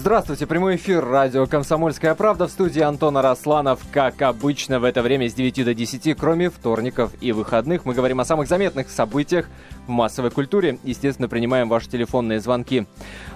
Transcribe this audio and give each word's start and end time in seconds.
Здравствуйте, 0.00 0.46
прямой 0.46 0.76
эфир 0.76 1.04
радио 1.04 1.44
«Комсомольская 1.46 2.14
правда» 2.14 2.46
в 2.46 2.52
студии 2.52 2.80
Антона 2.80 3.20
Росланов. 3.20 3.80
Как 3.90 4.22
обычно 4.22 4.78
в 4.78 4.84
это 4.84 5.02
время 5.02 5.28
с 5.28 5.34
9 5.34 5.64
до 5.64 5.74
10, 5.74 6.16
кроме 6.16 6.50
вторников 6.50 7.10
и 7.20 7.32
выходных, 7.32 7.84
мы 7.84 7.94
говорим 7.94 8.20
о 8.20 8.24
самых 8.24 8.46
заметных 8.46 8.90
событиях 8.90 9.48
в 9.88 9.90
массовой 9.90 10.30
культуре. 10.30 10.78
Естественно, 10.84 11.28
принимаем 11.28 11.68
ваши 11.68 11.88
телефонные 11.90 12.38
звонки. 12.38 12.86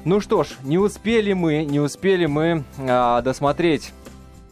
Ну 0.05 0.21
что 0.21 0.45
ж, 0.45 0.51
не 0.63 0.79
успели 0.79 1.33
мы, 1.33 1.65
не 1.65 1.81
успели 1.81 2.27
мы 2.27 2.63
а, 2.79 3.23
досмотреть 3.23 3.93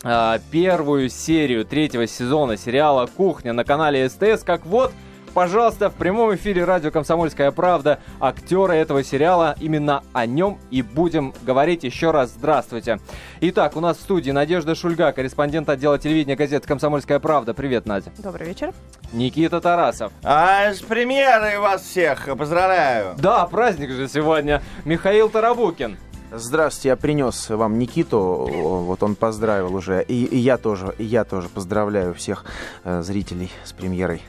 а, 0.03 0.41
первую 0.51 1.11
серию 1.11 1.65
третьего 1.65 2.09
сезона 2.09 2.57
сериала 2.57 3.07
«Кухня» 3.07 3.53
на 3.53 3.63
канале 3.63 4.09
СТС, 4.09 4.43
как 4.43 4.67
вот 4.67 4.93
пожалуйста, 5.35 5.91
в 5.91 5.95
прямом 5.95 6.35
эфире 6.35 6.65
радио 6.65 6.91
«Комсомольская 6.91 7.51
правда» 7.51 8.01
актеры 8.21 8.75
этого 8.75 9.03
сериала. 9.03 9.55
Именно 9.61 10.03
о 10.13 10.27
нем 10.27 10.59
и 10.71 10.83
будем 10.83 11.35
говорить 11.43 11.85
еще 11.85 12.11
раз. 12.11 12.31
Здравствуйте. 12.31 12.99
Итак, 13.41 13.77
у 13.77 13.81
нас 13.81 13.99
в 13.99 14.01
студии 14.01 14.31
Надежда 14.31 14.75
Шульга, 14.75 15.13
корреспондент 15.13 15.69
отдела 15.69 15.99
телевидения 15.99 16.37
газеты 16.37 16.67
«Комсомольская 16.67 17.19
правда». 17.19 17.55
Привет, 17.55 17.87
Надя. 17.87 18.13
Добрый 18.19 18.49
вечер. 18.49 18.73
Никита 19.13 19.61
Тарасов. 19.61 20.13
А 20.23 20.73
с 20.73 20.81
премьерой 20.81 21.59
вас 21.59 21.83
всех 21.83 22.29
поздравляю. 22.37 23.15
Да, 23.19 23.47
праздник 23.47 23.91
же 23.91 24.09
сегодня. 24.09 24.63
Михаил 24.85 25.29
Тарабукин. 25.29 25.97
Здравствуйте, 26.33 26.91
я 26.91 26.97
принес 26.97 27.51
вам 27.51 27.77
Никиту, 27.77 28.21
вот 28.21 29.03
он 29.03 29.17
поздравил 29.17 29.75
уже, 29.75 30.05
и, 30.05 30.25
и 30.27 30.37
я 30.37 30.59
тоже, 30.59 30.95
и 30.97 31.05
я 31.05 31.25
тоже 31.25 31.49
поздравляю 31.49 32.15
всех 32.15 32.45
э, 32.85 33.03
зрителей 33.03 33.51
с 33.65 33.73
премьерой. 33.73 34.23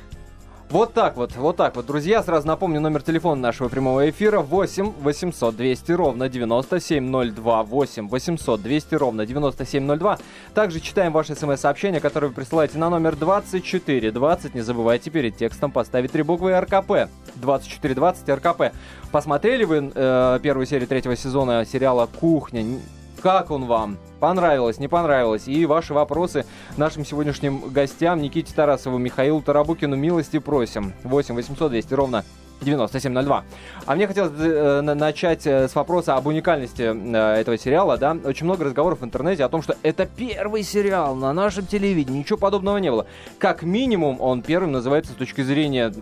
Вот 0.71 0.93
так 0.93 1.17
вот, 1.17 1.35
вот 1.35 1.57
так 1.57 1.75
вот. 1.75 1.85
Друзья, 1.85 2.23
сразу 2.23 2.48
напомню 2.48 2.79
номер 2.79 3.03
телефона 3.03 3.41
нашего 3.41 3.67
прямого 3.67 4.09
эфира 4.09 4.39
8 4.39 4.93
800 5.02 5.53
200 5.53 5.91
ровно 5.91 6.29
9702. 6.29 7.63
8 7.63 8.07
800 8.07 8.62
200 8.62 8.96
ровно 8.96 9.26
9702. 9.26 10.20
Также 10.54 10.79
читаем 10.79 11.12
ваши 11.12 11.35
смс-сообщения, 11.35 11.99
которые 11.99 12.29
вы 12.29 12.35
присылаете 12.35 12.77
на 12.77 12.90
номер 12.90 13.18
2420. 13.18 14.55
Не 14.55 14.62
забывайте 14.62 15.09
перед 15.09 15.35
текстом 15.35 15.73
поставить 15.73 16.13
три 16.13 16.23
буквы 16.23 16.57
РКП. 16.57 17.12
2420 17.35 18.29
РКП. 18.29 18.74
Посмотрели 19.12 19.65
вы 19.65 19.91
э, 19.93 20.40
первую 20.41 20.65
серию 20.68 20.87
третьего 20.87 21.18
сезона 21.18 21.65
сериала 21.65 22.07
«Кухня»? 22.07 22.63
Как 23.22 23.52
он 23.52 23.66
вам? 23.66 23.98
Понравилось, 24.20 24.80
не 24.80 24.88
понравилось? 24.88 25.48
И 25.48 25.66
ваши 25.68 25.94
вопросы 25.94 26.46
нашим 26.76 27.05
сегодняшним 27.05 27.70
гостям 27.70 28.20
Никите 28.20 28.52
Тарасову, 28.54 28.98
Михаилу 28.98 29.44
Тарабукину 29.44 29.96
милости 29.96 30.40
просим. 30.40 30.94
8 31.04 31.36
800 31.36 31.70
200 31.70 31.94
ровно 31.94 32.24
9702. 32.62 33.44
А 33.86 33.96
мне 33.96 34.08
хотелось 34.08 34.32
э, 34.38 34.82
начать 34.82 35.46
э, 35.46 35.68
с 35.68 35.76
вопроса 35.76 36.16
об 36.16 36.27
уникальности 36.27 36.82
э, 36.82 37.40
этого 37.40 37.58
сериала, 37.60 37.98
да. 37.98 38.18
Очень 38.24 38.46
много 38.46 38.66
разговоров 38.66 39.02
в 39.02 39.05
интернете 39.05 39.44
о 39.44 39.49
том, 39.49 39.62
что 39.62 39.76
это 39.84 40.08
первый 40.08 40.64
сериал 40.64 41.16
на 41.16 41.32
нашем 41.32 41.68
телевидении, 41.68 42.20
ничего 42.20 42.38
подобного 42.38 42.77
не 42.77 42.90
было. 42.90 43.05
Как 43.38 43.62
минимум, 43.62 44.20
он 44.20 44.42
первым 44.42 44.72
называется 44.72 45.12
с 45.12 45.16
точки 45.16 45.42
зрения 45.42 45.94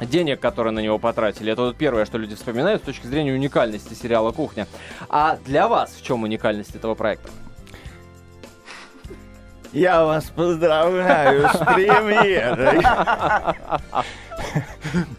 денег, 0.00 0.40
которые 0.40 0.72
на 0.72 0.80
него 0.80 0.98
потратили. 0.98 1.52
Это 1.52 1.62
вот 1.62 1.76
первое, 1.76 2.04
что 2.04 2.18
люди 2.18 2.34
вспоминают 2.34 2.82
с 2.82 2.84
точки 2.84 3.06
зрения 3.06 3.32
уникальности 3.32 3.94
сериала 3.94 4.32
«Кухня». 4.32 4.66
А 5.08 5.38
для 5.44 5.68
вас 5.68 5.94
в 5.94 6.02
чем 6.02 6.22
уникальность 6.22 6.74
этого 6.74 6.94
проекта? 6.94 7.30
Я 9.72 10.04
вас 10.04 10.24
поздравляю 10.24 11.48
с 11.48 11.58
премьерой. 11.74 12.82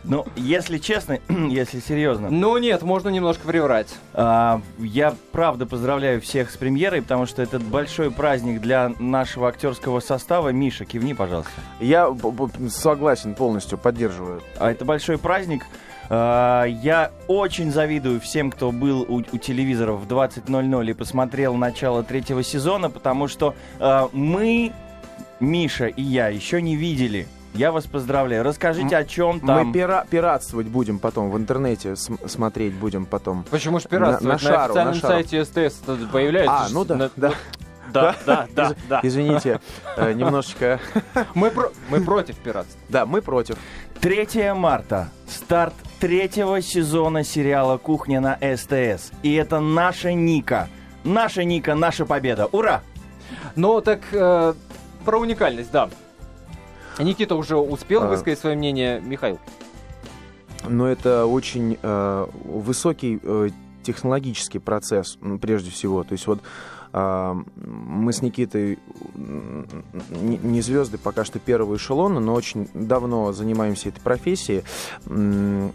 Ну, 0.03 0.25
если 0.35 0.77
честно, 0.77 1.19
если 1.29 1.79
серьезно. 1.79 2.29
Ну 2.29 2.57
нет, 2.57 2.81
можно 2.81 3.09
немножко 3.09 3.47
приврать. 3.47 3.95
А, 4.13 4.61
я 4.77 5.15
правда 5.31 5.65
поздравляю 5.65 6.21
всех 6.21 6.51
с 6.51 6.57
премьерой, 6.57 7.01
потому 7.01 7.25
что 7.25 7.41
это 7.41 7.59
большой 7.59 8.11
праздник 8.11 8.61
для 8.61 8.89
нашего 8.99 9.47
актерского 9.47 9.99
состава. 9.99 10.49
Миша, 10.49 10.85
кивни, 10.85 11.13
пожалуйста. 11.13 11.51
Я 11.79 12.15
согласен 12.69 13.35
полностью, 13.35 13.77
поддерживаю. 13.77 14.41
А 14.57 14.71
это 14.71 14.85
большой 14.85 15.17
праздник. 15.17 15.65
А, 16.09 16.63
я 16.65 17.11
очень 17.27 17.71
завидую 17.71 18.19
всем, 18.19 18.51
кто 18.51 18.71
был 18.71 19.01
у, 19.01 19.17
у 19.17 19.37
телевизоров 19.37 20.01
в 20.01 20.07
20.00 20.07 20.89
и 20.89 20.93
посмотрел 20.93 21.55
начало 21.55 22.03
третьего 22.03 22.43
сезона, 22.43 22.89
потому 22.89 23.27
что 23.27 23.53
э, 23.79 24.07
мы, 24.11 24.71
Миша 25.39 25.85
и 25.85 26.01
я, 26.01 26.29
еще 26.29 26.61
не 26.61 26.75
видели 26.75 27.27
я 27.53 27.71
вас 27.71 27.85
поздравляю. 27.85 28.43
Расскажите, 28.43 28.95
о 28.97 29.03
чем 29.03 29.39
там. 29.39 29.67
Мы 29.67 29.73
пира 29.73 30.05
пиратствовать 30.09 30.67
будем 30.67 30.99
потом, 30.99 31.31
в 31.31 31.37
интернете 31.37 31.95
смотреть 31.95 32.73
будем 32.73 33.05
потом. 33.05 33.43
Почему 33.49 33.79
же 33.79 33.87
пиратствовать? 33.87 34.23
На, 34.23 34.49
на, 34.49 34.55
шару, 34.55 34.73
официальном 34.73 34.93
на 34.93 34.99
шару. 34.99 35.13
сайте 35.13 35.45
СТС 35.45 35.77
появляется. 36.11 36.53
А, 36.53 36.67
ну 36.71 36.85
да, 36.85 36.95
на, 36.95 37.11
да. 37.15 37.33
Да, 37.91 38.15
да, 38.25 38.47
да, 38.55 38.75
да. 38.87 38.99
Извините, 39.03 39.59
э, 39.97 40.13
немножечко... 40.13 40.79
Мы, 41.33 41.49
про... 41.49 41.71
мы 41.89 42.01
против 42.01 42.35
пиратства. 42.37 42.79
Да, 42.87 43.05
мы 43.05 43.21
против. 43.21 43.57
3 43.99 44.53
марта. 44.53 45.09
Старт 45.27 45.73
третьего 45.99 46.61
сезона 46.61 47.23
сериала 47.23 47.77
«Кухня» 47.77 48.21
на 48.21 48.35
СТС. 48.35 49.11
И 49.23 49.33
это 49.33 49.59
наша 49.59 50.13
Ника. 50.13 50.69
Наша 51.03 51.43
Ника, 51.43 51.75
наша 51.75 52.05
победа. 52.05 52.45
Ура! 52.51 52.81
Ну, 53.55 53.81
так 53.81 54.01
э, 54.11 54.53
про 55.05 55.19
уникальность, 55.19 55.71
да. 55.71 55.89
Никита 57.03 57.35
уже 57.35 57.55
успел 57.57 58.03
а... 58.03 58.07
высказать 58.07 58.39
свое 58.39 58.55
мнение, 58.55 59.01
Михаил. 59.01 59.39
Но 60.67 60.87
это 60.87 61.25
очень 61.25 61.77
э, 61.81 62.27
высокий 62.43 63.19
э, 63.23 63.49
технологический 63.83 64.59
процесс, 64.59 65.17
прежде 65.41 65.71
всего. 65.71 66.03
То 66.03 66.13
есть 66.13 66.27
вот 66.27 66.39
а, 66.39 66.43
мы 66.91 68.13
с 68.13 68.21
Никитой 68.21 68.79
не 69.15 70.61
звезды 70.61 70.97
пока 70.97 71.23
что 71.23 71.39
первого 71.39 71.75
эшелона, 71.75 72.19
но 72.19 72.33
очень 72.33 72.69
давно 72.73 73.31
занимаемся 73.31 73.89
этой 73.89 74.01
профессией. 74.01 74.63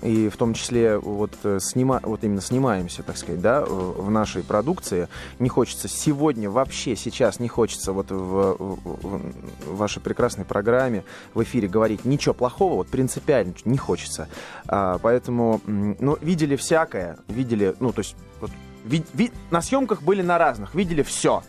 И 0.03 0.29
в 0.29 0.37
том 0.37 0.55
числе 0.55 0.99
вот, 0.99 1.33
э, 1.45 1.59
снима, 1.61 2.01
вот 2.03 2.25
именно 2.25 2.41
снимаемся, 2.41 3.03
так 3.03 3.17
сказать, 3.17 3.41
да, 3.41 3.65
в 3.65 4.11
нашей 4.11 4.43
продукции. 4.43 5.09
Не 5.39 5.49
хочется 5.49 5.89
сегодня, 5.89 6.51
вообще 6.51 6.97
сейчас 6.97 7.39
не 7.41 7.49
хочется 7.49 7.93
вот 7.93 8.11
в, 8.11 8.57
в, 8.59 8.79
в 8.95 9.77
вашей 9.77 10.03
прекрасной 10.03 10.45
программе 10.45 11.05
в 11.35 11.43
эфире 11.43 11.69
говорить 11.69 12.05
ничего 12.05 12.35
плохого, 12.35 12.75
вот 12.75 12.89
принципиально 12.89 13.55
не 13.65 13.79
хочется. 13.79 14.29
А, 14.67 14.99
поэтому, 14.99 15.61
ну, 15.67 16.17
видели 16.21 16.57
всякое, 16.57 17.19
видели, 17.29 17.75
ну, 17.81 17.93
то 17.93 18.01
есть 18.01 18.17
вот, 18.41 18.51
ви, 18.85 19.03
ви, 19.15 19.31
на 19.51 19.63
съемках 19.63 20.03
были 20.03 20.23
на 20.23 20.39
разных, 20.39 20.75
видели 20.75 21.03
все. 21.03 21.43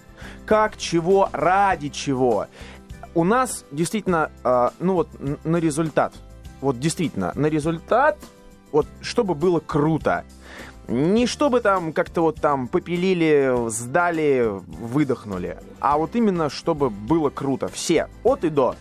Как, 0.45 0.77
чего, 0.77 1.29
ради 1.33 1.89
чего. 1.89 2.45
У 3.13 3.23
нас 3.23 3.65
действительно, 3.71 4.31
э, 4.43 4.69
ну 4.79 4.93
вот, 4.93 5.09
на 5.45 5.57
результат. 5.57 6.13
Вот 6.61 6.79
действительно, 6.79 7.31
на 7.35 7.47
результат, 7.47 8.17
вот, 8.71 8.87
чтобы 9.01 9.35
было 9.35 9.59
круто. 9.59 10.23
Не 10.87 11.25
чтобы 11.25 11.61
там 11.61 11.93
как-то 11.93 12.21
вот 12.21 12.35
там 12.41 12.67
попилили, 12.67 13.69
сдали, 13.69 14.47
выдохнули, 14.67 15.57
а 15.79 15.97
вот 15.97 16.15
именно 16.15 16.49
чтобы 16.49 16.89
было 16.89 17.29
круто. 17.29 17.67
Все, 17.67 18.07
от 18.23 18.43
и 18.43 18.49
до. 18.49 18.75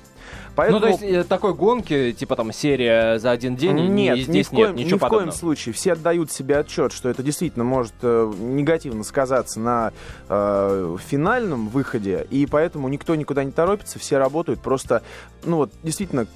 Поэтому... 0.57 0.81
Ну, 0.81 0.87
то 0.87 0.89
есть 0.89 1.03
э, 1.03 1.25
такой 1.25 1.55
гонки, 1.55 2.13
типа 2.13 2.37
там 2.37 2.53
серия 2.53 3.19
за 3.19 3.31
один 3.31 3.57
день, 3.57 3.77
нет, 3.89 4.19
здесь 4.19 4.29
ни 4.29 4.43
в 4.43 4.51
коем, 4.51 4.77
нет 4.77 4.87
ничего 4.87 4.97
ни 4.97 5.01
в 5.01 5.09
коем 5.09 5.33
случае. 5.33 5.73
Все 5.73 5.93
отдают 5.93 6.31
себе 6.31 6.59
отчет, 6.59 6.93
что 6.93 7.09
это 7.09 7.23
действительно 7.23 7.65
может 7.65 7.95
э, 8.03 8.33
негативно 8.39 9.05
сказаться 9.05 9.61
на 9.61 9.93
э, 10.29 10.97
финальном 11.07 11.69
выходе, 11.69 12.27
и 12.31 12.47
поэтому 12.47 12.89
никто 12.89 13.15
никуда 13.15 13.45
не 13.45 13.53
торопится, 13.53 13.99
все 13.99 14.19
работают 14.19 14.61
просто, 14.61 15.03
ну 15.45 15.57
вот, 15.57 15.73
действительно, 15.83 16.27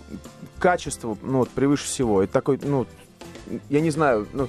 качество, 0.58 1.16
ну 1.22 1.38
вот, 1.38 1.50
превыше 1.50 1.84
всего. 1.84 2.22
Это 2.22 2.32
такой, 2.32 2.58
ну, 2.62 2.86
я 3.70 3.80
не 3.80 3.90
знаю, 3.90 4.26
ну, 4.32 4.48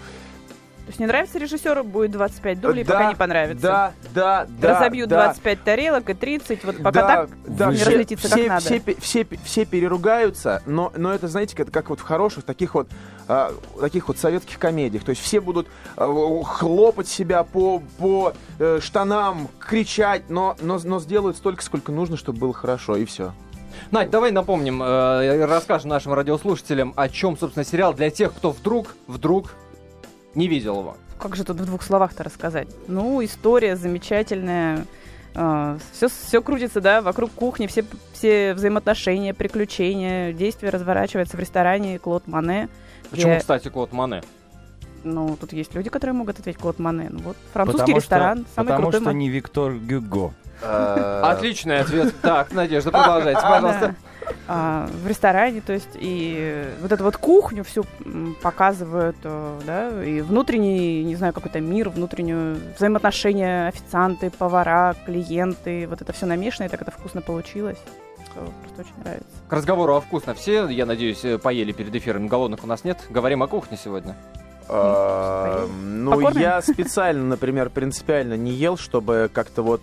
то 0.90 0.92
есть 0.92 1.00
не 1.02 1.06
нравится 1.06 1.38
режиссеру, 1.38 1.84
будет 1.84 2.10
25 2.14 2.62
дублей, 2.62 2.84
да, 2.84 2.94
пока 2.94 3.10
не 3.10 3.16
понравится. 3.16 3.62
Да, 3.62 3.94
да, 4.12 4.48
да. 4.60 4.80
Разобьют 4.80 5.08
да. 5.08 5.26
25 5.26 5.64
тарелок 5.64 6.10
и 6.10 6.16
30, 6.16 6.64
вот 6.64 6.78
пока 6.78 6.92
да, 6.92 7.08
так 7.08 7.30
да, 7.46 7.70
не 7.70 7.76
все, 7.76 7.86
разлетится 7.86 8.28
все, 8.28 8.38
как 8.38 8.48
надо. 8.48 8.62
Все, 8.62 8.84
все, 9.00 9.28
все 9.44 9.66
переругаются, 9.66 10.64
но, 10.66 10.92
но 10.98 11.14
это, 11.14 11.28
знаете, 11.28 11.56
как, 11.56 11.70
как 11.70 11.92
вот 11.92 12.00
в 12.00 12.02
хороших 12.02 12.44
таких 12.44 12.74
вот, 12.74 12.90
а, 13.28 13.54
таких 13.80 14.08
вот 14.08 14.18
советских 14.18 14.58
комедиях. 14.58 15.04
То 15.04 15.12
есть 15.12 15.22
все 15.22 15.40
будут 15.40 15.68
а, 15.96 16.42
хлопать 16.44 17.08
себя 17.08 17.44
по, 17.44 17.84
по 18.00 18.34
э, 18.58 18.80
штанам, 18.82 19.48
кричать, 19.60 20.24
но, 20.28 20.58
но, 20.60 20.80
но 20.84 21.00
сделают 21.00 21.38
столько, 21.38 21.64
сколько 21.64 21.92
нужно, 21.92 22.18
чтобы 22.18 22.40
было 22.40 22.54
хорошо, 22.56 22.96
и 22.96 23.06
все. 23.06 23.32
Надь, 23.92 24.10
давай 24.10 24.32
напомним, 24.32 24.82
э, 24.82 25.46
расскажем 25.46 25.92
нашим 25.92 26.14
радиослушателям, 26.14 26.96
о 26.96 27.10
чем, 27.10 27.38
собственно, 27.38 27.64
сериал 27.64 27.94
для 27.94 28.10
тех, 28.10 28.34
кто 28.34 28.50
вдруг, 28.50 28.96
вдруг 29.06 29.54
не 30.36 30.48
видел 30.48 30.80
его. 30.80 30.98
Как 31.18 31.36
же 31.36 31.44
тут 31.44 31.58
в 31.60 31.66
двух 31.66 31.84
словах-то 31.84 32.24
рассказать? 32.24 32.68
Ну, 32.88 33.24
история 33.24 33.76
замечательная. 33.76 34.86
Все, 35.34 35.36
а, 35.36 35.78
все 36.10 36.42
крутится, 36.42 36.82
да, 36.82 37.02
вокруг 37.02 37.32
кухни, 37.32 37.68
все, 37.68 37.86
все 38.14 38.54
взаимоотношения, 38.54 39.34
приключения, 39.34 40.34
действия 40.34 40.70
разворачиваются 40.70 41.38
в 41.38 41.40
ресторане 41.40 42.00
Клод 42.00 42.28
Мане. 42.28 42.68
Почему, 43.12 43.34
где... 43.34 43.40
кстати, 43.40 43.70
Клод 43.70 43.92
Мане? 43.92 44.24
Ну, 45.04 45.38
тут 45.40 45.54
есть 45.54 45.74
люди, 45.76 45.90
которые 45.90 46.16
могут 46.16 46.40
ответить 46.40 46.60
Клод 46.60 46.80
Мане. 46.80 47.10
Ну, 47.12 47.20
вот 47.20 47.38
французский 47.54 47.82
Потому 47.82 47.98
ресторан, 47.98 48.38
что, 48.40 48.56
самый 48.56 48.68
потому 48.68 48.84
крутой 48.84 49.00
что 49.02 49.10
ма- 49.10 49.14
не 49.14 49.30
Виктор 49.30 49.74
Гюго. 49.74 50.34
Э, 50.62 51.22
Отличный 51.24 51.80
ответ. 51.80 52.14
Так, 52.22 52.52
Надежда, 52.52 52.92
продолжайте, 52.92 53.42
пожалуйста. 53.44 53.96
А, 54.52 54.90
в 55.04 55.06
ресторане, 55.06 55.62
то 55.62 55.74
есть 55.74 55.92
и 55.94 56.66
вот 56.82 56.92
эту 56.92 57.04
вот 57.04 57.18
кухню 57.18 57.64
всю 57.64 57.86
показывают, 58.42 59.16
э, 59.24 59.60
да, 59.64 60.04
и 60.04 60.22
внутренний, 60.22 61.04
не 61.04 61.16
знаю, 61.16 61.34
какой-то 61.34 61.60
мир, 61.60 61.90
внутреннюю 61.90 62.58
взаимоотношения 62.76 63.68
официанты, 63.68 64.32
повара, 64.32 64.96
клиенты, 65.06 65.86
вот 65.88 66.02
это 66.02 66.14
все 66.14 66.26
намешано, 66.26 66.66
и 66.66 66.70
так 66.70 66.82
это 66.82 66.90
вкусно 66.90 67.22
получилось. 67.22 67.78
Просто 68.34 68.82
очень 68.82 69.04
нравится. 69.04 69.28
К 69.48 69.54
разговору 69.54 69.94
о 69.94 70.02
вкусно. 70.02 70.34
Все, 70.34 70.68
я 70.68 70.88
надеюсь, 70.88 71.24
э, 71.24 71.38
поели 71.38 71.72
перед 71.72 71.94
эфиром. 71.94 72.28
Голодных 72.28 72.64
у 72.64 72.68
нас 72.68 72.84
нет. 72.84 72.98
Говорим 73.12 73.44
о 73.44 73.48
кухне 73.48 73.78
сегодня. 73.78 74.16
Э, 74.70 75.68
Ну, 76.00 76.12
Покормим? 76.12 76.40
я 76.42 76.62
специально, 76.62 77.24
например, 77.24 77.70
принципиально 77.70 78.36
не 78.36 78.52
ел, 78.52 78.78
чтобы 78.78 79.30
как-то 79.34 79.62
вот, 79.64 79.82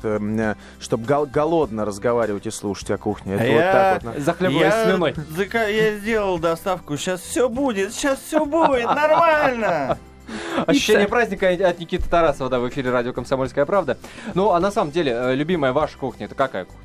чтобы 0.80 1.04
голодно 1.26 1.84
разговаривать 1.84 2.46
и 2.46 2.50
слушать 2.50 2.90
о 2.90 2.98
кухне. 2.98 3.34
Это 3.34 3.44
А 3.44 3.46
вот 3.46 3.54
я- 3.60 3.72
так 3.72 4.02
вот. 4.04 4.14
на- 4.14 4.20
Захлебываясь 4.24 4.74
слюной. 4.84 5.12
зака- 5.36 5.68
я 5.70 5.96
сделал 5.98 6.38
доставку, 6.38 6.96
сейчас 6.96 7.20
все 7.20 7.48
будет, 7.48 7.92
сейчас 7.92 8.18
все 8.20 8.44
будет, 8.46 8.86
нормально. 8.86 9.98
Ощущение 10.66 11.06
праздника 11.06 11.48
от 11.50 11.78
Никиты 11.78 12.08
Тарасова, 12.08 12.50
да, 12.50 12.58
в 12.58 12.68
эфире 12.68 12.90
радио 12.90 13.12
«Комсомольская 13.12 13.64
правда». 13.66 13.96
Ну, 14.34 14.50
а 14.52 14.58
на 14.60 14.70
самом 14.72 14.90
деле, 14.90 15.12
э, 15.12 15.34
любимая 15.34 15.72
ваша 15.72 15.96
кухня, 15.98 16.26
это 16.26 16.34
какая 16.34 16.64
кухня? 16.64 16.80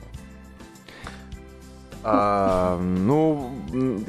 А, 2.03 2.77
ну, 2.79 3.51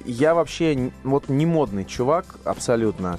я 0.07 0.35
вообще 0.35 0.91
вот 1.05 1.29
не 1.29 1.45
модный 1.47 1.85
чувак 1.85 2.25
абсолютно. 2.45 3.19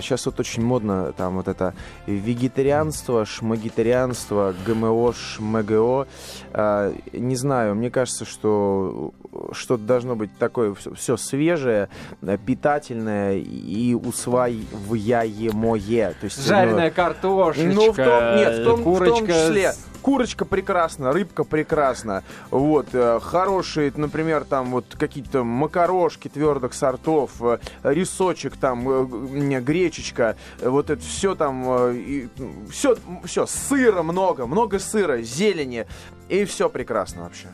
Сейчас 0.00 0.26
вот 0.26 0.38
очень 0.38 0.62
модно 0.62 1.12
там 1.16 1.36
вот 1.36 1.48
это 1.48 1.74
вегетарианство, 2.06 3.24
шмагитарианство, 3.24 4.54
ГМО, 4.66 5.14
ШМГО. 5.14 6.06
А, 6.52 6.94
не 7.12 7.36
знаю, 7.36 7.74
мне 7.74 7.90
кажется, 7.90 8.24
что 8.24 9.12
что-то 9.52 9.84
должно 9.84 10.16
быть 10.16 10.30
такое 10.38 10.74
все, 10.74 11.16
свежее, 11.16 11.88
э, 12.22 12.36
питательное 12.44 13.38
и 13.38 13.94
усваиваемое. 13.94 16.14
То 16.20 16.24
есть, 16.24 16.38
ну, 16.38 16.44
Жареная 16.44 16.90
картошечка, 16.90 17.72
ну, 17.72 17.92
в 17.92 17.96
том, 17.96 18.36
нет, 18.36 18.58
в 18.58 18.64
том, 18.64 18.80
в 18.80 18.84
курочка. 18.84 19.16
том 19.16 19.26
числе. 19.26 19.72
Курочка 20.02 20.44
прекрасна, 20.44 21.12
рыбка 21.12 21.44
прекрасна. 21.44 22.22
Вот, 22.50 22.88
э, 22.92 23.20
хорошие, 23.20 23.92
например, 23.96 24.44
там 24.44 24.70
вот 24.70 24.96
какие-то 24.98 25.44
макарошки 25.44 26.28
твердых 26.28 26.74
сортов, 26.74 27.32
э, 27.40 27.58
рисочек 27.82 28.56
там, 28.56 28.88
э, 28.88 29.60
гречечка, 29.60 30.36
вот 30.62 30.90
это 30.90 31.02
все 31.02 31.34
там, 31.34 32.28
все, 32.70 32.96
все, 33.24 33.46
сыра 33.46 34.02
много, 34.02 34.46
много 34.46 34.78
сыра, 34.78 35.20
зелени, 35.22 35.86
и 36.28 36.44
все 36.44 36.68
прекрасно 36.68 37.22
вообще. 37.22 37.48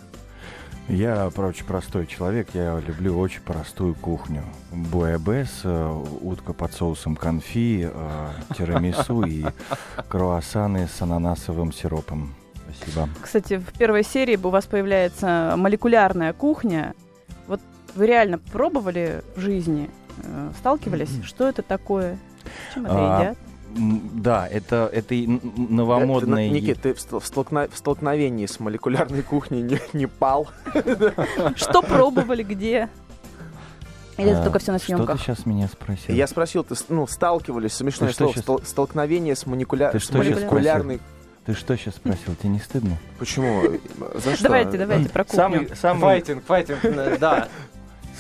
Я 0.88 1.28
очень 1.28 1.64
простой 1.64 2.06
человек, 2.06 2.48
я 2.52 2.78
люблю 2.78 3.18
очень 3.18 3.40
простую 3.40 3.94
кухню. 3.94 4.44
Буэбес, 4.70 5.62
э, 5.64 6.02
утка 6.20 6.52
под 6.52 6.72
соусом 6.74 7.16
конфи, 7.16 7.88
э, 7.90 8.28
тирамису 8.56 9.22
и 9.22 9.44
круассаны 10.08 10.86
с 10.86 11.00
ананасовым 11.00 11.72
сиропом. 11.72 12.34
Спасибо. 12.76 13.08
Кстати, 13.20 13.58
в 13.58 13.78
первой 13.78 14.02
серии 14.04 14.36
у 14.36 14.50
вас 14.50 14.66
появляется 14.66 15.54
молекулярная 15.56 16.32
кухня. 16.32 16.94
Вот 17.46 17.60
вы 17.94 18.06
реально 18.06 18.38
пробовали 18.38 19.22
в 19.36 19.40
жизни, 19.40 19.88
э, 20.22 20.50
сталкивались? 20.58 21.24
Что 21.24 21.48
это 21.48 21.62
такое? 21.62 22.18
Чем 22.74 22.84
это 22.84 22.94
А, 22.94 23.20
едят? 23.20 23.38
Да, 23.74 24.46
это, 24.48 24.88
это 24.92 25.14
и 25.14 25.26
н- 25.26 25.40
н- 25.42 25.66
новомодное... 25.76 26.46
Это, 26.46 26.54
Никит, 26.54 26.82
ты 26.82 26.94
в, 26.94 26.98
стол- 27.00 27.20
в 27.20 27.76
столкновении 27.76 28.46
с 28.46 28.60
молекулярной 28.60 29.22
кухней 29.22 29.62
не, 29.62 29.78
не 29.92 30.06
пал. 30.06 30.48
Что 31.56 31.82
пробовали, 31.82 32.42
где? 32.42 32.88
Или 34.16 34.30
это 34.30 34.42
А, 34.42 34.44
только 34.44 34.60
все 34.60 34.70
на 34.72 34.78
Что 34.78 34.86
ты 34.88 34.94
съемках? 34.96 35.20
сейчас 35.20 35.44
меня 35.44 35.66
спросил? 35.66 36.14
Я 36.14 36.26
спросил, 36.28 36.62
ты 36.62 36.74
ну, 36.88 37.06
сталкивались, 37.08 37.72
смешное 37.72 38.08
Ты 38.10 38.14
что 38.14 38.24
слово, 38.32 38.38
стол- 38.40 38.62
столкновение 38.64 39.34
с, 39.34 39.44
молекуля- 39.44 39.90
Ты 39.90 39.98
с 39.98 40.10
молекулярной... 40.12 41.00
Ты 41.46 41.52
что 41.52 41.76
сейчас 41.76 41.96
спросил? 41.96 42.34
Тебе 42.36 42.50
не 42.50 42.58
стыдно? 42.60 42.96
Почему? 43.18 43.62
За 44.14 44.34
что? 44.34 44.44
Давайте, 44.44 44.78
давайте 44.78 45.10
про 45.10 45.24
кухню. 45.24 45.36
Самый, 45.36 45.70
самый, 45.76 46.00
Файтинг, 46.00 46.44
файтинг, 46.44 47.18
да. 47.18 47.48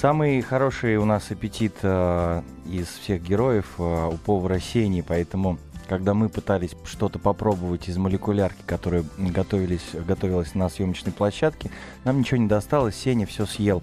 Самый 0.00 0.40
хороший 0.42 0.96
у 0.96 1.04
нас 1.04 1.30
аппетит 1.30 1.74
э, 1.82 2.42
из 2.66 2.88
всех 2.88 3.22
героев 3.22 3.66
э, 3.78 4.10
у 4.12 4.16
повара 4.16 4.58
Сени, 4.58 5.04
поэтому 5.06 5.58
когда 5.88 6.14
мы 6.14 6.28
пытались 6.28 6.74
что-то 6.84 7.18
попробовать 7.18 7.88
из 7.88 7.96
молекулярки, 7.96 8.62
которая 8.66 9.04
готовились, 9.18 9.90
готовилась 10.06 10.54
на 10.54 10.68
съемочной 10.68 11.12
площадке, 11.12 11.70
нам 12.04 12.18
ничего 12.18 12.38
не 12.38 12.48
досталось, 12.48 12.96
Сеня 12.96 13.26
все 13.26 13.46
съел. 13.46 13.82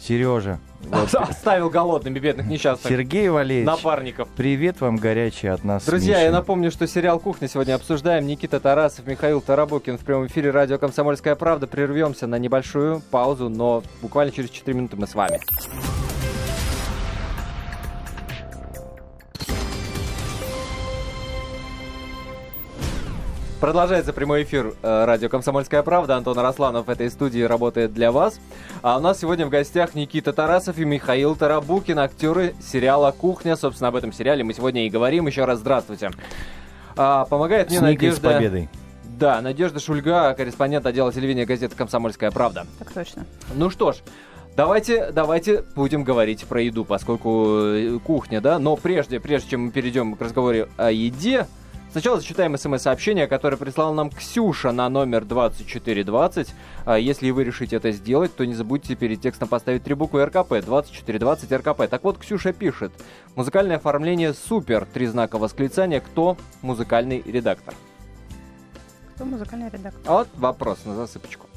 Сережа, 0.00 0.58
вот, 0.84 1.12
Оставил 1.14 1.70
голодными 1.70 2.18
бедных 2.18 2.46
несчастных 2.46 2.90
Сергей 2.90 3.28
Валерьевич, 3.28 3.66
напарников. 3.66 4.28
привет 4.36 4.80
вам 4.80 4.96
горячий 4.96 5.48
от 5.48 5.64
нас. 5.64 5.84
Друзья, 5.84 6.18
я 6.18 6.24
Мишей. 6.28 6.32
напомню, 6.32 6.70
что 6.70 6.86
сериал 6.86 7.18
«Кухня» 7.18 7.48
сегодня 7.48 7.74
обсуждаем. 7.74 8.26
Никита 8.26 8.60
Тарасов, 8.60 9.06
Михаил 9.06 9.40
Тарабукин 9.40 9.98
в 9.98 10.00
прямом 10.02 10.26
эфире 10.26 10.50
радио 10.50 10.78
«Комсомольская 10.78 11.34
правда». 11.34 11.66
Прервемся 11.66 12.26
на 12.26 12.38
небольшую 12.38 13.02
паузу, 13.10 13.48
но 13.48 13.82
буквально 14.00 14.32
через 14.32 14.50
4 14.50 14.76
минуты 14.76 14.96
мы 14.96 15.06
с 15.06 15.14
вами. 15.14 15.40
Продолжается 23.60 24.12
прямой 24.12 24.44
эфир 24.44 24.72
э, 24.82 25.04
радио 25.04 25.28
«Комсомольская 25.28 25.82
правда». 25.82 26.16
Антон 26.16 26.38
Росланов 26.38 26.86
в 26.86 26.90
этой 26.90 27.10
студии 27.10 27.40
работает 27.40 27.92
для 27.92 28.12
вас. 28.12 28.38
А 28.82 28.98
у 28.98 29.00
нас 29.00 29.18
сегодня 29.18 29.46
в 29.46 29.50
гостях 29.50 29.96
Никита 29.96 30.32
Тарасов 30.32 30.78
и 30.78 30.84
Михаил 30.84 31.34
Тарабукин, 31.34 31.98
актеры 31.98 32.54
сериала 32.62 33.10
«Кухня». 33.10 33.56
Собственно, 33.56 33.88
об 33.88 33.96
этом 33.96 34.12
сериале 34.12 34.44
мы 34.44 34.54
сегодня 34.54 34.86
и 34.86 34.88
говорим. 34.88 35.26
Еще 35.26 35.44
раз 35.44 35.58
здравствуйте. 35.58 36.12
А, 36.96 37.24
помогает 37.24 37.68
мне 37.68 37.80
С 37.80 37.82
Никой 37.82 37.94
с 37.94 38.22
Надежда... 38.22 38.30
победой. 38.30 38.68
Да, 39.02 39.40
Надежда 39.40 39.80
Шульга, 39.80 40.34
корреспондент 40.34 40.86
отдела 40.86 41.12
телевидения 41.12 41.44
газеты 41.44 41.74
«Комсомольская 41.74 42.30
правда». 42.30 42.64
Так 42.78 42.92
точно. 42.92 43.26
Ну 43.56 43.70
что 43.70 43.90
ж, 43.90 43.96
давайте, 44.54 45.10
давайте 45.10 45.64
будем 45.74 46.04
говорить 46.04 46.44
про 46.44 46.62
еду, 46.62 46.84
поскольку 46.84 47.56
э, 47.56 47.98
кухня, 48.04 48.40
да. 48.40 48.60
Но 48.60 48.76
прежде, 48.76 49.18
прежде 49.18 49.50
чем 49.50 49.62
мы 49.62 49.70
перейдем 49.72 50.14
к 50.14 50.22
разговору 50.22 50.68
о 50.76 50.92
еде, 50.92 51.48
сначала 51.98 52.20
зачитаем 52.20 52.56
смс-сообщение, 52.56 53.26
которое 53.26 53.56
прислала 53.56 53.92
нам 53.92 54.10
Ксюша 54.10 54.70
на 54.70 54.88
номер 54.88 55.24
2420. 55.24 56.54
А 56.84 56.96
Если 56.96 57.30
вы 57.30 57.42
решите 57.42 57.74
это 57.74 57.90
сделать, 57.90 58.36
то 58.36 58.46
не 58.46 58.54
забудьте 58.54 58.94
перед 58.94 59.20
текстом 59.20 59.48
поставить 59.48 59.82
три 59.82 59.94
буквы 59.94 60.24
РКП, 60.24 60.60
2420 60.64 61.50
РКП. 61.50 61.88
Так 61.90 62.04
вот, 62.04 62.18
Ксюша 62.18 62.52
пишет. 62.52 62.92
Музыкальное 63.34 63.78
оформление 63.78 64.32
супер, 64.32 64.86
три 64.86 65.06
знака 65.06 65.38
восклицания. 65.38 65.98
Кто 65.98 66.36
музыкальный 66.62 67.20
редактор? 67.26 67.74
Кто 69.16 69.24
музыкальный 69.24 69.68
редактор? 69.68 70.00
А 70.06 70.12
вот 70.18 70.28
вопрос 70.36 70.78
на 70.84 70.94
засыпочку. 70.94 71.48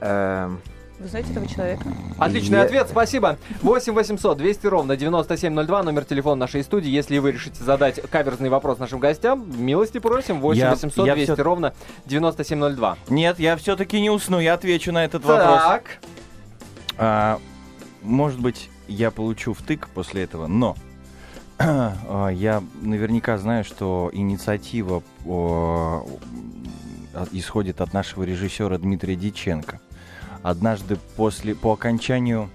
Эм, 0.00 0.62
Вы 1.00 1.08
знаете 1.08 1.30
этого 1.32 1.46
человека? 1.46 1.82
Отличный 2.18 2.58
Я- 2.58 2.64
ответ, 2.64 2.88
спасибо. 2.90 3.38
8 3.62 3.94
800 3.94 4.36
200 4.36 4.66
ровно 4.66 4.96
9702, 4.98 5.82
номер 5.82 6.04
телефона 6.04 6.36
нашей 6.40 6.62
студии. 6.62 6.90
Если 6.90 7.16
вы 7.18 7.32
решите 7.32 7.64
задать 7.64 8.00
каверзный 8.10 8.50
вопрос 8.50 8.78
нашим 8.78 8.98
гостям, 9.00 9.46
милости 9.64 9.96
просим. 9.98 10.40
8 10.40 10.60
Я- 10.60 10.70
800 10.72 11.06
я 11.06 11.14
200 11.14 11.32
всё- 11.32 11.42
ровно 11.42 11.72
9702. 12.04 12.98
Нет, 13.08 13.38
я 13.38 13.56
все-таки 13.56 13.98
не 13.98 14.10
усну, 14.10 14.40
я 14.40 14.52
отвечу 14.54 14.92
на 14.92 15.02
этот 15.04 15.24
вопрос. 15.24 15.62
Так. 15.62 15.82
А, 16.98 17.38
может 18.02 18.38
быть, 18.38 18.68
я 18.86 19.10
получу 19.10 19.54
втык 19.54 19.88
после 19.94 20.24
этого, 20.24 20.48
но 20.48 20.76
а, 21.58 22.28
я 22.28 22.62
наверняка 22.82 23.38
знаю, 23.38 23.64
что 23.64 24.10
инициатива 24.12 25.02
о, 25.26 26.06
от- 27.14 27.32
исходит 27.32 27.80
от 27.80 27.94
нашего 27.94 28.22
режиссера 28.24 28.76
Дмитрия 28.76 29.16
Диченко. 29.16 29.80
Однажды 30.42 30.96
после 31.16 31.54
по 31.54 31.72
окончанию 31.72 32.48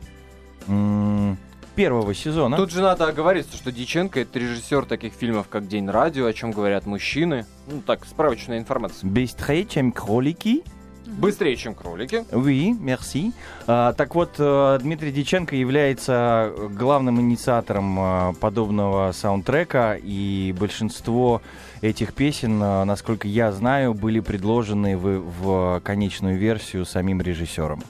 м, 0.67 1.37
первого 1.75 2.13
сезона 2.13 2.57
Тут 2.57 2.71
же 2.71 2.81
надо 2.81 3.07
оговориться, 3.07 3.55
что 3.55 3.71
Диченко 3.71 4.21
это 4.21 4.39
режиссер 4.39 4.85
таких 4.85 5.13
фильмов, 5.13 5.47
как 5.49 5.67
День 5.67 5.89
радио, 5.89 6.25
о 6.25 6.33
чем 6.33 6.51
говорят 6.51 6.85
мужчины. 6.85 7.45
Ну, 7.67 7.81
так, 7.81 8.05
справочная 8.05 8.57
информация. 8.57 9.09
«Быстрее, 9.09 9.65
чем 9.65 9.91
кролики». 9.91 10.63
Быстрее, 11.05 11.55
чем 11.55 11.75
кролики. 11.75 12.25
Oui, 12.31 12.75
merci. 12.79 13.31
А, 13.67 13.93
так 13.93 14.15
вот, 14.15 14.31
э, 14.39 14.79
Дмитрий 14.81 15.11
Диченко 15.11 15.55
является 15.55 16.51
главным 16.71 17.21
инициатором 17.21 17.99
э, 17.99 18.33
подобного 18.39 19.11
саундтрека, 19.11 19.99
и 20.01 20.55
большинство 20.59 21.43
этих 21.89 22.13
песен, 22.13 22.61
э, 22.61 22.83
насколько 22.83 23.27
я 23.27 23.51
знаю, 23.51 23.93
были 23.93 24.19
предложены 24.19 24.97
в, 24.97 25.19
в 25.19 25.79
конечную 25.81 26.37
версию 26.37 26.85
самим 26.85 27.21
режиссером. 27.21 27.83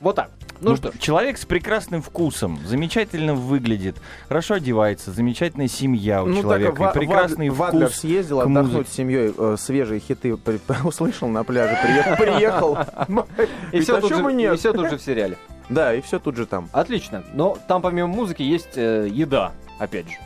Вот 0.00 0.16
так. 0.16 0.30
Ну, 0.60 0.70
Ну, 0.70 0.76
что 0.76 0.90
ж. 0.90 0.94
Человек 0.98 1.38
с 1.38 1.44
прекрасным 1.44 2.02
вкусом, 2.02 2.58
замечательно 2.64 3.34
выглядит, 3.34 3.96
хорошо 4.28 4.54
одевается, 4.54 5.12
замечательная 5.12 5.68
семья 5.68 6.22
у 6.22 6.26
Ну, 6.26 6.40
человека, 6.42 6.76
так, 6.76 6.96
и 6.96 6.98
прекрасный 6.98 7.48
в 7.48 7.54
вкус. 7.64 7.94
съездил 7.94 8.40
к 8.40 8.42
отдохнуть 8.46 8.72
музыке. 8.72 8.90
с 8.90 8.94
семьей, 8.94 9.34
э, 9.36 9.56
свежие 9.58 10.00
хиты 10.00 10.36
при- 10.36 10.60
услышал 10.84 11.28
на 11.28 11.44
пляже, 11.44 11.76
приехал. 12.18 12.76
все, 13.72 14.00
тут 14.00 14.10
же, 14.14 14.42
и 14.42 14.56
все 14.56 14.72
тут 14.72 14.90
же 14.90 14.98
в 14.98 15.02
сериале. 15.02 15.36
Да, 15.68 15.94
и 15.94 16.00
все 16.00 16.18
тут 16.18 16.36
же 16.36 16.46
там. 16.46 16.68
Отлично. 16.72 17.22
Но 17.34 17.56
там 17.68 17.80
помимо 17.82 18.08
музыки 18.08 18.42
есть 18.42 18.76
э, 18.76 19.08
еда, 19.10 19.52
опять 19.78 20.08
же. 20.08 20.16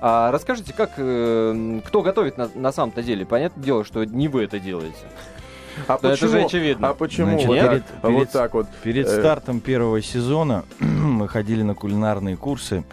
А 0.00 0.30
расскажите, 0.30 0.72
как 0.72 0.90
э, 0.98 1.80
кто 1.86 2.02
готовит 2.02 2.36
на, 2.36 2.50
на 2.54 2.72
самом-то 2.72 3.02
деле? 3.02 3.24
Понятное 3.24 3.64
дело, 3.64 3.84
что 3.84 4.04
не 4.04 4.28
вы 4.28 4.44
это 4.44 4.58
делаете. 4.58 4.96
А 5.88 5.98
Да 6.00 6.12
это 6.12 6.28
же 6.28 6.40
очевидно. 6.42 6.88
А 6.90 6.94
почему? 6.94 7.30
Значит, 7.30 7.46
вот, 7.48 7.58
перед- 7.58 7.86
так, 7.86 8.00
перед- 8.02 8.14
вот 8.18 8.30
так 8.30 8.54
вот. 8.54 8.66
Перед 8.82 9.06
Э. 9.06 9.18
стартом 9.20 9.60
первого 9.60 10.00
сезона 10.02 10.64
мы 10.80 11.28
ходили 11.28 11.62
на 11.62 11.74
кулинарные 11.74 12.36
курсы. 12.36 12.84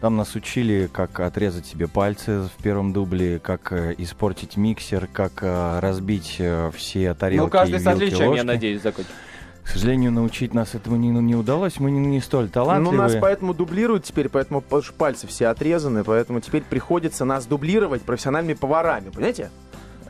Там 0.00 0.16
нас 0.16 0.34
учили, 0.34 0.90
как 0.92 1.20
отрезать 1.20 1.64
себе 1.64 1.86
пальцы 1.86 2.40
в 2.42 2.62
первом 2.62 2.92
дубле, 2.92 3.38
как 3.38 3.72
э, 3.72 3.94
испортить 3.98 4.56
миксер, 4.56 5.08
как 5.12 5.42
э, 5.42 5.78
разбить 5.80 6.40
все 6.76 7.14
тарелки 7.14 7.44
ну, 7.44 7.50
каждый 7.50 7.80
с 7.80 7.86
отличием, 7.86 8.32
я 8.34 8.44
надеюсь, 8.44 8.82
закончит. 8.82 9.12
К 9.64 9.68
сожалению, 9.68 10.10
научить 10.12 10.54
нас 10.54 10.74
этому 10.74 10.96
не, 10.96 11.08
не 11.08 11.34
удалось. 11.36 11.78
Мы 11.78 11.90
не, 11.90 12.00
не 12.00 12.20
столь 12.20 12.46
Ну, 12.46 12.50
талантливые. 12.50 13.00
нас 13.00 13.16
поэтому 13.20 13.54
дублируют 13.54 14.04
теперь, 14.04 14.28
поэтому 14.28 14.60
пальцы 14.60 15.26
все 15.26 15.46
отрезаны, 15.48 16.02
поэтому 16.04 16.40
теперь 16.40 16.62
приходится 16.62 17.24
нас 17.24 17.46
дублировать 17.46 18.02
профессиональными 18.02 18.54
поварами, 18.54 19.10
понимаете? 19.10 19.50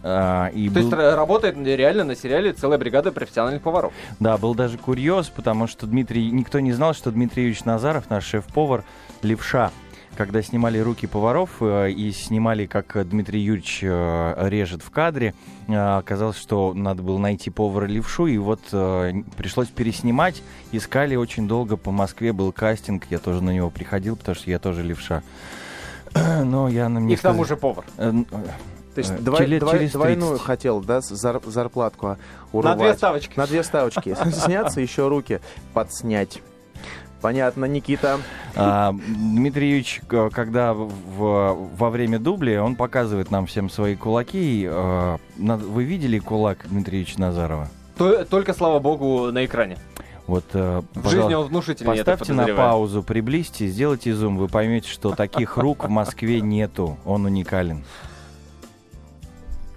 А, 0.05 0.49
и 0.49 0.69
То 0.69 0.75
был- 0.75 0.81
есть 0.83 0.93
ра- 0.93 1.15
работает 1.15 1.57
реально 1.65 2.03
на 2.05 2.17
сериале 2.17 2.53
целая 2.55 2.77
бригада 2.79 3.13
профессиональных 3.13 3.63
поваров. 3.63 3.93
Да, 4.19 4.37
был 4.37 4.55
даже 4.55 4.77
курьез, 4.79 5.29
потому 5.29 5.69
что 5.69 5.87
Дмитрий, 5.87 6.31
никто 6.33 6.59
не 6.59 6.73
знал, 6.73 6.93
что 6.95 7.11
Дмитрий 7.13 7.43
Юрьевич 7.45 7.65
Назаров, 7.65 8.11
наш 8.11 8.25
шеф-повар, 8.25 8.83
левша. 9.23 9.71
Когда 10.17 10.43
снимали 10.43 10.79
руки 10.79 11.07
поваров 11.07 11.51
э, 11.61 11.91
и 11.91 12.13
снимали, 12.13 12.67
как 12.67 13.09
Дмитрий 13.09 13.41
Юрьевич 13.41 13.81
э, 13.83 14.49
режет 14.49 14.83
в 14.83 14.91
кадре, 14.91 15.35
э, 15.69 15.75
оказалось, 15.75 16.37
что 16.37 16.75
надо 16.75 17.03
было 17.03 17.17
найти 17.19 17.49
повара 17.49 17.87
левшу, 17.87 18.27
и 18.27 18.37
вот 18.37 18.61
пришлось 19.37 19.69
переснимать. 19.69 20.43
Искали 20.71 21.17
очень 21.17 21.49
долго 21.49 21.77
по 21.79 21.91
Москве, 21.91 22.33
был 22.35 22.53
кастинг, 22.53 23.05
я 23.11 23.19
тоже 23.19 23.43
на 23.43 23.51
него 23.51 23.71
приходил, 23.71 24.17
потому 24.17 24.35
что 24.35 24.51
я 24.51 24.59
тоже 24.59 24.83
левша. 24.83 25.23
Но 26.15 26.69
я 26.69 26.91
на 26.91 27.01
мне 27.01 27.15
И 27.15 27.17
к 27.17 27.21
тому 27.23 27.45
же 27.47 27.57
повар. 27.57 27.85
То 27.97 28.99
есть 28.99 29.17
два- 29.25 29.39
через- 29.39 29.61
два- 29.61 29.73
через 29.73 29.93
двойную 29.93 30.31
30. 30.33 30.47
хотел, 30.47 30.81
да, 30.83 30.99
зар- 30.99 31.49
зарплатку 31.51 32.09
а, 32.09 32.11
На 32.53 32.59
урвать. 32.59 32.79
две 32.79 32.95
ставочки. 32.95 33.39
На 33.39 33.47
две 33.47 33.63
ставочки. 33.63 34.15
Сняться, 34.31 34.83
еще 34.83 35.09
руки 35.09 35.41
подснять. 35.73 36.43
Понятно, 37.23 37.65
Никита. 37.67 38.19
А, 38.57 38.93
Дмитрий 38.93 39.69
Юрьевич, 39.69 40.03
когда 40.33 40.75
в- 40.75 40.91
в- 41.17 41.69
во 41.79 41.91
время 41.91 42.19
дубля, 42.19 42.63
он 42.63 42.75
показывает 42.77 43.31
нам 43.31 43.47
всем 43.47 43.71
свои 43.71 43.95
кулаки. 43.97 44.67
А, 44.69 45.19
Вы 45.39 45.85
видели 45.85 46.19
кулак 46.19 46.67
Дмитрия 46.69 46.99
Юрьевича 46.99 47.21
Назарова? 47.21 47.69
То- 47.97 48.25
только, 48.25 48.53
слава 48.53 48.81
богу, 48.81 49.31
на 49.33 49.45
экране. 49.45 49.79
Вот, 50.27 50.45
э, 50.53 50.83
В 50.95 51.09
жизни 51.11 51.35
он 51.35 51.49
так 51.85 51.85
поставьте 51.85 52.33
на 52.33 52.43
паузу, 52.57 53.03
приблизьте, 53.03 53.67
сделайте 53.67 54.15
зум, 54.15 54.37
вы 54.37 54.49
поймете, 54.49 54.89
что 54.89 55.15
таких 55.15 55.57
рук 55.57 55.85
в 55.85 55.89
Москве 55.91 56.41
нету. 56.41 56.97
Он 57.05 57.25
уникален. 57.25 57.85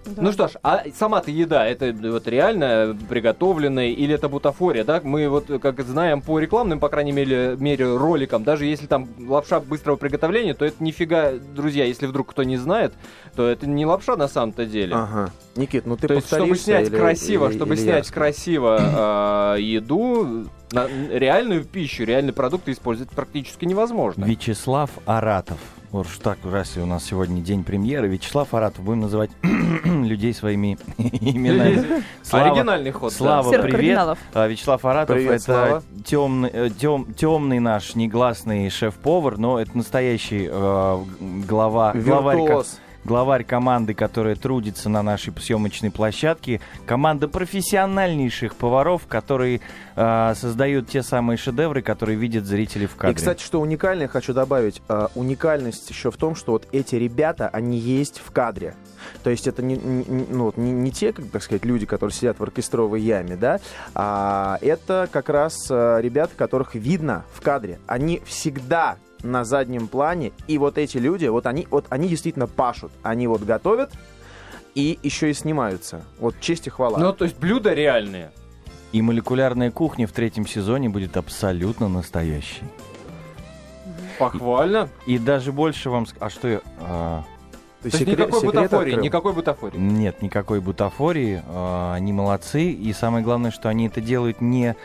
Да. 0.05 0.21
Ну 0.21 0.31
что 0.31 0.47
ж, 0.47 0.51
а 0.63 0.83
сама-то 0.93 1.31
еда, 1.31 1.65
это 1.65 1.93
вот 2.11 2.27
реально 2.27 2.95
приготовленная 3.09 3.89
или 3.89 4.13
это 4.13 4.29
бутафория, 4.29 4.83
да? 4.83 5.01
Мы 5.03 5.27
вот, 5.29 5.47
как 5.61 5.81
знаем 5.81 6.21
по 6.21 6.39
рекламным, 6.39 6.79
по 6.79 6.89
крайней 6.89 7.11
мере, 7.11 7.55
мере 7.59 7.95
роликам, 7.97 8.43
даже 8.43 8.65
если 8.65 8.85
там 8.85 9.07
лапша 9.27 9.59
быстрого 9.59 9.95
приготовления, 9.95 10.53
то 10.53 10.65
это 10.65 10.83
нифига, 10.83 11.31
друзья, 11.33 11.85
если 11.85 12.05
вдруг 12.05 12.29
кто 12.29 12.43
не 12.43 12.57
знает, 12.57 12.93
то 13.35 13.47
это 13.47 13.67
не 13.67 13.85
лапша 13.85 14.15
на 14.15 14.27
самом-то 14.27 14.65
деле. 14.65 14.95
Ага. 14.95 15.31
Никит, 15.55 15.85
ну 15.85 15.97
ты 15.97 16.07
то 16.07 16.13
есть, 16.13 16.27
чтобы 16.27 16.55
снять 16.55 16.89
или- 16.89 16.97
красиво, 16.97 17.47
или- 17.47 17.55
чтобы 17.55 17.75
или 17.75 17.81
снять 17.81 18.07
я? 18.07 18.13
красиво 18.13 19.55
э, 19.57 19.61
еду, 19.61 20.45
на- 20.71 20.87
реальную 21.11 21.63
пищу, 21.63 22.03
реальные 22.03 22.33
продукты 22.33 22.71
использовать 22.71 23.11
практически 23.11 23.65
невозможно. 23.65 24.25
Вячеслав 24.25 24.89
Аратов. 25.05 25.57
Вот 25.95 26.07
уж 26.07 26.17
так, 26.17 26.37
раз 26.43 26.75
и 26.75 26.81
у 26.81 26.85
нас 26.85 27.05
сегодня 27.05 27.41
день 27.41 27.63
премьеры, 27.63 28.09
Вячеслав 28.09 28.53
Аратов. 28.53 28.83
Будем 28.83 28.99
называть 28.99 29.29
людей 29.85 30.33
своими 30.33 30.77
именами. 30.97 32.03
Слава- 32.21 32.47
Оригинальный 32.51 32.91
ход. 32.91 33.13
да. 33.13 33.17
Слава, 33.17 33.49
Серых 33.49 33.61
привет. 33.67 33.77
кардиналов. 33.79 34.19
А, 34.33 34.45
Вячеслав 34.47 34.83
Аратов 34.83 35.15
Привет, 35.15 35.31
это 35.35 35.39
Слава. 35.43 35.83
темный, 36.03 36.49
э, 36.51 36.69
тем- 36.77 37.13
темный 37.13 37.59
наш 37.59 37.95
негласный 37.95 38.69
шеф-повар, 38.69 39.37
но 39.37 39.57
это 39.57 39.77
настоящий 39.77 40.49
э, 40.51 40.97
глава, 41.47 41.93
Виртуоз. 41.93 42.05
главарь 42.09 42.65
команды, 43.43 43.93
которая 43.93 44.35
трудится 44.35 44.89
на 44.89 45.03
нашей 45.03 45.33
съемочной 45.39 45.91
площадке. 45.91 46.61
Команда 46.85 47.27
профессиональнейших 47.27 48.55
поваров, 48.55 49.07
которые 49.07 49.61
э, 49.95 50.33
создают 50.35 50.89
те 50.89 51.03
самые 51.03 51.37
шедевры, 51.37 51.81
которые 51.81 52.17
видят 52.17 52.45
зрители 52.45 52.85
в 52.85 52.95
кадре. 52.95 53.13
И, 53.13 53.15
кстати, 53.15 53.43
что 53.43 53.61
уникальное, 53.61 54.07
хочу 54.07 54.33
добавить, 54.33 54.81
а, 54.87 55.09
уникальность 55.15 55.89
еще 55.89 56.11
в 56.11 56.17
том, 56.17 56.35
что 56.35 56.53
вот 56.53 56.67
эти 56.71 56.95
ребята, 56.95 57.47
они 57.49 57.77
есть 57.77 58.19
в 58.19 58.31
кадре. 58.31 58.75
То 59.23 59.29
есть 59.29 59.47
это 59.47 59.61
не, 59.61 59.77
не- 59.77 60.25
ну, 60.29 60.53
не, 60.55 60.71
не 60.71 60.91
те, 60.91 61.13
как 61.13 61.29
так 61.29 61.43
сказать, 61.43 61.65
люди, 61.65 61.85
которые 61.85 62.13
сидят 62.13 62.39
в 62.39 62.43
оркестровой 62.43 63.01
яме, 63.01 63.35
да, 63.35 63.59
а 63.93 64.57
это 64.61 65.07
как 65.11 65.29
раз 65.29 65.67
а, 65.69 65.99
ребята, 65.99 66.33
которых 66.35 66.75
видно 66.75 67.23
в 67.33 67.41
кадре. 67.41 67.79
Они 67.87 68.21
всегда 68.25 68.97
на 69.23 69.43
заднем 69.43 69.87
плане, 69.87 70.31
и 70.47 70.57
вот 70.57 70.77
эти 70.77 70.97
люди, 70.97 71.25
вот 71.25 71.45
они, 71.45 71.67
вот 71.71 71.85
они 71.89 72.07
действительно 72.07 72.47
пашут. 72.47 72.91
Они 73.03 73.27
вот 73.27 73.41
готовят 73.41 73.91
и 74.75 74.99
еще 75.03 75.29
и 75.31 75.33
снимаются. 75.33 76.03
Вот 76.19 76.35
честь 76.39 76.67
и 76.67 76.69
хвала. 76.69 76.99
Ну, 76.99 77.13
то 77.13 77.25
есть 77.25 77.37
блюда 77.37 77.73
реальные. 77.73 78.31
И 78.91 79.01
молекулярная 79.01 79.71
кухня 79.71 80.07
в 80.07 80.11
третьем 80.11 80.47
сезоне 80.47 80.89
будет 80.89 81.17
абсолютно 81.17 81.89
настоящей. 81.89 82.63
Похвально. 84.19 84.89
И 85.05 85.17
даже 85.17 85.51
больше 85.51 85.89
вам... 85.89 86.05
А 86.19 86.29
что 86.29 86.47
я... 86.47 86.61
а, 86.79 87.23
То 87.81 87.87
есть 87.87 87.97
секрет- 87.97 88.19
никакой 88.19 88.39
секрет 88.39 88.53
бутафории, 88.55 88.89
открыл? 88.91 89.03
никакой 89.03 89.33
бутафории. 89.33 89.77
Нет 89.77 90.21
никакой 90.21 90.61
бутафории, 90.61 91.43
э, 91.45 91.93
они 91.93 92.13
молодцы, 92.13 92.63
и 92.71 92.93
самое 92.93 93.23
главное, 93.23 93.51
что 93.51 93.67
они 93.67 93.87
это 93.87 93.99
делают 93.99 94.39
не 94.39 94.75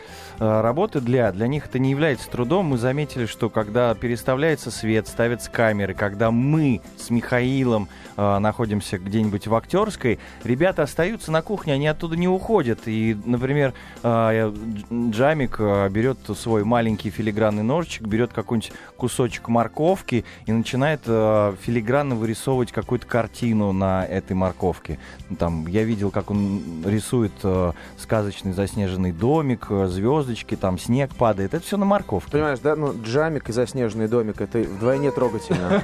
работы 0.41 1.01
для, 1.01 1.31
для 1.31 1.47
них 1.47 1.67
это 1.67 1.79
не 1.79 1.91
является 1.91 2.29
трудом. 2.29 2.67
Мы 2.67 2.77
заметили, 2.77 3.25
что 3.25 3.49
когда 3.49 3.93
переставляется 3.93 4.71
свет, 4.71 5.07
ставятся 5.07 5.51
камеры, 5.51 5.93
когда 5.93 6.31
мы 6.31 6.81
с 6.97 7.09
Михаилом 7.09 7.87
э, 8.17 8.37
находимся 8.39 8.97
где-нибудь 8.97 9.47
в 9.47 9.55
актерской, 9.55 10.19
ребята 10.43 10.83
остаются 10.83 11.31
на 11.31 11.41
кухне, 11.41 11.73
они 11.73 11.87
оттуда 11.87 12.15
не 12.15 12.27
уходят. 12.27 12.79
И, 12.85 13.15
например, 13.25 13.73
э, 14.03 14.07
Дж- 14.07 15.11
Джамик 15.11 15.57
э, 15.59 15.89
берет 15.89 16.17
свой 16.35 16.63
маленький 16.63 17.09
филигранный 17.09 17.63
ножичек, 17.63 18.07
берет 18.07 18.33
какой-нибудь 18.33 18.73
кусочек 18.97 19.47
морковки 19.47 20.25
и 20.45 20.51
начинает 20.51 21.01
э, 21.05 21.53
филигранно 21.61 22.15
вырисовывать 22.15 22.71
какую-то 22.71 23.05
картину 23.05 23.71
на 23.73 24.05
этой 24.05 24.33
морковке. 24.33 24.99
Там, 25.37 25.67
я 25.67 25.83
видел, 25.83 26.11
как 26.11 26.31
он 26.31 26.61
рисует 26.85 27.33
э, 27.43 27.73
сказочный 27.97 28.53
заснеженный 28.53 29.11
домик, 29.11 29.67
э, 29.69 29.87
звездочки, 30.31 30.55
там 30.55 30.77
снег 30.77 31.13
падает. 31.15 31.53
Это 31.53 31.63
все 31.63 31.77
на 31.77 31.85
морковке. 31.85 32.31
Понимаешь, 32.31 32.59
да, 32.59 32.75
ну, 32.75 32.93
джамик 33.03 33.49
и 33.49 33.53
заснеженный 33.53 34.07
домик, 34.07 34.41
это 34.41 34.59
вдвойне 34.59 35.11
трогательно. 35.11 35.83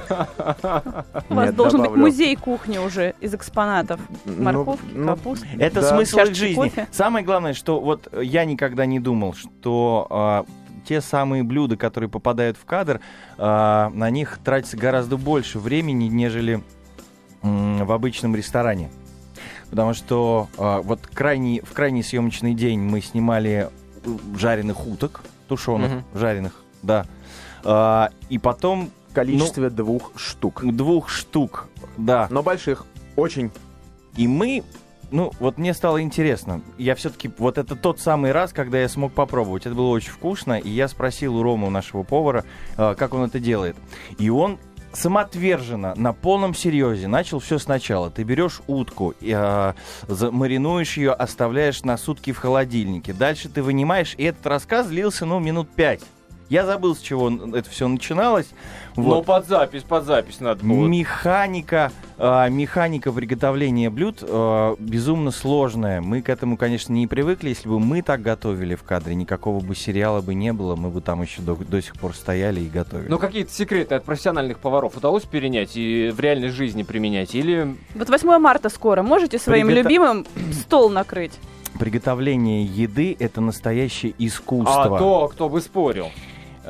У 1.28 1.34
вас 1.34 1.52
должен 1.52 1.82
быть 1.82 1.90
музей 1.90 2.36
кухни 2.36 2.78
уже 2.78 3.14
из 3.20 3.34
экспонатов. 3.34 4.00
Ну, 4.24 4.42
Морковки, 4.42 4.86
ну, 4.92 5.06
капусты. 5.08 5.46
Это 5.58 5.82
смысл 5.82 6.18
жизни. 6.32 6.54
кофе. 6.54 6.88
Самое 6.90 7.24
главное, 7.24 7.54
что 7.54 7.80
вот 7.80 8.08
э, 8.12 8.22
я 8.24 8.44
никогда 8.44 8.86
не 8.86 9.00
думал, 9.00 9.34
что 9.34 10.06
а, 10.10 10.44
те 10.86 11.00
самые 11.00 11.42
блюда, 11.42 11.76
которые 11.76 12.08
попадают 12.10 12.56
в 12.56 12.64
кадр, 12.64 13.00
а, 13.36 13.90
на 13.90 14.10
них 14.10 14.38
тратится 14.44 14.76
гораздо 14.76 15.16
больше 15.16 15.58
времени, 15.58 16.04
нежели 16.04 16.62
в 17.42 17.92
обычном 17.92 18.34
ресторане. 18.34 18.90
Потому 19.70 19.94
что 19.94 20.48
а, 20.56 20.80
вот 20.80 21.06
крайний, 21.06 21.60
в 21.60 21.72
крайний 21.72 22.02
съемочный 22.02 22.54
день 22.54 22.80
мы 22.80 23.00
снимали 23.00 23.68
э, 23.68 23.70
жареных 24.36 24.86
уток, 24.86 25.20
тушеных, 25.48 25.90
Мгм. 25.90 26.04
жареных, 26.14 26.52
да. 26.82 27.06
А, 27.64 28.10
и 28.28 28.38
потом 28.38 28.90
В 29.10 29.14
количестве 29.14 29.70
двух 29.70 30.12
штук. 30.16 30.62
двух 30.64 31.08
штук, 31.08 31.68
да. 31.96 32.26
Но 32.30 32.42
больших. 32.42 32.84
Очень. 33.16 33.50
И 34.16 34.26
мы, 34.28 34.62
ну, 35.10 35.32
вот 35.40 35.58
мне 35.58 35.74
стало 35.74 36.02
интересно. 36.02 36.60
Я 36.76 36.94
все-таки, 36.94 37.30
вот 37.38 37.58
это 37.58 37.74
тот 37.76 38.00
самый 38.00 38.32
раз, 38.32 38.52
когда 38.52 38.78
я 38.80 38.88
смог 38.88 39.12
попробовать. 39.12 39.66
Это 39.66 39.74
было 39.74 39.88
очень 39.88 40.10
вкусно. 40.10 40.58
И 40.58 40.68
я 40.70 40.88
спросил 40.88 41.36
у 41.36 41.42
Ромы, 41.42 41.66
у 41.66 41.70
нашего 41.70 42.02
повара, 42.02 42.44
э, 42.76 42.94
как 42.96 43.14
он 43.14 43.22
это 43.24 43.38
делает. 43.40 43.76
И 44.18 44.28
он 44.30 44.58
самоотверженно, 44.92 45.94
на 45.96 46.12
полном 46.12 46.54
серьезе 46.54 47.08
начал 47.08 47.38
все 47.38 47.58
сначала. 47.58 48.10
Ты 48.10 48.22
берешь 48.22 48.60
утку, 48.66 49.14
э, 49.20 49.72
маринуешь 50.08 50.96
ее, 50.96 51.12
оставляешь 51.12 51.82
на 51.82 51.96
сутки 51.96 52.32
в 52.32 52.38
холодильнике. 52.38 53.12
Дальше 53.12 53.48
ты 53.48 53.62
вынимаешь, 53.62 54.14
и 54.16 54.24
этот 54.24 54.46
рассказ 54.46 54.88
длился, 54.88 55.26
ну, 55.26 55.38
минут 55.38 55.68
пять. 55.70 56.02
Я 56.48 56.64
забыл, 56.64 56.96
с 56.96 57.00
чего 57.00 57.30
это 57.54 57.68
все 57.68 57.88
начиналось. 57.88 58.48
Вот. 58.96 59.06
Но 59.06 59.22
под 59.22 59.46
запись, 59.46 59.82
под 59.82 60.04
запись 60.04 60.40
надо 60.40 60.64
было. 60.64 60.86
Механика, 60.86 61.92
э, 62.16 62.48
механика 62.50 63.12
приготовления 63.12 63.90
блюд 63.90 64.18
э, 64.22 64.76
безумно 64.78 65.30
сложная. 65.30 66.00
Мы 66.00 66.22
к 66.22 66.30
этому, 66.30 66.56
конечно, 66.56 66.92
не 66.92 67.06
привыкли. 67.06 67.50
Если 67.50 67.68
бы 67.68 67.78
мы 67.78 68.02
так 68.02 68.22
готовили 68.22 68.74
в 68.74 68.82
кадре, 68.82 69.14
никакого 69.14 69.60
бы 69.60 69.76
сериала 69.76 70.22
бы 70.22 70.34
не 70.34 70.52
было. 70.52 70.74
Мы 70.74 70.88
бы 70.88 71.00
там 71.00 71.22
еще 71.22 71.42
до, 71.42 71.54
до 71.54 71.82
сих 71.82 71.94
пор 71.94 72.14
стояли 72.14 72.60
и 72.60 72.68
готовили. 72.68 73.08
Но 73.08 73.18
какие-то 73.18 73.52
секреты 73.52 73.94
от 73.94 74.04
профессиональных 74.04 74.58
поваров 74.58 74.96
удалось 74.96 75.24
перенять 75.24 75.76
и 75.76 76.10
в 76.10 76.18
реальной 76.18 76.48
жизни 76.48 76.82
применять? 76.82 77.34
Или... 77.34 77.76
Вот 77.94 78.08
8 78.08 78.38
марта 78.38 78.70
скоро. 78.70 79.02
Можете 79.02 79.38
своим 79.38 79.66
Пригота... 79.66 79.82
любимым 79.82 80.26
стол 80.52 80.88
накрыть? 80.88 81.38
Приготовление 81.78 82.64
еды— 82.64 83.16
это 83.20 83.40
настоящее 83.40 84.14
искусство. 84.18 84.96
А 84.96 84.98
то, 84.98 85.28
кто 85.28 85.48
бы 85.48 85.60
спорил. 85.60 86.08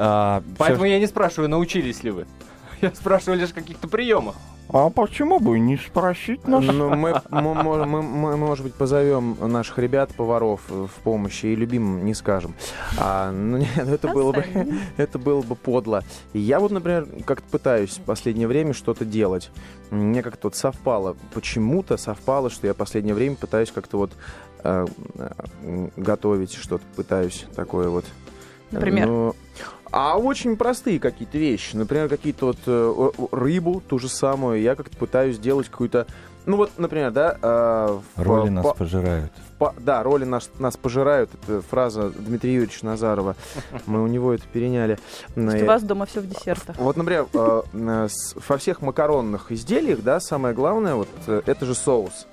А, 0.01 0.43
Поэтому 0.57 0.85
все... 0.85 0.93
я 0.93 0.99
не 1.01 1.07
спрашиваю, 1.07 1.51
научились 1.51 2.03
ли 2.05 2.11
вы. 2.11 2.27
Я 2.81 2.95
спрашиваю 2.95 3.41
лишь 3.41 3.53
каких-то 3.53 3.89
приемах. 3.89 4.37
А 4.71 4.91
почему 4.91 5.41
бы 5.41 5.59
не 5.59 5.79
спросить 5.79 6.47
нас? 6.47 6.63
Ну, 6.63 6.91
мы, 6.91 7.23
мы, 7.31 7.55
мы, 7.55 7.87
мы, 7.87 8.03
мы, 8.03 8.37
может 8.37 8.65
быть, 8.65 8.75
позовем 8.75 9.37
наших 9.41 9.79
ребят, 9.79 10.15
поваров 10.15 10.61
в 10.69 10.91
помощь 11.03 11.43
и 11.43 11.55
любимым 11.55 12.05
не 12.05 12.13
скажем. 12.13 12.55
А, 12.99 13.33
ну, 13.33 13.57
нет, 13.57 13.71
ну, 13.77 13.95
это 13.95 14.09
было 14.09 14.33
бы, 14.33 14.45
это 14.99 15.19
было 15.19 15.41
бы 15.41 15.57
подло. 15.57 16.05
Я 16.35 16.61
вот, 16.61 16.71
например, 16.71 17.09
как-то 17.25 17.49
пытаюсь 17.51 17.97
в 17.97 18.03
последнее 18.03 18.47
время 18.47 18.75
что-то 18.75 19.07
делать. 19.07 19.51
Мне 19.91 20.23
как-то 20.23 20.49
вот 20.49 20.55
совпало, 20.55 21.17
почему-то 21.33 21.97
совпало, 21.97 22.51
что 22.51 22.67
я 22.67 22.75
в 22.75 22.77
последнее 22.77 23.15
время 23.15 23.37
пытаюсь 23.37 23.73
как-то 23.73 23.97
вот 23.97 24.13
э, 24.65 24.87
готовить 25.97 26.53
что-то, 26.53 26.85
пытаюсь 26.95 27.47
такое 27.57 27.89
вот. 27.89 28.05
Например? 28.71 29.07
Ну, 29.07 29.37
а 29.91 30.19
очень 30.19 30.57
простые 30.57 31.01
какие-то 31.01 31.39
вещи. 31.39 31.77
Например, 31.77 32.09
какие-то 32.09 32.47
вот 32.47 32.59
э, 32.67 33.11
рыбу, 33.33 33.83
ту 33.87 33.99
же 33.99 34.09
самую, 34.09 34.61
я 34.61 34.75
как-то 34.75 34.97
пытаюсь 34.97 35.37
сделать 35.37 35.69
какую-то... 35.69 36.07
Ну 36.47 36.57
вот, 36.57 36.73
например, 36.79 37.11
да... 37.11 37.37
Э, 37.43 37.99
роли 38.17 38.49
в, 38.49 38.53
нас 38.53 38.65
по, 38.65 38.75
пожирают. 38.75 39.33
По, 39.59 39.75
да, 39.79 40.03
роли 40.03 40.25
нас, 40.25 40.51
нас 40.59 40.77
пожирают. 40.77 41.31
Это 41.35 41.61
фраза 41.63 42.11
Дмитрия 42.11 42.55
Юрьевича 42.55 42.87
Назарова. 42.87 43.37
Мы 43.87 44.03
у 44.03 44.07
него 44.07 44.33
это 44.33 44.45
переняли. 44.53 44.99
Что 45.33 45.63
у 45.63 45.67
вас 45.67 45.83
дома 45.83 46.07
все 46.07 46.21
в 46.21 46.29
десертах. 46.29 46.77
Вот, 46.79 46.97
например, 46.97 47.27
э, 47.33 48.09
во 48.49 48.59
всех 48.59 48.83
макаронных 48.83 49.53
изделиях, 49.53 50.03
да, 50.03 50.21
самое 50.21 50.55
главное, 50.55 50.95
вот 50.95 51.09
э, 51.27 51.43
это 51.45 51.67
же 51.67 51.75
соус. 51.75 52.27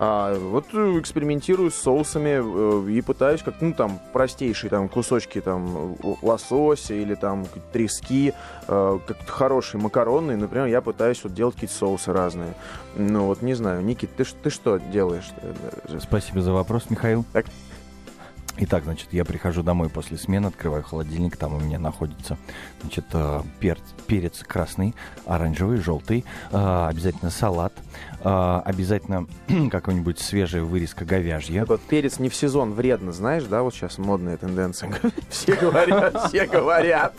А 0.00 0.38
вот 0.38 0.66
э, 0.72 0.98
экспериментирую 1.00 1.72
с 1.72 1.74
соусами 1.74 2.38
э, 2.38 2.90
и 2.90 3.00
пытаюсь 3.00 3.42
как 3.42 3.60
ну 3.60 3.72
там 3.72 3.98
простейшие 4.12 4.70
там 4.70 4.88
кусочки 4.88 5.40
там 5.40 5.96
лосося 6.22 6.94
или 6.94 7.14
там 7.14 7.46
трески, 7.72 8.32
э, 8.68 8.98
как 9.06 9.28
хорошие 9.28 9.80
макароны, 9.80 10.36
например, 10.36 10.66
я 10.66 10.80
пытаюсь 10.82 11.22
вот 11.24 11.34
делать 11.34 11.54
какие-то 11.54 11.74
соусы 11.74 12.12
разные. 12.12 12.54
Ну 12.94 13.26
вот 13.26 13.42
не 13.42 13.54
знаю, 13.54 13.82
Никит, 13.82 14.14
ты, 14.16 14.24
ты 14.24 14.50
что 14.50 14.78
делаешь? 14.78 15.28
Спасибо 16.00 16.42
за 16.42 16.52
вопрос, 16.52 16.90
Михаил. 16.90 17.24
Так. 17.32 17.46
Итак, 18.60 18.84
значит, 18.84 19.08
я 19.12 19.24
прихожу 19.24 19.62
домой 19.62 19.88
после 19.88 20.16
смены, 20.18 20.46
открываю 20.46 20.82
холодильник, 20.82 21.36
там 21.36 21.54
у 21.54 21.60
меня 21.60 21.78
находится, 21.78 22.36
значит, 22.80 23.04
перец, 23.60 23.78
перец 24.06 24.42
красный, 24.46 24.94
оранжевый, 25.26 25.78
желтый, 25.78 26.24
обязательно 26.50 27.30
салат, 27.30 27.72
а, 28.20 28.62
обязательно 28.64 29.26
какой-нибудь 29.70 30.18
свежая 30.18 30.62
вырезка 30.62 31.04
говяжья. 31.04 31.60
Так 31.60 31.68
вот, 31.68 31.80
перец 31.82 32.18
не 32.18 32.28
в 32.28 32.34
сезон 32.34 32.72
вредно, 32.72 33.12
знаешь, 33.12 33.44
да, 33.44 33.62
вот 33.62 33.74
сейчас 33.74 33.98
модная 33.98 34.36
тенденция. 34.36 34.92
Все 35.30 35.54
говорят, 35.54 36.28
все 36.28 36.46
говорят. 36.46 37.14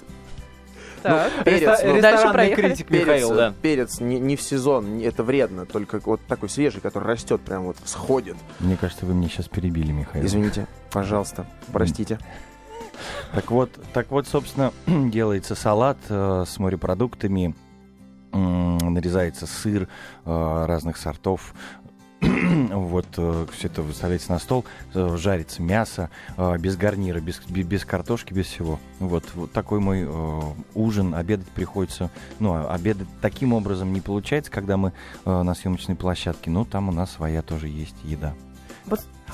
Так. 1.02 1.32
Ну, 1.38 1.44
перец, 1.44 1.80
ну, 1.84 2.02
Дальше 2.02 2.32
проехали. 2.32 2.68
критик 2.68 2.88
перец, 2.88 3.06
Михаил, 3.06 3.36
да. 3.36 3.54
Перец 3.62 4.00
не, 4.00 4.20
не 4.20 4.36
в 4.36 4.42
сезон, 4.42 5.00
это 5.02 5.24
вредно, 5.24 5.66
только 5.66 6.00
вот 6.04 6.22
такой 6.28 6.50
свежий, 6.50 6.82
который 6.82 7.06
растет, 7.06 7.42
прям 7.42 7.64
вот 7.64 7.78
сходит. 7.86 8.36
Мне 8.60 8.78
кажется, 8.78 9.06
вы 9.06 9.14
мне 9.14 9.30
сейчас 9.30 9.48
перебили, 9.48 9.92
Михаил. 9.92 10.26
Извините, 10.26 10.68
пожалуйста, 10.92 11.46
простите. 11.72 12.20
Так 13.34 13.52
вот, 13.52 13.72
так 13.94 14.12
вот, 14.12 14.28
собственно, 14.28 14.74
делается 14.88 15.56
салат 15.56 15.98
э, 16.10 16.44
с 16.48 16.60
морепродуктами, 16.60 17.56
нарезается 18.32 19.48
сыр 19.48 19.88
э, 20.26 20.66
разных 20.68 20.98
сортов, 20.98 21.54
вот 22.72 23.08
э, 23.18 23.46
все 23.54 23.68
это 23.68 23.82
выставляется 23.82 24.32
на 24.32 24.40
стол, 24.40 24.66
э, 24.94 25.18
жарится 25.18 25.62
мясо 25.62 26.10
без 26.60 26.76
гарнира, 26.76 27.20
без, 27.20 27.40
без 27.48 27.86
картошки, 27.86 28.34
без 28.34 28.48
всего. 28.48 28.80
Вот, 29.00 29.24
вот 29.36 29.52
такой 29.52 29.80
мой 29.80 30.08
ужин. 30.74 31.16
Обедать 31.16 31.48
приходится, 31.48 32.10
ну, 32.40 32.54
а 32.54 32.74
обедать 32.74 33.08
таким 33.22 33.54
образом 33.54 33.94
не 33.94 34.02
получается, 34.02 34.52
когда 34.52 34.78
мы 34.78 34.94
на 35.26 35.54
съемочной 35.54 35.96
площадке, 35.96 36.50
но 36.50 36.66
там 36.66 36.90
у 36.90 36.92
нас 36.92 37.12
своя 37.12 37.42
тоже 37.42 37.68
есть 37.68 37.96
еда. 38.04 38.34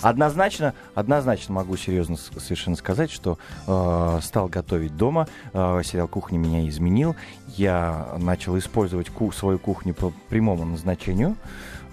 Однозначно, 0.02 0.74
однозначно 0.94 1.56
могу 1.56 1.78
серьезно 1.78 2.18
совершенно 2.18 2.76
сказать, 2.76 3.12
что 3.12 3.38
э, 3.68 4.20
стал 4.22 4.48
готовить 4.48 4.98
дома. 4.98 5.28
Э, 5.54 5.82
сериал 5.84 6.08
«Кухня» 6.08 6.38
меня 6.38 6.68
изменил. 6.68 7.16
Я 7.48 8.16
начал 8.18 8.58
использовать 8.58 9.10
ку- 9.10 9.32
свою 9.32 9.58
кухню 9.58 9.94
по 9.94 10.12
прямому 10.30 10.66
назначению. 10.66 11.36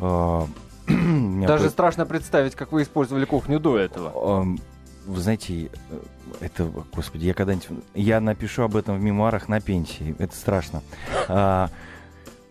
Э, 0.01 0.43
Даже 0.87 1.71
страшно 1.71 2.07
представить, 2.07 2.55
как 2.55 2.73
вы 2.73 2.83
использовали 2.83 3.25
кухню 3.25 3.61
до 3.61 3.79
этого. 3.79 4.57
Вы 5.05 5.21
знаете, 5.21 5.65
э, 5.91 5.99
это, 6.41 6.71
господи, 6.95 7.27
я 7.27 7.35
когда-нибудь... 7.35 7.67
Я 7.95 8.21
напишу 8.21 8.63
об 8.63 8.77
этом 8.77 8.99
в 8.99 9.03
мемуарах 9.03 9.49
на 9.49 9.61
пенсии. 9.61 10.15
Это 10.21 10.37
страшно. 10.37 10.81
А, 11.27 11.71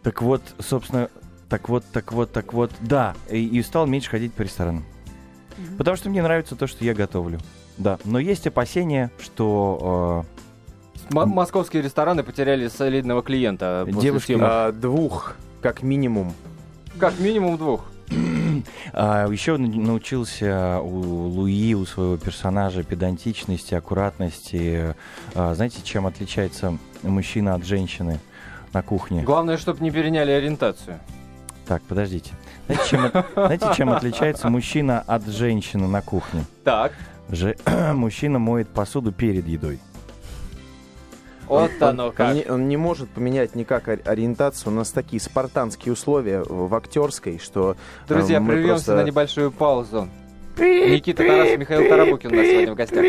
так 0.03 0.21
вот, 0.21 0.41
собственно, 0.59 1.09
так 1.47 1.69
вот, 1.69 1.85
так 1.93 2.11
вот, 2.11 2.31
так 2.33 2.51
вот, 2.51 2.71
да. 2.81 3.15
И, 3.29 3.45
и 3.45 3.61
стал 3.63 3.87
меньше 3.87 4.09
ходить 4.09 4.33
по 4.33 4.41
ресторанам. 4.41 4.83
Угу. 5.57 5.77
Потому 5.77 5.95
что 5.95 6.09
мне 6.09 6.21
нравится 6.21 6.57
то, 6.57 6.67
что 6.67 6.83
я 6.83 6.93
готовлю. 6.93 7.39
Да, 7.77 7.99
но 8.03 8.19
есть 8.19 8.45
опасения, 8.47 9.11
что... 9.19 10.25
Э, 11.09 11.15
М- 11.15 11.29
московские 11.29 11.81
рестораны 11.83 12.23
потеряли 12.23 12.67
солидного 12.67 13.23
клиента. 13.23 13.87
Девушки, 13.87 14.37
а, 14.39 14.71
двух, 14.73 15.35
как 15.61 15.83
минимум. 15.83 16.33
Как 16.99 17.17
минимум 17.19 17.57
двух. 17.57 17.90
А, 18.93 19.27
еще 19.27 19.57
научился 19.57 20.79
у 20.81 21.27
Луи, 21.27 21.73
у 21.73 21.85
своего 21.85 22.17
персонажа 22.17 22.83
педантичности, 22.83 23.73
аккуратности. 23.73 24.95
А, 25.35 25.53
знаете, 25.53 25.81
чем 25.83 26.07
отличается 26.07 26.77
мужчина 27.03 27.55
от 27.55 27.65
женщины 27.65 28.19
на 28.73 28.81
кухне? 28.81 29.23
Главное, 29.23 29.57
чтобы 29.57 29.83
не 29.83 29.91
переняли 29.91 30.31
ориентацию. 30.31 30.99
Так, 31.67 31.81
подождите. 31.83 32.31
Знаете, 32.67 32.89
чем, 32.89 33.11
знаете, 33.33 33.67
чем 33.75 33.89
отличается 33.91 34.49
мужчина 34.49 35.01
от 35.07 35.25
женщины 35.27 35.87
на 35.87 36.01
кухне? 36.01 36.43
Так. 36.63 36.93
Же, 37.29 37.55
мужчина 37.93 38.39
моет 38.39 38.69
посуду 38.69 39.11
перед 39.11 39.47
едой. 39.47 39.79
Вот 41.51 41.71
оно 41.81 42.11
как. 42.13 42.29
Он 42.29 42.33
не, 42.35 42.45
он 42.49 42.69
не 42.69 42.77
может 42.77 43.09
поменять 43.09 43.55
никак 43.55 43.89
ориентацию. 43.89 44.71
У 44.71 44.75
нас 44.75 44.91
такие 44.91 45.21
спартанские 45.21 45.91
условия 45.91 46.43
в 46.47 46.73
актерской, 46.73 47.39
что... 47.39 47.75
Э, 48.07 48.07
Друзья, 48.07 48.39
прервемся 48.39 48.69
просто... 48.69 48.95
на 48.95 49.03
небольшую 49.03 49.51
паузу. 49.51 50.07
Никита 50.57 51.23
Тарасов, 51.25 51.57
Михаил 51.57 51.89
Тарабукин 51.89 52.31
у 52.31 52.35
нас 52.35 52.45
сегодня 52.45 52.71
в 52.71 52.75
гостях. 52.75 53.05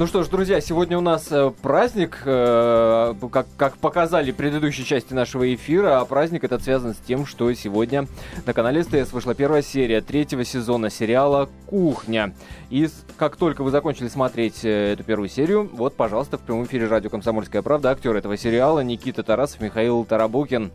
Ну 0.00 0.06
что 0.06 0.22
ж, 0.22 0.28
друзья, 0.28 0.62
сегодня 0.62 0.96
у 0.96 1.02
нас 1.02 1.30
э, 1.30 1.52
праздник, 1.60 2.22
э, 2.24 3.14
как, 3.30 3.46
как 3.58 3.76
показали 3.76 4.32
предыдущей 4.32 4.82
части 4.82 5.12
нашего 5.12 5.54
эфира, 5.54 6.00
а 6.00 6.06
праздник 6.06 6.42
этот 6.42 6.62
связан 6.62 6.94
с 6.94 6.96
тем, 6.96 7.26
что 7.26 7.52
сегодня 7.52 8.06
на 8.46 8.54
канале 8.54 8.82
СТС 8.82 9.12
вышла 9.12 9.34
первая 9.34 9.60
серия 9.60 10.00
третьего 10.00 10.42
сезона 10.42 10.88
сериала 10.88 11.50
«Кухня». 11.66 12.34
И 12.70 12.88
как 13.18 13.36
только 13.36 13.62
вы 13.62 13.70
закончили 13.70 14.08
смотреть 14.08 14.64
э, 14.64 14.94
эту 14.94 15.04
первую 15.04 15.28
серию, 15.28 15.68
вот, 15.70 15.94
пожалуйста, 15.96 16.38
в 16.38 16.40
прямом 16.40 16.64
эфире 16.64 16.86
радио 16.86 17.10
«Комсомольская 17.10 17.60
правда» 17.60 17.90
актер 17.90 18.16
этого 18.16 18.38
сериала 18.38 18.80
Никита 18.80 19.22
Тарасов, 19.22 19.60
Михаил 19.60 20.06
Тарабукин. 20.06 20.72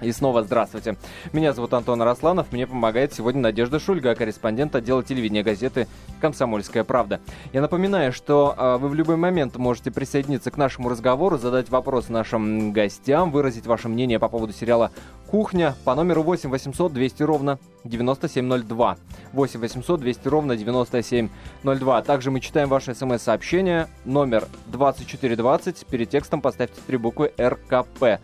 И 0.00 0.10
снова 0.10 0.42
здравствуйте. 0.42 0.96
Меня 1.32 1.52
зовут 1.52 1.74
Антон 1.74 2.00
Арасланов. 2.02 2.50
Мне 2.50 2.66
помогает 2.66 3.12
сегодня 3.12 3.40
Надежда 3.40 3.78
Шульга, 3.78 4.14
корреспондент 4.14 4.74
отдела 4.74 5.02
телевидения 5.04 5.42
газеты 5.42 5.86
«Комсомольская 6.20 6.82
правда». 6.82 7.20
Я 7.52 7.60
напоминаю, 7.60 8.12
что 8.12 8.54
э, 8.56 8.76
вы 8.78 8.88
в 8.88 8.94
любой 8.94 9.16
момент 9.16 9.56
можете 9.56 9.90
присоединиться 9.90 10.50
к 10.50 10.56
нашему 10.56 10.88
разговору, 10.88 11.38
задать 11.38 11.68
вопрос 11.68 12.08
нашим 12.08 12.72
гостям, 12.72 13.30
выразить 13.30 13.66
ваше 13.66 13.88
мнение 13.88 14.18
по 14.18 14.28
поводу 14.28 14.52
сериала 14.52 14.90
кухня 15.28 15.74
по 15.84 15.94
номеру 15.94 16.22
8 16.22 16.50
800 16.50 16.92
200 16.92 17.22
ровно 17.22 17.58
9702. 17.84 18.96
8 19.32 19.60
800 19.60 20.00
200 20.00 20.28
ровно 20.28 20.56
9702. 20.56 22.02
Также 22.02 22.30
мы 22.30 22.40
читаем 22.40 22.68
ваши 22.68 22.94
смс-сообщения. 22.94 23.88
Номер 24.04 24.46
2420. 24.66 25.86
Перед 25.86 26.10
текстом 26.10 26.40
поставьте 26.40 26.80
три 26.86 26.96
буквы 26.96 27.32
РКП. 27.38 28.20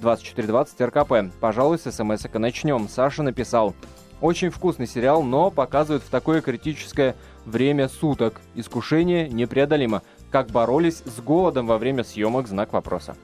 2420 0.00 0.80
РКП. 0.80 1.34
Пожалуй, 1.40 1.78
с 1.78 1.90
смс 1.90 2.24
начнем. 2.34 2.88
Саша 2.88 3.22
написал. 3.22 3.74
Очень 4.20 4.50
вкусный 4.50 4.86
сериал, 4.86 5.22
но 5.22 5.50
показывают 5.50 6.02
в 6.02 6.10
такое 6.10 6.42
критическое 6.42 7.16
время 7.46 7.88
суток. 7.88 8.40
Искушение 8.54 9.28
непреодолимо. 9.28 10.02
Как 10.30 10.48
боролись 10.48 11.02
с 11.06 11.20
голодом 11.20 11.66
во 11.66 11.78
время 11.78 12.04
съемок, 12.04 12.46
знак 12.46 12.72
вопроса. 12.72 13.16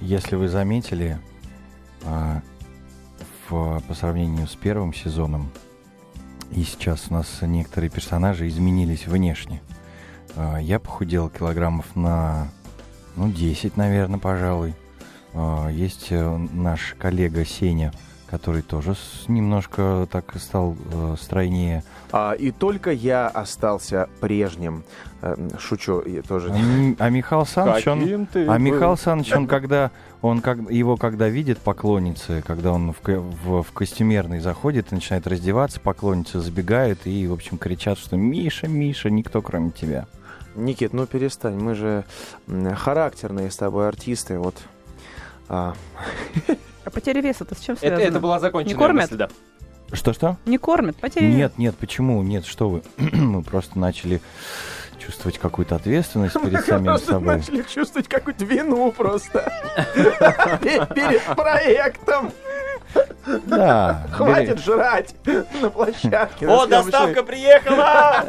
Если 0.00 0.36
вы 0.36 0.48
заметили, 0.48 1.18
а, 2.04 2.42
в, 3.48 3.80
по 3.80 3.94
сравнению 3.94 4.46
с 4.46 4.54
первым 4.54 4.92
сезоном, 4.92 5.50
и 6.50 6.62
сейчас 6.62 7.06
у 7.08 7.14
нас 7.14 7.38
некоторые 7.40 7.90
персонажи 7.90 8.46
изменились 8.48 9.06
внешне. 9.06 9.62
А, 10.36 10.58
я 10.58 10.78
похудел 10.78 11.30
килограммов 11.30 11.96
на, 11.96 12.48
ну, 13.16 13.30
10, 13.30 13.76
наверное, 13.76 14.18
пожалуй. 14.18 14.74
А, 15.34 15.68
есть 15.68 16.08
э, 16.10 16.36
наш 16.52 16.94
коллега 16.98 17.44
Сеня, 17.44 17.92
который 18.28 18.62
тоже 18.62 18.94
немножко 19.28 20.08
так 20.10 20.34
стал 20.36 20.76
э, 20.92 21.16
стройнее. 21.20 21.82
А, 22.12 22.32
и 22.32 22.50
только 22.50 22.90
я 22.92 23.28
остался 23.28 24.08
прежним. 24.20 24.84
Э, 25.22 25.36
шучу, 25.58 26.02
я 26.06 26.22
тоже. 26.22 26.50
А, 26.50 27.04
а 27.04 27.10
Михаил 27.10 27.44
Саныч, 27.46 27.86
он, 27.86 28.28
а 28.48 28.58
Михаил 28.58 28.96
Саныч, 28.96 29.32
он 29.32 29.46
когда 29.46 29.90
он 30.22 30.40
как 30.40 30.70
его 30.70 30.96
когда 30.96 31.28
видит 31.28 31.58
поклонницы, 31.58 32.42
когда 32.46 32.72
он 32.72 32.92
в, 32.92 33.06
в, 33.06 33.62
в 33.62 33.72
костюмерный 33.72 34.40
заходит 34.40 34.92
и 34.92 34.94
начинает 34.94 35.26
раздеваться, 35.26 35.80
поклонницы 35.80 36.40
забегают 36.40 37.06
и, 37.06 37.26
в 37.26 37.32
общем, 37.32 37.58
кричат, 37.58 37.98
что 37.98 38.16
Миша, 38.16 38.68
Миша, 38.68 39.10
никто 39.10 39.42
кроме 39.42 39.70
тебя. 39.70 40.06
Никит, 40.54 40.92
ну 40.92 41.06
перестань, 41.06 41.56
мы 41.56 41.74
же 41.74 42.04
характерные 42.76 43.50
с 43.50 43.56
тобой 43.56 43.88
артисты, 43.88 44.38
вот. 44.38 44.56
А, 45.48 45.74
а 46.84 46.90
потеря 46.90 47.20
веса-то 47.20 47.54
с 47.54 47.60
чем 47.60 47.76
связано? 47.76 48.00
Это, 48.00 48.08
это 48.08 48.20
была 48.20 48.38
законченная 48.38 48.74
Не 48.74 48.78
кормят? 48.78 49.10
мысль, 49.10 49.16
да. 49.16 49.28
Что-что? 49.92 50.38
Не 50.46 50.58
кормят, 50.58 50.96
потеря 50.96 51.26
Нет, 51.26 51.58
нет, 51.58 51.76
почему? 51.76 52.22
Нет, 52.22 52.46
что 52.46 52.68
вы? 52.68 52.82
Мы 52.98 53.42
просто 53.42 53.78
начали 53.78 54.20
чувствовать 55.04 55.38
какую-то 55.38 55.76
ответственность 55.76 56.40
перед 56.40 56.64
самим 56.66 56.98
собой. 56.98 57.36
начали 57.36 57.62
чувствовать 57.62 58.08
какую-то 58.08 58.44
вину 58.44 58.90
просто. 58.92 59.52
Перед 60.62 61.24
проектом. 61.36 62.32
Да. 63.46 64.06
Хватит 64.12 64.60
жрать 64.60 65.14
на 65.60 65.70
площадке. 65.70 66.46
О, 66.46 66.66
доставка 66.66 67.22
приехала! 67.22 68.24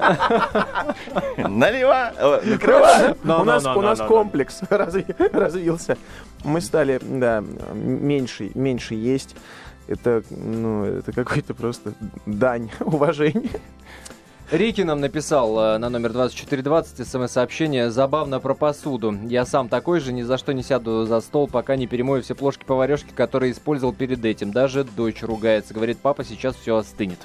Налива, 1.37 2.11
накрывай. 2.43 3.13
У 3.23 3.43
нас 3.43 3.65
у 3.65 3.81
нас 3.81 3.99
комплекс 3.99 4.61
развился. 4.69 5.97
Мы 6.43 6.61
стали, 6.61 6.99
да, 7.01 7.43
меньше, 7.73 8.51
меньше 8.55 8.95
есть. 8.95 9.35
Это, 9.87 10.23
ну, 10.31 10.83
это 10.83 11.11
какой-то 11.11 11.53
просто 11.53 11.93
дань 12.25 12.71
уважения. 12.79 13.49
Рики 14.51 14.81
нам 14.81 15.01
написал 15.01 15.59
э, 15.59 15.77
на 15.79 15.89
номер 15.89 16.13
2420 16.13 17.07
смс-сообщение 17.07 17.89
«Забавно 17.89 18.39
про 18.39 18.53
посуду. 18.53 19.17
Я 19.27 19.43
сам 19.43 19.69
такой 19.69 19.99
же, 19.99 20.13
ни 20.13 20.21
за 20.21 20.37
что 20.37 20.53
не 20.53 20.61
сяду 20.61 21.07
за 21.07 21.19
стол, 21.21 21.47
пока 21.47 21.75
не 21.75 21.87
перемою 21.87 22.21
все 22.21 22.35
плошки-поварешки, 22.35 23.11
которые 23.15 23.53
использовал 23.53 23.91
перед 23.91 24.23
этим. 24.23 24.51
Даже 24.51 24.83
дочь 24.83 25.23
ругается. 25.23 25.73
Говорит, 25.73 25.97
папа, 25.99 26.23
сейчас 26.23 26.55
все 26.55 26.77
остынет». 26.77 27.17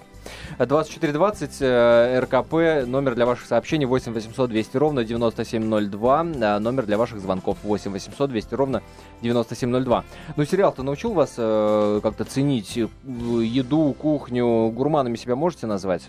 2420 0.58 1.56
э, 1.60 2.20
РКП, 2.20 2.88
номер 2.88 3.14
для 3.14 3.26
ваших 3.26 3.46
сообщений 3.46 3.84
8 3.84 4.14
800 4.14 4.48
200 4.48 4.76
ровно 4.78 5.04
9702, 5.04 6.20
э, 6.22 6.58
номер 6.58 6.86
для 6.86 6.96
ваших 6.96 7.20
звонков 7.20 7.58
8 7.62 7.92
800 7.92 8.30
200 8.30 8.54
ровно 8.54 8.82
9702. 9.20 10.04
Ну, 10.36 10.44
сериал-то 10.46 10.82
научил 10.82 11.12
вас 11.12 11.34
э, 11.36 12.00
как-то 12.02 12.24
ценить 12.24 12.76
еду, 12.76 13.94
кухню, 13.98 14.70
гурманами 14.70 15.16
себя 15.16 15.36
можете 15.36 15.66
назвать? 15.66 16.08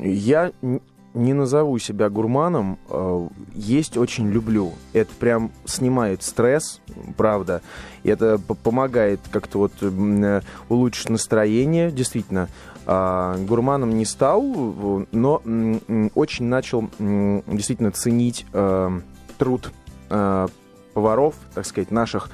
Я 0.00 0.52
не 1.14 1.34
назову 1.34 1.78
себя 1.78 2.08
гурманом, 2.08 2.78
э, 2.88 3.28
есть 3.54 3.96
очень 3.96 4.30
люблю. 4.30 4.72
Это 4.92 5.12
прям 5.14 5.52
снимает 5.64 6.22
стресс, 6.22 6.80
правда. 7.16 7.62
И 8.02 8.08
это 8.08 8.38
помогает 8.38 9.20
как-то 9.30 9.58
вот 9.58 9.72
э, 9.82 10.40
улучшить 10.68 11.10
настроение, 11.10 11.90
действительно. 11.90 12.48
А, 12.84 13.36
гурманом 13.36 13.96
не 13.96 14.04
стал, 14.04 14.42
но 15.12 15.42
очень 16.14 16.46
начал 16.46 16.90
действительно 16.98 17.92
ценить 17.92 18.44
э, 18.52 19.00
труд 19.38 19.72
поваров, 20.08 21.34
так 21.54 21.64
сказать, 21.64 21.90
наших 21.90 22.28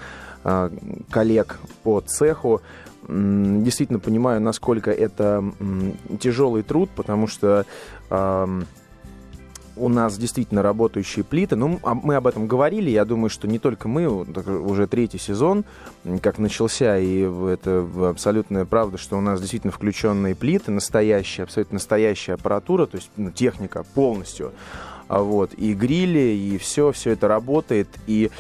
коллег 1.11 1.61
по 1.85 2.01
цеху 2.01 2.61
действительно 3.09 3.99
понимаю, 3.99 4.40
насколько 4.40 4.90
это 4.90 5.42
тяжелый 6.21 6.62
труд, 6.62 6.90
потому 6.94 7.27
что 7.27 7.64
у 9.79 9.88
нас 9.88 10.18
действительно 10.18 10.62
работающие 10.62 11.25
плиты. 11.25 11.57
Ну, 11.57 11.79
а 11.83 11.94
мы 11.94 12.16
об 12.16 12.27
этом 12.27 12.47
говорили. 12.47 12.90
Я 12.90 13.05
думаю, 13.05 13.31
что 13.31 13.47
не 13.49 13.59
только 13.59 13.88
мы, 13.88 14.09
уже 14.09 14.87
третий 14.87 15.18
сезон, 15.18 15.64
как 16.21 16.38
начался, 16.38 16.99
и 16.99 17.21
это 17.21 17.87
абсолютная 18.11 18.64
правда, 18.64 18.99
что 18.99 19.16
у 19.16 19.21
нас 19.21 19.40
действительно 19.40 19.73
включенные 19.73 20.35
плиты, 20.35 20.71
настоящая, 20.71 21.44
абсолютно 21.44 21.75
настоящая 21.75 22.35
аппаратура, 22.35 22.87
то 22.87 22.97
есть 22.97 23.11
ну, 23.16 23.31
техника 23.31 23.85
полностью. 23.94 24.53
А 25.09 25.23
вот, 25.23 25.55
и 25.55 25.75
грили, 25.75 26.37
и 26.37 26.59
все, 26.59 26.92
все 26.92 27.12
это 27.12 27.29
работает. 27.29 27.88
И 28.07 28.31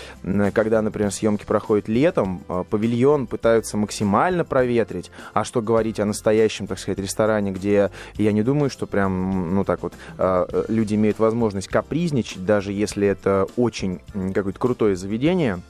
когда, 0.52 0.82
например, 0.82 1.10
съемки 1.10 1.44
проходят 1.44 1.88
летом, 1.88 2.42
а, 2.48 2.64
павильон 2.64 3.26
пытаются 3.26 3.76
максимально 3.76 4.44
проветрить. 4.44 5.10
А 5.32 5.44
что 5.44 5.62
говорить 5.62 5.98
о 5.98 6.04
настоящем, 6.04 6.66
так 6.66 6.78
сказать, 6.78 6.98
ресторане, 6.98 7.52
где 7.52 7.90
я 8.14 8.32
не 8.32 8.42
думаю, 8.42 8.70
что 8.70 8.86
прям, 8.86 9.54
ну 9.54 9.64
так 9.64 9.82
вот, 9.82 9.94
а, 10.18 10.46
люди 10.68 10.94
имеют 10.94 11.18
возможность 11.18 11.68
капризничать, 11.68 12.44
даже 12.44 12.72
если 12.72 13.06
это 13.08 13.46
очень 13.56 14.00
какое-то 14.34 14.58
крутое 14.58 14.96
заведение 14.96 15.60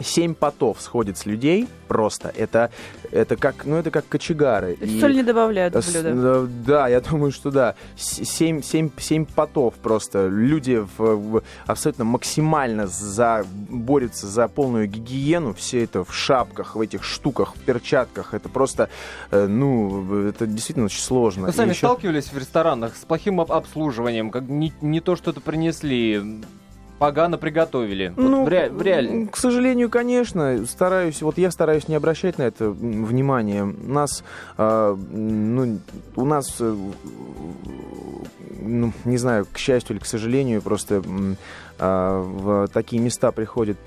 семь 0.00 0.34
потов 0.34 0.80
сходит 0.80 1.18
с 1.18 1.26
людей 1.26 1.68
просто. 1.88 2.32
Это, 2.36 2.70
это 3.10 3.36
как, 3.36 3.64
ну, 3.64 3.76
это 3.76 3.90
как 3.90 4.06
кочегары. 4.08 4.74
И, 4.74 5.00
соль 5.00 5.14
не 5.14 5.22
добавляют 5.22 5.74
в 5.74 5.92
блюдо? 5.92 6.48
Да, 6.66 6.88
я 6.88 7.00
думаю, 7.00 7.32
что 7.32 7.50
да. 7.50 7.74
Семь, 7.96 8.62
семь, 8.62 8.90
семь 8.98 9.24
потов 9.24 9.74
просто. 9.74 10.28
Люди 10.28 10.84
в, 10.98 10.98
в, 10.98 11.42
абсолютно 11.66 12.04
максимально 12.04 12.86
за, 12.86 13.44
борются 13.50 14.26
за 14.26 14.48
полную 14.48 14.86
гигиену. 14.86 15.54
Все 15.54 15.84
это 15.84 16.04
в 16.04 16.14
шапках, 16.14 16.76
в 16.76 16.80
этих 16.80 17.04
штуках, 17.04 17.54
в 17.56 17.60
перчатках. 17.60 18.34
Это 18.34 18.48
просто, 18.48 18.90
э, 19.30 19.46
ну, 19.46 20.28
это 20.28 20.46
действительно 20.46 20.86
очень 20.86 21.02
сложно. 21.02 21.46
Вы 21.46 21.52
сами 21.52 21.70
еще... 21.70 21.78
сталкивались 21.78 22.32
в 22.32 22.38
ресторанах 22.38 22.96
с 22.96 23.04
плохим 23.04 23.40
обслуживанием? 23.40 24.30
Как 24.30 24.42
не, 24.42 24.72
не 24.80 25.00
то 25.00 25.16
что-то 25.16 25.40
принесли 25.40 26.42
погано 26.98 27.38
приготовили. 27.38 28.12
Ну, 28.16 28.40
вот 28.40 28.46
в, 28.46 28.48
ре- 28.48 28.70
в 28.70 28.82
реале. 28.82 29.26
К 29.26 29.36
сожалению, 29.36 29.90
конечно, 29.90 30.66
стараюсь, 30.66 31.22
вот 31.22 31.38
я 31.38 31.50
стараюсь 31.50 31.88
не 31.88 31.94
обращать 31.94 32.38
на 32.38 32.42
это 32.42 32.70
внимание. 32.70 33.64
Нас, 33.64 34.24
э, 34.56 34.96
ну, 35.10 35.78
у 36.16 36.24
нас, 36.24 36.56
э, 36.60 36.76
ну, 38.60 38.92
не 39.04 39.16
знаю, 39.16 39.46
к 39.50 39.58
счастью 39.58 39.96
или 39.96 40.02
к 40.02 40.06
сожалению, 40.06 40.62
просто 40.62 41.02
э, 41.78 42.22
в 42.24 42.68
такие 42.72 43.00
места 43.00 43.30
приходят 43.32 43.78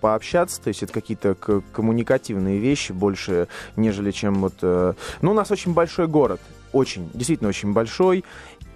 пообщаться, 0.00 0.60
то 0.62 0.68
есть 0.68 0.82
это 0.82 0.92
какие-то 0.92 1.34
коммуникативные 1.72 2.58
вещи 2.58 2.92
больше, 2.92 3.48
нежели 3.76 4.10
чем 4.10 4.36
вот... 4.36 4.54
Э, 4.62 4.94
ну, 5.20 5.32
у 5.32 5.34
нас 5.34 5.50
очень 5.50 5.74
большой 5.74 6.06
город, 6.06 6.40
очень, 6.72 7.10
действительно 7.14 7.48
очень 7.48 7.72
большой, 7.72 8.24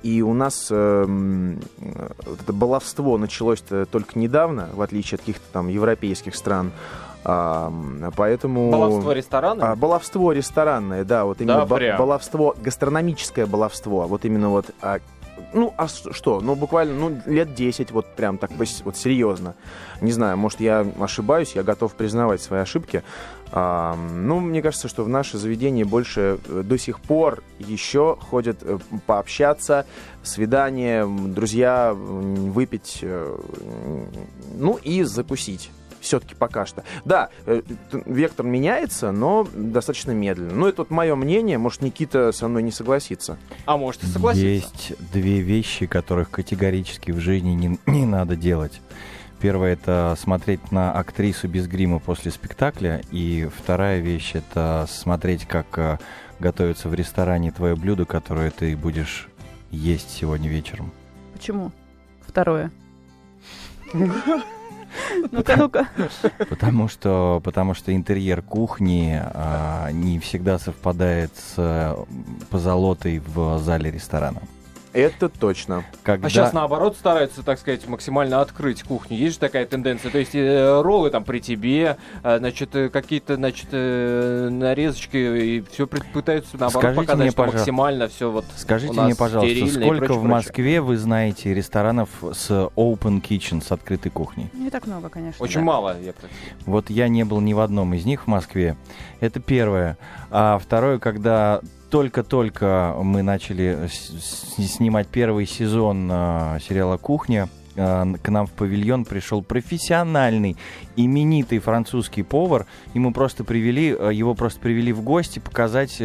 и 0.03 0.23
у 0.23 0.35
нас 0.35 0.69
э, 0.71 1.57
это 2.43 2.53
баловство 2.53 3.19
началось 3.19 3.63
только 3.91 4.19
недавно, 4.19 4.69
в 4.73 4.83
отличие 4.83 5.17
от 5.17 5.21
каких-то 5.21 5.45
там 5.53 5.69
европейских 5.69 6.35
стран. 6.35 6.73
А, 7.23 7.71
поэтому... 8.17 8.71
Баловство 8.71 9.13
ресторанное? 9.13 9.73
А, 9.73 9.77
баловство 9.77 10.33
ресторанное, 10.33 11.05
да, 11.05 11.25
вот 11.25 11.41
именно 11.41 11.61
да, 11.61 11.67
ба- 11.67 11.97
баловство, 11.99 12.55
гастрономическое 12.59 13.47
баловство, 13.47 14.07
вот 14.07 14.25
именно 14.25 14.49
вот 14.49 14.71
а, 14.81 15.01
ну, 15.53 15.75
а 15.77 15.89
что? 15.89 16.41
Ну, 16.41 16.55
буквально 16.55 16.95
ну, 16.95 17.21
лет 17.27 17.55
10, 17.55 17.91
вот 17.91 18.07
прям 18.15 18.39
так 18.39 18.51
вот 18.85 18.97
серьезно. 18.97 19.55
Не 20.01 20.13
знаю, 20.13 20.37
может, 20.37 20.61
я 20.61 20.87
ошибаюсь, 21.01 21.53
я 21.55 21.63
готов 21.63 21.95
признавать 21.95 22.41
свои 22.41 22.61
ошибки. 22.61 23.03
А, 23.53 23.97
ну, 23.97 24.39
мне 24.39 24.63
кажется, 24.63 24.89
что 24.89 25.03
в 25.03 25.09
наше 25.09 25.37
заведение 25.37 25.85
больше 25.85 26.39
э, 26.47 26.63
до 26.65 26.79
сих 26.79 27.01
пор 27.01 27.43
еще 27.59 28.17
ходят 28.21 28.59
э, 28.63 28.79
пообщаться, 29.07 29.87
свидания, 30.23 31.07
друзья, 31.07 31.93
выпить, 31.93 33.01
э, 33.03 33.39
ну 34.55 34.79
и 34.83 35.03
закусить. 35.03 35.71
Все-таки 36.01 36.35
пока 36.35 36.65
что. 36.65 36.83
Да, 37.05 37.29
вектор 37.93 38.47
меняется, 38.47 39.13
но 39.13 39.47
достаточно 39.53 40.13
медленно. 40.13 40.55
Ну, 40.55 40.67
это 40.67 40.83
вот 40.83 40.91
мое 40.91 41.15
мнение. 41.15 41.59
Может, 41.59 41.83
Никита 41.83 42.33
со 42.33 42.49
мной 42.49 42.63
не 42.63 42.73
согласится. 42.73 43.37
А 43.67 43.77
может 43.77 44.03
и 44.05 44.07
согласиться. 44.07 44.47
Есть 44.47 44.95
две 45.13 45.41
вещи, 45.41 45.85
которых 45.85 46.31
категорически 46.31 47.11
в 47.11 47.19
жизни 47.19 47.51
не, 47.51 47.79
не 47.85 48.07
надо 48.07 48.35
делать. 48.35 48.81
Первое 49.41 49.73
это 49.73 50.17
смотреть 50.19 50.71
на 50.71 50.93
актрису 50.93 51.49
без 51.49 51.67
грима 51.67 51.99
после 51.99 52.31
спектакля, 52.31 53.01
и 53.11 53.49
вторая 53.57 54.01
вещь 54.01 54.35
это 54.35 54.87
смотреть, 54.89 55.47
как 55.47 55.67
э, 55.79 55.99
готовится 56.39 56.91
в 56.91 56.95
ресторане 56.95 57.51
твое 57.51 57.75
блюдо, 57.75 58.05
которое 58.05 58.51
ты 58.51 58.77
будешь 58.77 59.29
есть 59.71 60.11
сегодня 60.11 60.51
вечером. 60.51 60.93
Почему? 61.33 61.73
Второе. 62.21 62.71
Ну-ка, 65.31 65.57
ну-ка. 65.57 65.89
Потому 66.49 66.89
что, 66.89 67.41
потому 67.45 67.75
что 67.75 67.95
интерьер 67.95 68.43
кухни 68.43 69.21
а, 69.23 69.91
не 69.93 70.19
всегда 70.19 70.59
совпадает 70.59 71.31
с 71.37 71.55
э, 71.57 71.97
позолотой 72.51 73.21
в 73.25 73.59
зале 73.61 73.93
ресторана. 73.93 74.43
Это 74.93 75.29
точно. 75.29 75.85
Когда... 76.03 76.27
А 76.27 76.31
сейчас 76.31 76.53
наоборот 76.53 76.97
стараются, 76.97 77.43
так 77.43 77.59
сказать, 77.59 77.87
максимально 77.87 78.41
открыть 78.41 78.83
кухню. 78.83 79.17
Есть 79.17 79.35
же 79.35 79.41
такая 79.41 79.65
тенденция. 79.67 80.11
То 80.11 80.19
есть 80.19 80.35
э, 80.35 80.81
роллы 80.83 81.11
там 81.11 81.25
при 81.25 81.39
тебе, 81.39 81.97
э, 82.23 82.39
значит, 82.39 82.75
э, 82.75 82.89
какие-то, 82.89 83.37
значит, 83.37 83.69
э, 83.71 84.49
нарезочки, 84.51 85.17
и 85.17 85.65
все 85.71 85.87
пытаются 85.87 86.57
наоборот 86.57 86.83
Скажите 86.83 87.01
показать, 87.01 87.23
мне, 87.23 87.31
что 87.31 87.37
пожалуйста, 87.37 87.59
максимально 87.59 88.09
все 88.09 88.31
вот 88.31 88.45
Скажите 88.57 88.93
у 88.93 88.97
нас 88.97 89.07
мне, 89.07 89.15
пожалуйста, 89.15 89.55
стерильно 89.55 89.79
и 89.79 89.85
сколько 89.85 89.99
прочее, 89.99 90.19
в 90.19 90.21
прочее. 90.23 90.29
Москве 90.29 90.81
вы 90.81 90.97
знаете 90.97 91.55
ресторанов 91.55 92.09
с 92.33 92.51
open 92.51 93.23
kitchen, 93.23 93.63
с 93.63 93.71
открытой 93.71 94.11
кухней? 94.11 94.51
Не 94.53 94.71
так 94.71 94.87
много, 94.87 95.09
конечно. 95.09 95.43
Очень 95.43 95.61
да. 95.61 95.67
мало, 95.67 96.01
я 96.01 96.13
так 96.13 96.31
Вот 96.67 96.91
я 96.91 97.09
не 97.09 97.25
был 97.25 97.41
ни 97.41 97.53
в 97.53 97.61
одном 97.61 97.95
из 97.95 98.05
них 98.05 98.25
в 98.25 98.27
Москве. 98.27 98.77
Это 99.21 99.39
первое. 99.39 99.99
А 100.31 100.59
второе, 100.59 100.99
когда 100.99 101.61
только-только 101.91 102.95
мы 103.03 103.23
начали 103.23 103.89
снимать 103.91 105.09
первый 105.09 105.47
сезон 105.47 106.09
а, 106.11 106.59
сериала 106.61 106.97
«Кухня», 106.97 107.49
а, 107.77 108.07
к 108.23 108.29
нам 108.29 108.47
в 108.47 108.53
павильон 108.53 109.05
пришел 109.05 109.43
профессиональный, 109.43 110.57
именитый 110.97 111.59
французский 111.59 112.23
повар. 112.23 112.67
Ему 112.95 113.13
просто 113.13 113.43
привели, 113.43 113.95
а, 113.99 114.11
его 114.11 114.35
просто 114.35 114.61
привели 114.61 114.93
в 114.93 115.03
гости 115.03 115.41
показать 115.41 116.01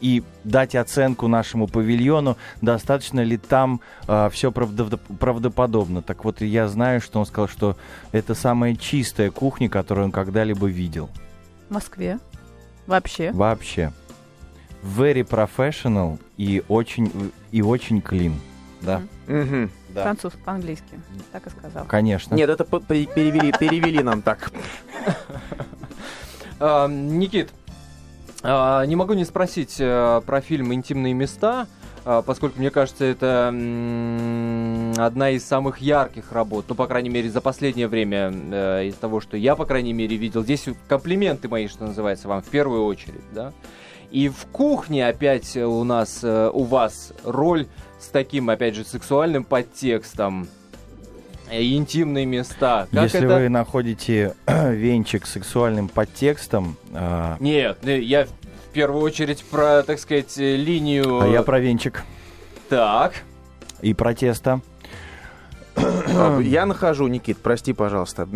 и 0.00 0.22
дать 0.44 0.76
оценку 0.76 1.26
нашему 1.28 1.66
павильону, 1.66 2.36
достаточно 2.62 3.20
ли 3.20 3.36
там 3.36 3.80
все 4.30 4.52
правдоподобно. 4.52 6.02
Так 6.02 6.24
вот, 6.24 6.40
я 6.40 6.68
знаю, 6.68 7.00
что 7.00 7.18
он 7.18 7.26
сказал, 7.26 7.48
что 7.48 7.76
это 8.12 8.34
самая 8.34 8.76
чистая 8.76 9.32
кухня, 9.32 9.68
которую 9.68 10.06
он 10.06 10.12
когда-либо 10.12 10.68
видел. 10.68 11.10
В 11.68 11.74
Москве. 11.74 12.20
Вообще. 12.86 13.32
Вообще. 13.32 13.92
Very 14.82 15.22
professional 15.28 16.18
и 16.36 16.62
очень, 16.68 17.32
и 17.50 17.62
очень 17.62 17.98
clean. 17.98 18.32
Да, 18.80 19.02
Мгм. 19.26 19.70
да. 19.88 20.02
Француз 20.04 20.32
по-английски. 20.44 21.00
Так 21.32 21.46
и 21.46 21.50
сказал. 21.50 21.84
Конечно. 21.86 22.34
Нет, 22.34 22.48
это 22.48 22.64
перевели, 22.64 23.52
перевели 23.52 24.02
нам 24.02 24.22
так. 24.22 24.50
А, 26.60 26.88
Никит, 26.88 27.50
а, 28.42 28.84
не 28.84 28.96
могу 28.96 29.12
не 29.12 29.24
спросить 29.24 29.76
э, 29.78 30.20
про 30.26 30.40
фильм 30.40 30.74
«Интимные 30.74 31.14
места», 31.14 31.68
а, 32.04 32.22
поскольку, 32.22 32.58
мне 32.58 32.70
кажется, 32.70 33.04
это 33.04 33.48
одна 34.96 35.30
из 35.30 35.44
самых 35.44 35.78
ярких 35.78 36.32
работ, 36.32 36.64
ну, 36.68 36.74
по 36.74 36.86
крайней 36.86 37.10
мере, 37.10 37.30
за 37.30 37.40
последнее 37.40 37.86
время, 37.86 38.32
э, 38.32 38.86
из 38.86 38.94
того, 38.94 39.20
что 39.20 39.36
я, 39.36 39.54
по 39.54 39.66
крайней 39.66 39.92
мере, 39.92 40.16
видел. 40.16 40.42
Здесь 40.42 40.64
комплименты 40.88 41.48
мои, 41.48 41.68
что 41.68 41.84
называется, 41.84 42.26
вам 42.28 42.42
в 42.42 42.48
первую 42.48 42.86
очередь, 42.86 43.22
да? 43.32 43.52
И 44.10 44.28
в 44.28 44.46
кухне 44.46 45.06
опять 45.06 45.56
у 45.56 45.84
нас, 45.84 46.20
э, 46.22 46.50
у 46.52 46.64
вас 46.64 47.12
роль 47.24 47.66
с 48.00 48.06
таким, 48.08 48.48
опять 48.48 48.74
же, 48.74 48.84
сексуальным 48.84 49.44
подтекстом. 49.44 50.48
Э, 51.50 51.62
Интимные 51.62 52.26
места. 52.26 52.88
Как 52.90 53.02
Если 53.04 53.24
это? 53.24 53.36
вы 53.36 53.48
находите 53.48 54.34
венчик 54.46 55.26
с 55.26 55.32
сексуальным 55.32 55.88
подтекстом, 55.88 56.76
а, 56.92 57.36
Нет, 57.40 57.78
э, 57.82 58.00
я 58.00 58.26
в 58.26 58.72
первую 58.72 59.02
очередь 59.02 59.44
про, 59.44 59.82
так 59.82 59.98
сказать, 59.98 60.38
э, 60.38 60.56
линию... 60.56 61.20
а 61.22 61.28
я 61.28 61.42
про 61.42 61.58
венчик 61.58 62.02
Так. 62.68 63.14
и 63.80 63.94
про 63.94 64.14
тесто. 64.14 64.60
А, 65.76 66.38
Я 66.40 66.66
нахожу, 66.66 67.06
Никит, 67.08 67.38
прости, 67.38 67.72
пожалуйста. 67.72 68.28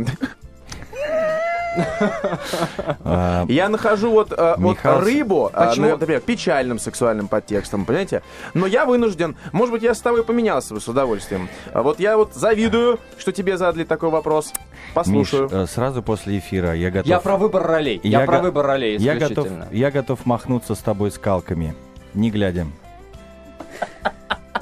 А, 3.05 3.45
Я 3.49 3.69
нахожу 3.69 4.11
вот, 4.11 4.33
э, 4.33 4.57
рыбу, 4.85 5.51
почему- 5.53 5.87
ну, 5.87 5.93
например, 5.97 6.21
печальным 6.21 6.79
сексуальным 6.79 7.29
подтекстом, 7.29 7.85
понимаете? 7.85 8.23
Но 8.55 8.67
я 8.67 8.85
вынужден, 8.85 9.37
может 9.53 9.73
быть, 9.73 9.83
я 9.83 9.95
с 9.95 10.01
тобой 10.01 10.25
поменялся 10.25 10.75
бы 10.75 10.81
с 10.81 10.89
удовольствием. 10.89 11.49
А 11.73 11.83
вот 11.83 12.01
я 12.01 12.17
вот 12.17 12.35
завидую, 12.35 12.99
что 13.19 13.33
тебе 13.33 13.57
задали 13.57 13.85
такой 13.85 14.11
вопрос. 14.11 14.53
Послушаю. 14.95 15.49
э, 15.51 15.67
сразу 15.67 16.03
после 16.03 16.39
эфира 16.39 16.75
я 16.75 16.91
готов... 16.91 17.09
Я 17.09 17.21
про 17.21 17.37
выбор 17.37 17.63
ролей. 17.67 18.01
Я, 18.03 18.21
про 18.27 18.41
выбор 18.41 18.67
ролей 18.67 18.97
я 18.99 19.15
готов, 19.15 19.31
исключительно. 19.33 19.69
я 19.71 19.91
готов 19.91 20.25
махнуться 20.27 20.75
с 20.75 20.79
тобой 20.79 21.11
скалками, 21.11 21.75
не 22.15 22.31
глядя. 22.31 22.67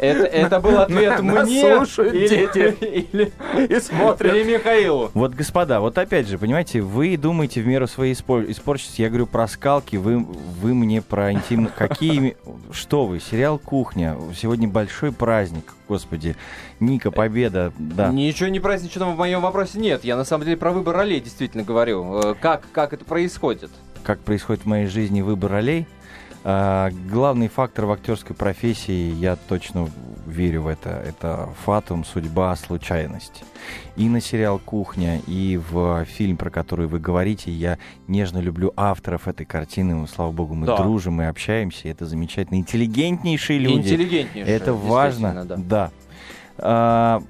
Это, 0.01 0.25
это 0.25 0.61
был 0.61 0.79
ответ 0.81 1.21
мне 1.21 1.61
слушают 1.77 2.15
или, 2.15 2.29
дети. 2.29 2.75
или, 3.13 3.33
И 3.69 3.81
смотрят. 3.81 4.35
или 4.35 4.55
Михаилу. 4.55 5.11
Вот, 5.15 5.35
господа, 5.35 5.81
вот 5.81 5.99
опять 5.99 6.27
же, 6.27 6.39
понимаете, 6.39 6.81
вы 6.81 7.17
думаете 7.17 7.61
в 7.61 7.67
меру 7.67 7.87
своей 7.87 8.15
испор- 8.15 8.51
испорченности. 8.51 9.03
Я 9.03 9.09
говорю 9.09 9.27
про 9.27 9.47
скалки, 9.47 9.97
вы, 9.97 10.19
вы 10.19 10.75
мне 10.75 11.03
про 11.03 11.33
интимно... 11.33 11.69
Какие... 11.77 12.37
Что 12.73 13.05
вы? 13.07 13.21
Сериал 13.21 13.59
«Кухня». 13.59 14.17
Сегодня 14.35 14.69
большой 14.69 15.13
праздник, 15.13 15.75
господи. 15.89 16.37
Ника, 16.81 17.11
победа, 17.11 17.73
да. 17.79 18.09
Ничего 18.09 18.49
не 18.49 18.61
праздничного 18.61 19.13
в 19.13 19.19
моем 19.19 19.43
вопросе 19.43 19.79
нет. 19.79 20.03
Я 20.05 20.17
на 20.17 20.25
самом 20.25 20.45
деле 20.45 20.57
про 20.57 20.73
выбор 20.73 20.97
ролей 20.97 21.21
действительно 21.21 21.63
говорю. 21.63 22.21
Э, 22.21 22.35
Как, 22.41 22.63
как 22.73 22.93
это 22.95 23.05
происходит? 23.05 23.71
Как 24.03 24.21
происходит 24.21 24.63
в 24.63 24.67
моей 24.67 24.87
жизни 24.87 25.21
выбор 25.21 25.51
ролей. 25.51 25.87
А, 26.43 26.91
главный 27.11 27.49
фактор 27.49 27.85
в 27.85 27.93
актерской 27.93 28.35
профессии, 28.35 29.13
я 29.15 29.37
точно 29.37 29.91
верю 30.27 30.63
в 30.63 30.69
это, 30.69 30.91
это 30.91 31.51
фатум, 31.65 32.05
судьба, 32.05 32.57
случайность. 32.57 33.45
И 33.97 34.09
на 34.09 34.21
сериал 34.21 34.59
«Кухня», 34.59 35.21
и 35.27 35.61
в 35.71 36.05
фильм, 36.07 36.37
про 36.39 36.51
который 36.51 36.87
вы 36.87 36.99
говорите, 36.99 37.51
я 37.51 37.79
нежно 38.09 38.39
люблю 38.39 38.73
авторов 38.77 39.29
этой 39.29 39.45
картины. 39.45 39.95
Ну, 39.95 40.07
Слава 40.07 40.33
богу, 40.33 40.55
мы 40.55 40.67
Да. 40.67 40.79
дружим 40.79 41.21
и 41.21 41.25
общаемся, 41.27 41.89
это 41.89 42.07
замечательно. 42.07 42.57
Интеллигентнейшие 42.57 43.59
люди. 43.59 43.79
Интеллигентнейшее. 43.89 44.57
Это 44.57 44.73
важно, 44.73 45.33
действительно, 45.35 45.91
да. 46.57 47.23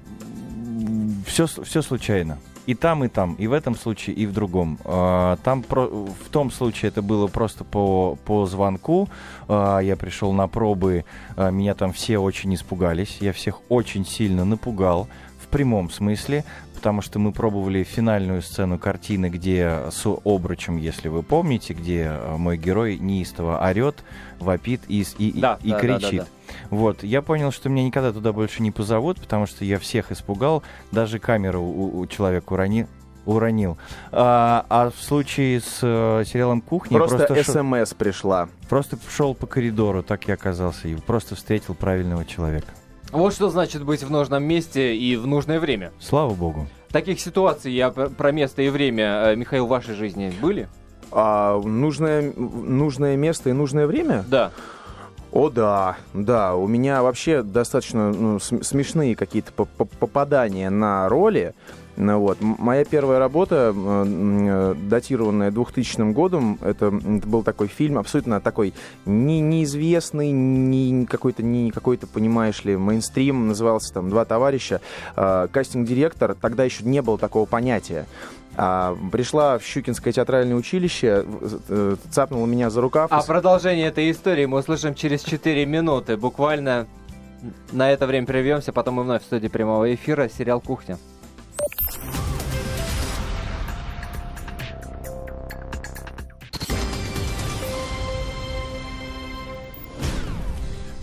все, 1.25 1.47
все 1.47 1.81
случайно. 1.81 2.37
И 2.67 2.75
там, 2.75 3.03
и 3.03 3.07
там, 3.07 3.33
и 3.35 3.47
в 3.47 3.53
этом 3.53 3.75
случае, 3.75 4.15
и 4.15 4.25
в 4.27 4.33
другом. 4.33 4.77
А, 4.85 5.37
Там 5.43 5.63
про- 5.63 5.87
в 5.87 6.29
том 6.31 6.51
случае 6.51 6.89
это 6.89 7.01
было 7.01 7.27
просто 7.27 7.63
по, 7.63 8.17
по 8.25 8.45
звонку. 8.45 9.09
А, 9.47 9.79
Я 9.79 9.95
пришел 9.95 10.31
на 10.31 10.47
пробы, 10.47 11.03
а, 11.35 11.49
меня 11.49 11.73
там 11.73 11.91
все 11.91 12.19
очень 12.19 12.53
испугались. 12.53 13.17
Я 13.19 13.33
всех 13.33 13.61
очень 13.69 14.05
сильно 14.05 14.45
напугал 14.45 15.07
прямом 15.51 15.89
смысле, 15.91 16.43
потому 16.75 17.01
что 17.01 17.19
мы 17.19 17.31
пробовали 17.31 17.83
финальную 17.83 18.41
сцену 18.41 18.79
картины, 18.79 19.29
где 19.29 19.81
с 19.91 20.05
обручем, 20.25 20.77
если 20.77 21.09
вы 21.09 21.21
помните, 21.21 21.73
где 21.73 22.07
а, 22.09 22.37
мой 22.37 22.57
герой 22.57 22.97
неистово 22.97 23.59
орет, 23.63 24.03
вопит 24.39 24.81
и, 24.87 25.05
и, 25.19 25.29
и- 25.29 25.39
Да, 25.39 25.59
и 25.61 25.69
да, 25.69 25.75
да, 25.79 25.87
да, 25.87 25.99
кричит. 25.99 26.19
да. 26.21 26.27
Вот, 26.69 27.03
я 27.03 27.21
понял, 27.21 27.51
что 27.51 27.69
меня 27.69 27.85
никогда 27.85 28.11
туда 28.11 28.33
больше 28.33 28.63
не 28.63 28.71
позовут, 28.71 29.19
потому 29.21 29.45
что 29.45 29.63
я 29.63 29.77
всех 29.77 30.11
испугал, 30.11 30.63
даже 30.91 31.19
камеру 31.19 31.61
у, 31.61 31.99
у 31.99 32.07
человека 32.07 32.53
урони- 32.53 32.87
уронил. 33.25 33.77
А, 34.11 34.65
а 34.69 34.89
в 34.89 34.99
случае 35.01 35.61
с 35.61 35.79
э, 35.83 36.23
сериалом 36.25 36.61
«Кухня» 36.61 36.97
Просто 36.97 37.25
просто, 37.27 37.51
СМС 37.61 37.93
пришла. 37.93 38.49
просто 38.67 38.97
шел 39.15 39.35
по 39.35 39.45
коридору, 39.45 40.01
так 40.01 40.27
я 40.27 40.33
оказался, 40.33 40.87
и 40.87 40.95
просто 40.95 41.35
встретил 41.35 41.75
правильного 41.75 42.25
человека. 42.25 42.67
Вот 43.11 43.33
что 43.33 43.49
значит 43.49 43.83
быть 43.83 44.03
в 44.03 44.09
нужном 44.09 44.43
месте 44.43 44.95
и 44.95 45.15
в 45.17 45.27
нужное 45.27 45.59
время. 45.59 45.91
Слава 45.99 46.33
богу. 46.33 46.67
Таких 46.91 47.19
ситуаций, 47.19 47.71
я 47.71 47.89
пр- 47.89 48.09
про 48.09 48.31
место 48.31 48.61
и 48.61 48.69
время, 48.69 49.23
э, 49.31 49.35
Михаил, 49.35 49.65
в 49.65 49.69
вашей 49.69 49.95
жизни 49.95 50.33
были? 50.41 50.67
А 51.11 51.59
нужное, 51.59 52.33
нужное 52.35 53.15
место 53.17 53.49
и 53.49 53.53
нужное 53.53 53.85
время? 53.87 54.23
Да. 54.29 54.51
О, 55.31 55.49
да, 55.49 55.97
да. 56.13 56.55
У 56.55 56.67
меня 56.67 57.03
вообще 57.03 57.41
достаточно 57.43 58.11
ну, 58.11 58.39
см- 58.39 58.65
смешные 58.65 59.15
какие-то 59.15 59.51
по- 59.53 59.65
по- 59.65 59.85
попадания 59.85 60.69
на 60.69 61.07
роли. 61.09 61.53
Ну, 61.97 62.19
вот. 62.19 62.37
Моя 62.41 62.85
первая 62.85 63.19
работа, 63.19 63.73
э, 63.75 64.05
э, 64.05 64.75
датированная 64.89 65.51
2000 65.51 66.11
годом, 66.13 66.57
это, 66.61 66.87
это 66.87 67.27
был 67.27 67.43
такой 67.43 67.67
фильм, 67.67 67.97
абсолютно 67.97 68.39
такой 68.39 68.73
не, 69.05 69.41
неизвестный, 69.41 70.31
не 70.31 71.05
какой-то, 71.05 71.43
не 71.43 71.71
какой-то, 71.71 72.07
понимаешь 72.07 72.63
ли, 72.63 72.77
мейнстрим, 72.77 73.47
назывался 73.47 73.93
там 73.93 74.09
«Два 74.09 74.25
товарища». 74.25 74.81
Э, 75.15 75.47
Кастинг-директор, 75.51 76.35
тогда 76.35 76.63
еще 76.63 76.83
не 76.83 77.01
было 77.01 77.17
такого 77.17 77.45
понятия. 77.45 78.05
А, 78.57 78.97
пришла 79.11 79.57
в 79.57 79.63
Щукинское 79.63 80.11
театральное 80.11 80.55
училище, 80.55 81.25
э, 81.69 81.95
цапнула 82.09 82.45
меня 82.45 82.69
за 82.69 82.81
рукав. 82.81 83.11
А 83.11 83.21
продолжение 83.23 83.87
этой 83.87 84.11
истории 84.11 84.45
мы 84.45 84.59
услышим 84.59 84.93
через 84.93 85.23
4 85.23 85.65
минуты. 85.65 86.17
Буквально 86.17 86.87
на 87.71 87.91
это 87.91 88.07
время 88.07 88.27
прервемся, 88.27 88.73
потом 88.73 88.95
мы 88.95 89.03
вновь 89.03 89.23
в 89.23 89.25
студии 89.25 89.47
прямого 89.47 89.93
эфира. 89.93 90.29
Сериал 90.29 90.59
«Кухня». 90.59 90.97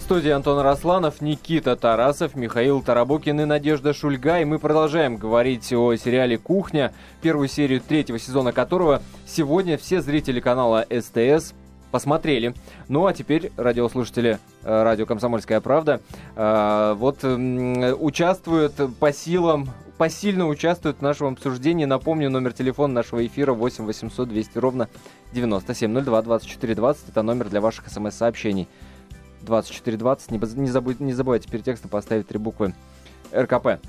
Студии 0.08 0.30
Антон 0.30 0.60
Росланов, 0.60 1.20
Никита 1.20 1.76
Тарасов, 1.76 2.34
Михаил 2.34 2.80
Тарабукин 2.80 3.42
и 3.42 3.44
Надежда 3.44 3.92
Шульга. 3.92 4.40
И 4.40 4.46
мы 4.46 4.58
продолжаем 4.58 5.18
говорить 5.18 5.70
о 5.70 5.94
сериале 5.96 6.38
«Кухня», 6.38 6.94
первую 7.20 7.46
серию 7.46 7.82
третьего 7.82 8.18
сезона 8.18 8.52
которого 8.52 9.02
сегодня 9.26 9.76
все 9.76 10.00
зрители 10.00 10.40
канала 10.40 10.86
СТС 10.88 11.52
посмотрели. 11.90 12.54
Ну 12.88 13.04
а 13.04 13.12
теперь 13.12 13.52
радиослушатели 13.58 14.38
э, 14.62 14.82
радио 14.82 15.04
«Комсомольская 15.04 15.60
правда» 15.60 16.00
э, 16.36 16.94
вот 16.96 17.22
участвуют 17.22 18.76
по 18.98 19.12
силам 19.12 19.68
посильно 19.98 20.46
участвуют 20.46 20.98
в 20.98 21.02
нашем 21.02 21.26
обсуждении. 21.26 21.84
Напомню, 21.84 22.30
номер 22.30 22.52
телефона 22.52 22.94
нашего 22.94 23.26
эфира 23.26 23.52
8 23.52 23.84
800 23.84 24.28
200 24.28 24.58
ровно 24.58 24.88
9702 25.32 26.22
24 26.22 26.74
20. 26.74 27.08
Это 27.10 27.22
номер 27.22 27.48
для 27.50 27.60
ваших 27.60 27.88
смс-сообщений. 27.88 28.68
2420. 29.42 30.30
Не, 30.30 30.38
не, 30.38 30.68
забудь- 30.68 31.02
не 31.02 31.12
забывайте 31.12 31.48
перед 31.50 31.64
текстом 31.64 31.90
поставить 31.90 32.28
три 32.28 32.38
буквы 32.38 32.74
РКП. 33.34 33.80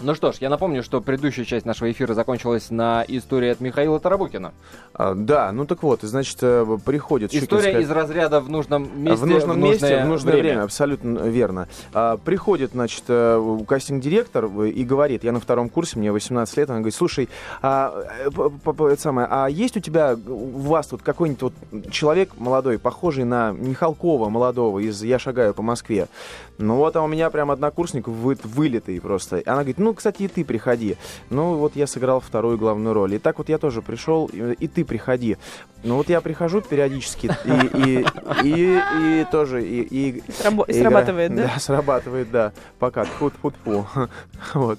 Ну 0.00 0.14
что 0.14 0.32
ж, 0.32 0.36
я 0.40 0.50
напомню, 0.50 0.82
что 0.82 1.00
предыдущая 1.00 1.44
часть 1.44 1.64
нашего 1.64 1.90
эфира 1.90 2.14
закончилась 2.14 2.70
на 2.70 3.04
истории 3.06 3.50
от 3.50 3.60
Михаила 3.60 4.00
Тарабукина. 4.00 4.52
А, 4.92 5.14
да, 5.14 5.52
ну 5.52 5.66
так 5.66 5.82
вот, 5.82 6.02
значит, 6.02 6.38
э, 6.42 6.66
приходит 6.84 7.32
История 7.32 7.72
Щукинская- 7.72 7.80
из 7.80 7.90
разряда 7.90 8.40
в 8.40 8.50
нужном 8.50 9.02
месте, 9.02 9.24
в 9.24 9.26
нужном 9.26 9.60
месте, 9.60 9.84
нужное 9.84 10.04
в 10.04 10.08
нужное 10.08 10.32
время, 10.34 10.62
абсолютно 10.64 11.18
верно. 11.20 11.68
А, 11.92 12.16
приходит, 12.16 12.72
значит, 12.72 13.04
э, 13.08 13.58
кастинг-директор 13.66 14.46
э, 14.46 14.68
и 14.68 14.84
говорит, 14.84 15.24
я 15.24 15.32
на 15.32 15.40
втором 15.40 15.68
курсе, 15.68 15.98
мне 15.98 16.10
18 16.12 16.56
лет, 16.56 16.70
она 16.70 16.80
говорит, 16.80 16.94
слушай, 16.94 17.28
а, 17.62 17.94
это 18.26 19.00
самое, 19.00 19.28
а 19.30 19.46
есть 19.48 19.76
у 19.76 19.80
тебя, 19.80 20.16
у 20.26 20.58
вас 20.58 20.88
тут 20.88 21.02
какой-нибудь 21.02 21.42
вот 21.42 21.90
человек 21.92 22.30
молодой, 22.36 22.78
похожий 22.78 23.24
на 23.24 23.52
Михалкова 23.52 24.28
молодого 24.28 24.80
из 24.80 25.02
«Я 25.02 25.18
шагаю 25.18 25.54
по 25.54 25.62
Москве»? 25.62 26.08
Ну 26.58 26.76
вот, 26.76 26.94
а 26.96 27.02
у 27.02 27.06
меня 27.08 27.30
прям 27.30 27.50
однокурсник 27.50 28.06
вы, 28.06 28.36
вылитый 28.44 29.00
просто. 29.00 29.42
Она 29.46 29.56
говорит, 29.56 29.78
ну, 29.78 29.92
кстати, 29.94 30.22
и 30.22 30.28
ты 30.28 30.44
приходи. 30.44 30.96
Ну 31.30 31.56
вот 31.56 31.74
я 31.74 31.86
сыграл 31.86 32.20
вторую 32.20 32.58
главную 32.58 32.94
роль. 32.94 33.14
И 33.14 33.18
так 33.18 33.38
вот 33.38 33.48
я 33.48 33.58
тоже 33.58 33.82
пришел, 33.82 34.26
и, 34.32 34.52
и 34.52 34.68
ты 34.68 34.84
приходи. 34.84 35.36
Ну 35.82 35.96
вот 35.96 36.08
я 36.08 36.20
прихожу 36.20 36.60
периодически, 36.60 37.30
и, 37.44 38.04
и, 38.04 38.06
и, 38.44 38.80
и 39.20 39.26
тоже, 39.30 39.64
и, 39.66 39.80
и, 39.82 40.22
срабо- 40.30 40.64
игра- 40.68 40.80
срабатывает, 40.82 41.34
да? 41.34 41.42
Да, 41.54 41.58
срабатывает, 41.58 42.30
да. 42.30 42.52
Пока. 42.78 43.04
Фут-фут-фу. 43.04 43.86
Вот. 44.54 44.78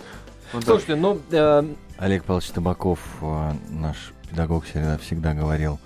Вот 0.54 0.60
так. 0.60 0.64
Слушайте, 0.64 0.96
ну, 0.96 1.20
э, 1.32 1.64
Олег 1.98 2.24
Павлович 2.24 2.50
Табаков, 2.52 3.00
э, 3.22 3.52
наш 3.70 4.14
педагог, 4.30 4.64
всегда, 4.66 4.98
всегда 5.00 5.34
говорил, 5.34 5.80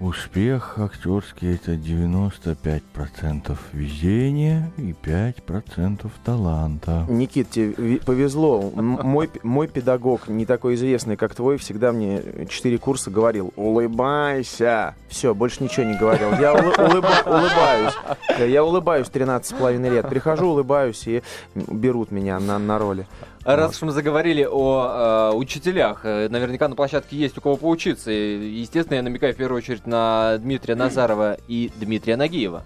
успех 0.00 0.78
актерский 0.78 1.54
это 1.54 1.72
95% 1.72 3.56
везения 3.72 4.70
и 4.76 4.92
5% 5.02 6.10
таланта. 6.24 7.04
Никит, 7.08 7.50
тебе 7.50 7.98
повезло. 7.98 8.70
Мой, 8.74 9.28
мой 9.42 9.66
педагог, 9.68 10.28
не 10.28 10.46
такой 10.46 10.74
известный, 10.74 11.16
как 11.16 11.34
твой, 11.34 11.56
всегда 11.58 11.92
мне 11.92 12.22
четыре 12.48 12.78
курса 12.78 13.10
говорил 13.10 13.52
«Улыбайся!» 13.56 14.94
Все, 15.08 15.34
больше 15.34 15.62
ничего 15.64 15.84
не 15.86 15.96
говорил. 15.98 16.30
Я 16.38 16.52
улы- 16.54 16.74
улыба- 16.76 17.24
улыбаюсь. 17.26 17.94
Я 18.38 18.64
улыбаюсь 18.64 19.08
13 19.08 19.48
с 19.50 19.58
половиной 19.58 19.90
лет. 19.90 20.08
Прихожу, 20.08 20.48
улыбаюсь, 20.50 21.06
и 21.06 21.22
берут 21.54 22.10
меня 22.10 22.38
на, 22.38 22.58
на 22.58 22.78
роли. 22.78 23.06
Раз 23.44 23.76
уж 23.76 23.82
мы 23.82 23.92
заговорили 23.92 24.46
о 24.50 25.30
э, 25.32 25.36
учителях, 25.36 26.00
э, 26.04 26.28
наверняка 26.28 26.68
на 26.68 26.76
площадке 26.76 27.16
есть 27.16 27.38
у 27.38 27.40
кого 27.40 27.56
поучиться. 27.56 28.10
И, 28.10 28.60
естественно, 28.60 28.96
я 28.96 29.02
намекаю 29.02 29.34
в 29.34 29.36
первую 29.36 29.58
очередь 29.58 29.86
на 29.86 30.36
Дмитрия 30.38 30.74
Назарова 30.74 31.36
и 31.48 31.70
Дмитрия 31.76 32.16
Нагиева. 32.16 32.62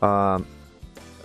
А, 0.00 0.40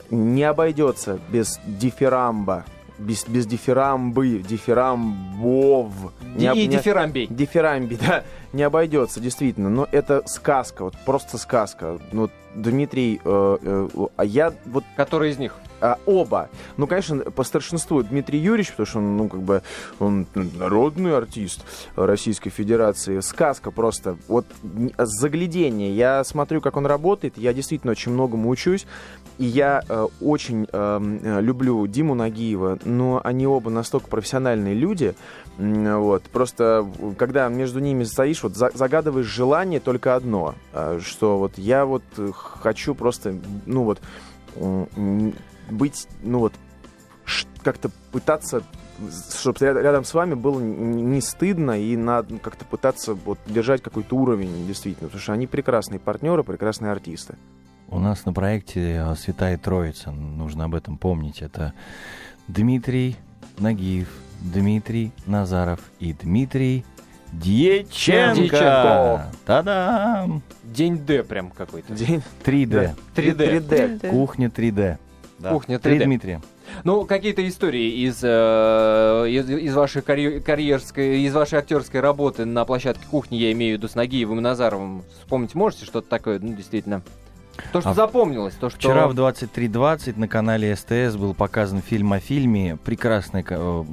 не 0.09 0.43
обойдется 0.43 1.19
без 1.29 1.59
дифирамба. 1.65 2.65
Без, 2.97 3.27
без 3.27 3.45
дифирамбы, 3.45 4.39
дифирамбов. 4.47 5.91
Не 6.35 6.45
и 6.53 6.67
не- 6.67 6.77
Дифирамбей. 6.77 7.27
Дифирамби, 7.27 7.95
да, 8.07 8.23
не 8.53 8.63
обойдется, 8.63 9.19
действительно. 9.19 9.69
Но 9.69 9.87
это 9.91 10.23
сказка, 10.27 10.85
вот 10.85 10.95
просто 11.05 11.37
сказка. 11.37 11.99
Ну, 12.13 12.29
Дмитрий, 12.55 13.19
э, 13.23 13.57
э, 13.61 14.07
а 14.15 14.23
я 14.23 14.53
вот 14.65 14.85
Который 14.95 15.31
из 15.31 15.37
них? 15.37 15.55
А, 15.81 15.97
оба. 16.05 16.49
Ну, 16.77 16.87
конечно, 16.87 17.17
по 17.19 17.43
старшинству 17.43 18.01
Дмитрий 18.03 18.39
Юрьевич, 18.39 18.71
потому 18.71 18.85
что 18.87 18.97
он, 18.99 19.17
ну, 19.17 19.27
как 19.29 19.41
бы, 19.41 19.61
он 19.99 20.25
народный 20.33 21.15
артист 21.15 21.63
Российской 21.95 22.49
Федерации. 22.49 23.19
Сказка 23.19 23.71
просто. 23.71 24.17
Вот 24.27 24.45
н- 24.63 24.91
заглядение. 24.97 25.95
Я 25.95 26.23
смотрю, 26.23 26.61
как 26.61 26.77
он 26.77 26.85
работает, 26.85 27.37
я 27.37 27.53
действительно 27.53 27.91
очень 27.91 28.11
многому 28.11 28.49
учусь. 28.49 28.85
И 29.37 29.43
я 29.45 29.83
э, 29.89 30.07
очень 30.21 30.65
э, 30.71 31.19
э, 31.23 31.41
люблю 31.41 31.85
Диму 31.87 32.15
Нагиева, 32.15 32.79
но 32.85 33.19
они 33.23 33.45
оба 33.45 33.69
настолько 33.69 34.07
профессиональные 34.07 34.73
люди. 34.75 35.13
Вот. 35.57 36.23
Просто, 36.23 36.87
э, 36.99 37.11
когда 37.17 37.49
между 37.49 37.79
ними 37.79 38.05
стоишь, 38.05 38.43
вот 38.43 38.55
за- 38.55 38.71
загадываешь 38.73 39.25
желание 39.25 39.81
только 39.81 40.15
одно, 40.15 40.55
э, 40.73 40.99
что 41.03 41.37
вот 41.37 41.57
я 41.57 41.85
вот 41.85 42.03
э, 42.17 42.31
хочу 42.33 42.95
просто, 42.95 43.35
ну 43.65 43.83
вот, 43.83 43.99
быть, 45.69 46.07
ну 46.21 46.39
вот, 46.39 46.53
как-то 47.63 47.89
пытаться, 48.11 48.63
чтобы 49.37 49.59
рядом 49.59 50.03
с 50.03 50.13
вами 50.13 50.35
было 50.35 50.59
не 50.59 51.21
стыдно 51.21 51.79
и 51.81 51.97
надо 51.97 52.37
как-то 52.37 52.65
пытаться 52.65 53.15
вот 53.15 53.39
держать 53.47 53.81
какой-то 53.81 54.15
уровень, 54.15 54.67
действительно, 54.67 55.07
потому 55.07 55.21
что 55.21 55.33
они 55.33 55.47
прекрасные 55.47 55.99
партнеры, 55.99 56.43
прекрасные 56.43 56.91
артисты. 56.91 57.35
У 57.87 57.99
нас 57.99 58.25
на 58.25 58.33
проекте 58.33 58.95
э, 58.95 59.15
Святая 59.15 59.57
Троица, 59.57 60.11
нужно 60.11 60.65
об 60.65 60.75
этом 60.75 60.97
помнить. 60.97 61.41
Это 61.41 61.73
Дмитрий 62.47 63.15
Нагиев, 63.57 64.09
Дмитрий 64.41 65.11
Назаров 65.25 65.79
и 65.99 66.13
Дмитрий 66.13 66.83
Дьяченко. 67.31 68.41
Дьяченко. 68.41 69.31
Та-дам! 69.45 70.41
День 70.63 70.97
Д 70.97 71.23
прям 71.23 71.51
какой-то. 71.51 71.93
День 71.93 72.21
3D. 72.43 72.95
3D. 73.15 73.67
3D. 73.67 74.09
Кухня 74.09 74.47
3D. 74.47 74.97
Да. 75.39 75.49
Кухня 75.51 75.79
Три 75.79 75.97
3D. 75.97 76.03
Дмитрия. 76.05 76.41
Ну, 76.83 77.05
какие-то 77.05 77.47
истории 77.47 78.05
из, 78.07 78.19
э, 78.23 78.27
из, 79.29 79.49
из 79.49 79.75
вашей 79.75 80.01
карьер- 80.01 80.41
карьерской, 80.41 81.21
из 81.21 81.33
вашей 81.33 81.59
актерской 81.59 81.99
работы 81.99 82.45
на 82.45 82.65
площадке 82.65 83.05
кухни, 83.09 83.35
я 83.37 83.51
имею 83.51 83.75
в 83.75 83.77
виду 83.79 83.87
с 83.87 83.95
Нагиевым 83.95 84.39
и 84.39 84.41
Назаровым, 84.41 85.03
вспомнить 85.21 85.53
можете 85.55 85.85
что-то 85.85 86.07
такое, 86.09 86.39
ну, 86.39 86.53
действительно? 86.53 87.01
То, 87.71 87.79
что 87.79 87.91
А 87.91 87.93
запомнилось, 87.93 88.53
то, 88.55 88.69
что... 88.69 88.77
Вчера 88.79 89.07
в 89.07 89.13
23.20 89.13 90.19
на 90.19 90.27
канале 90.27 90.75
СТС 90.75 91.15
был 91.15 91.33
показан 91.33 91.81
фильм 91.81 92.11
о 92.11 92.19
фильме. 92.19 92.77
Прекрасная, 92.83 93.45
э, 93.47 93.83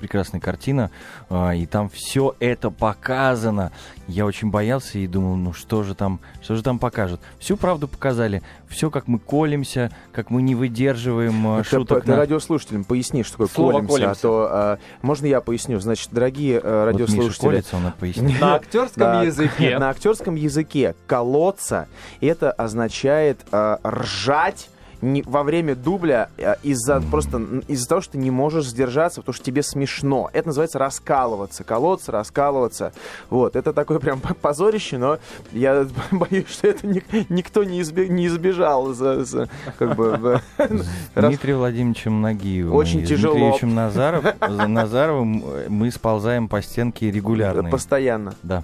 прекрасная 0.00 0.40
картина. 0.40 0.90
э, 1.30 1.56
И 1.58 1.66
там 1.66 1.88
все 1.88 2.34
это 2.40 2.70
показано. 2.70 3.70
Я 4.08 4.26
очень 4.26 4.50
боялся 4.50 4.98
и 4.98 5.06
думал, 5.06 5.36
ну 5.36 5.52
что 5.52 5.84
же 5.84 5.94
там, 5.94 6.18
что 6.42 6.56
же 6.56 6.64
там 6.64 6.80
покажут. 6.80 7.20
Всю 7.38 7.56
правду 7.56 7.86
показали. 7.86 8.42
Все, 8.72 8.90
как 8.90 9.06
мы 9.06 9.18
колемся, 9.18 9.90
как 10.12 10.30
мы 10.30 10.42
не 10.42 10.54
выдерживаем 10.54 11.58
э, 11.58 11.60
Это 11.60 11.68
шуток. 11.68 12.04
ты 12.04 12.10
на- 12.10 12.16
радиослушателям 12.16 12.84
поясни, 12.84 13.22
что 13.22 13.32
такое 13.34 13.48
Слово 13.48 13.72
колемся, 13.72 13.94
«колемся». 13.94 14.10
а 14.10 14.22
то 14.22 14.48
а, 14.50 14.78
можно 15.02 15.26
я 15.26 15.40
поясню. 15.40 15.78
Значит, 15.78 16.08
дорогие 16.10 16.54
Вот 16.56 16.64
Миша 16.64 16.84
радиослушатели, 16.86 17.40
колется, 17.46 17.76
он 17.76 17.86
это 17.86 17.96
пояснит. 17.98 18.40
На 18.40 18.54
актерском 18.54 19.22
языке. 19.22 19.78
На 19.82 19.90
актерском 19.90 20.34
языке 20.34 20.94
колоться 21.06 21.88
это 22.20 22.50
означает 22.50 23.40
э, 23.52 23.76
ржать 23.86 24.68
не, 25.02 25.22
во 25.22 25.42
время 25.42 25.74
дубля 25.74 26.30
э, 26.38 26.54
из-за 26.62 27.00
просто 27.00 27.38
из-за 27.68 27.88
того, 27.88 28.00
что 28.00 28.12
ты 28.12 28.18
не 28.18 28.30
можешь 28.30 28.66
сдержаться, 28.66 29.20
потому 29.20 29.34
что 29.34 29.44
тебе 29.44 29.62
смешно. 29.62 30.30
Это 30.32 30.48
называется 30.48 30.78
раскалываться, 30.78 31.64
колоться, 31.64 32.12
раскалываться. 32.12 32.92
Вот, 33.28 33.56
это 33.56 33.72
такое 33.72 33.98
прям 33.98 34.20
позорище, 34.40 34.96
но 34.98 35.18
я 35.52 35.86
боюсь, 36.10 36.48
что 36.48 36.68
это 36.68 36.86
ник- 36.86 37.28
никто 37.28 37.64
не, 37.64 37.80
избе- 37.82 38.08
не 38.08 38.28
избежал 38.28 38.94
за, 38.94 39.24
за, 39.24 39.48
как 39.78 39.96
бы 39.96 40.40
Дмитрием 41.14 41.58
Владимировичем 41.58 42.20
Нагиевым 42.22 42.74
Очень 42.74 43.04
тяжело. 43.04 43.34
Дмитриевичем 43.34 43.74
Назаров, 43.74 44.24
за 44.40 44.66
Назаровым 44.68 45.42
э, 45.44 45.66
мы 45.68 45.90
сползаем 45.90 46.48
по 46.48 46.62
стенке 46.62 47.10
регулярно. 47.10 47.68
постоянно. 47.70 48.34
Да. 48.42 48.62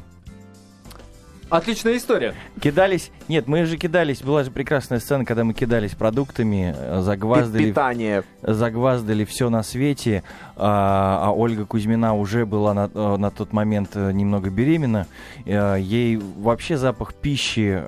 Отличная 1.51 1.97
история. 1.97 2.35
Кидались... 2.61 3.11
Нет, 3.29 3.47
мы 3.47 3.65
же 3.65 3.79
кидались... 3.79 4.23
Была 4.23 4.45
же 4.45 4.51
прекрасная 4.51 5.01
сцена, 5.01 5.25
когда 5.25 5.45
мы 5.45 5.55
кидались 5.55 5.93
продуктами, 5.93 6.75
э, 6.77 7.01
загваздали, 7.01 7.67
Питание. 7.67 8.23
загваздали 8.43 9.25
все 9.25 9.49
на 9.49 9.63
свете, 9.63 10.23
а, 10.57 11.23
а 11.25 11.33
Ольга 11.33 11.65
Кузьмина 11.65 12.15
уже 12.15 12.45
была 12.45 12.75
на, 12.75 12.91
э, 12.93 13.17
на 13.17 13.31
тот 13.31 13.53
момент 13.55 13.91
э, 13.95 14.13
немного 14.13 14.51
беременна. 14.51 15.07
Ей 15.47 16.17
вообще 16.17 16.77
запах 16.77 17.15
пищи 17.15 17.83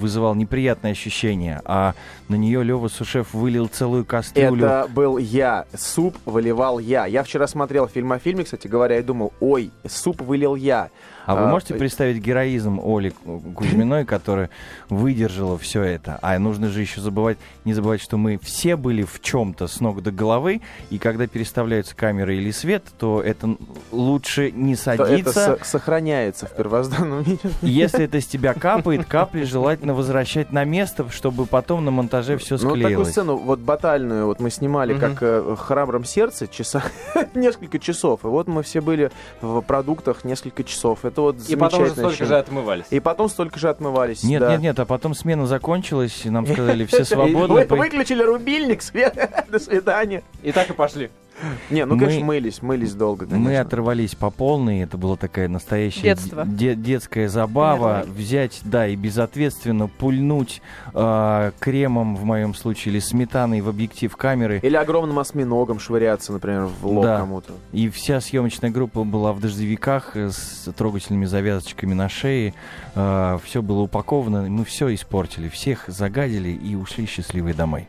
вызывал 0.00 0.34
неприятные 0.34 0.92
ощущения, 0.92 1.62
а 1.64 1.94
на 2.28 2.34
нее 2.34 2.62
Лева 2.62 2.88
Сушев 2.88 3.32
вылил 3.32 3.68
целую 3.68 4.04
кастрюлю. 4.04 4.66
Это 4.66 4.88
был 4.90 5.16
я. 5.18 5.66
Суп 5.74 6.16
выливал 6.26 6.78
я. 6.78 7.06
Я 7.06 7.22
вчера 7.22 7.46
смотрел 7.46 7.88
фильм 7.88 8.12
о 8.12 8.18
фильме, 8.18 8.44
кстати 8.44 8.68
говоря, 8.68 8.98
и 8.98 9.02
думал, 9.02 9.32
ой, 9.40 9.70
суп 9.86 10.20
вылил 10.20 10.54
я. 10.56 10.90
А 11.26 11.34
вы 11.34 11.42
А, 11.42 11.46
можете 11.48 11.74
э, 11.74 11.78
представить 11.78 12.18
героизм 12.22 12.80
Оли 12.82 13.10
Кузьминой, 13.54 14.04
которая 14.04 14.50
выдержала 14.88 15.58
все 15.58 15.82
это? 15.82 16.18
А 16.22 16.38
нужно 16.38 16.68
же 16.68 16.80
еще 16.80 17.00
забывать, 17.00 17.38
не 17.64 17.74
забывать, 17.74 18.00
что 18.00 18.16
мы 18.16 18.38
все 18.38 18.76
были 18.76 19.02
в 19.04 19.20
чем-то 19.20 19.66
с 19.68 19.80
ног 19.80 20.02
до 20.02 20.10
головы, 20.10 20.60
и 20.90 20.98
когда 20.98 21.26
переставляются 21.26 21.94
камеры 21.94 22.36
или 22.36 22.50
свет, 22.50 22.84
то 22.98 23.22
это 23.22 23.56
лучше 23.92 24.50
не 24.50 24.72
Это 24.74 24.82
садиться. 24.82 25.32
со- 25.32 25.58
сохраняется 25.64 26.46
в 26.46 26.54
первозданном 26.56 27.22
виде. 27.22 27.38
Если 27.62 28.04
это 28.04 28.20
с 28.20 28.26
тебя 28.26 28.54
капает, 28.54 29.04
капли 29.04 29.44
желательно 29.44 29.94
возвращать 29.94 30.52
на 30.52 30.64
место, 30.64 31.08
чтобы 31.10 31.46
потом 31.46 31.84
на 31.84 31.90
монтаже 31.90 32.36
все 32.38 32.56
Ну, 32.56 32.62
вот 32.62 32.68
такую 32.74 32.84
склеилось. 32.86 33.10
сцену, 33.10 33.36
вот 33.36 33.58
батальную, 33.60 34.26
вот 34.26 34.40
мы 34.40 34.50
снимали, 34.50 34.98
как 34.98 35.18
э, 35.22 35.56
храбром 35.58 36.04
сердце, 36.04 36.46
часа, 36.48 36.82
несколько 37.34 37.78
часов. 37.78 38.24
И 38.24 38.26
вот 38.26 38.48
мы 38.48 38.62
все 38.62 38.80
были 38.80 39.10
в 39.40 39.60
продуктах 39.62 40.24
несколько 40.24 40.64
часов. 40.64 41.04
Это 41.10 41.20
вот 41.22 41.36
И 41.48 41.56
потом 41.56 41.86
же 41.86 41.92
столько 41.92 42.24
же 42.24 42.38
отмывались. 42.38 42.86
И 42.90 43.00
потом 43.00 43.28
столько 43.28 43.58
же 43.58 43.68
отмывались. 43.68 44.22
Нет, 44.22 44.40
да. 44.40 44.52
нет, 44.52 44.60
нет, 44.60 44.78
а 44.78 44.84
потом 44.84 45.14
смена 45.14 45.46
закончилась, 45.46 46.22
и 46.24 46.30
нам 46.30 46.46
сказали, 46.46 46.86
все 46.86 47.04
пой- 47.16 47.78
Выключили 47.78 48.22
рубильник, 48.22 48.82
свет, 48.90 49.46
до 49.48 49.58
свидания. 49.58 50.22
И 50.42 50.52
так 50.52 50.70
и 50.70 50.72
пошли. 50.72 51.10
Не, 51.70 51.84
ну, 51.86 51.94
Мы- 51.94 52.00
конечно, 52.04 52.24
мылись, 52.26 52.62
мылись 52.62 52.92
долго, 52.94 53.24
Мы 53.26 53.32
конечно. 53.32 53.60
оторвались 53.60 54.14
по 54.14 54.30
полной, 54.30 54.80
это 54.80 54.96
была 54.98 55.16
такая 55.16 55.48
настоящая 55.48 56.02
Детство. 56.02 56.44
де- 56.46 56.74
детская 56.74 57.28
забава. 57.28 58.02
Герой. 58.02 58.14
Взять, 58.16 58.60
да, 58.64 58.86
и 58.86 58.96
безответственно 58.96 59.88
пульнуть 59.88 60.62
э, 60.94 61.52
кремом, 61.58 62.16
в 62.16 62.24
моем 62.24 62.54
случае, 62.54 62.92
или 62.92 63.00
сметаной 63.00 63.60
в 63.60 63.68
объектив 63.68 64.14
камеры. 64.16 64.60
Или 64.62 64.76
огромным 64.76 65.18
осьминогом 65.18 65.78
швыряться, 65.80 66.32
например, 66.32 66.66
в 66.66 66.86
лоб 66.86 67.04
Да. 67.04 67.18
кому-то. 67.18 67.52
И 67.72 67.88
вся 67.88 68.20
съемочная 68.20 68.70
группа 68.70 69.04
была 69.04 69.32
в 69.32 69.40
дождевиках 69.40 70.16
э, 70.16 70.30
с 70.30 70.68
трогательными 70.76 71.24
завязочками 71.26 71.94
на 71.94 72.08
шее. 72.08 72.54
все 72.94 73.62
было 73.62 73.80
упаковано, 73.82 74.42
мы 74.48 74.64
все 74.64 74.92
испортили, 74.94 75.48
всех 75.48 75.84
загадили 75.88 76.50
и 76.50 76.74
ушли 76.74 77.06
счастливые 77.06 77.54
домой. 77.54 77.88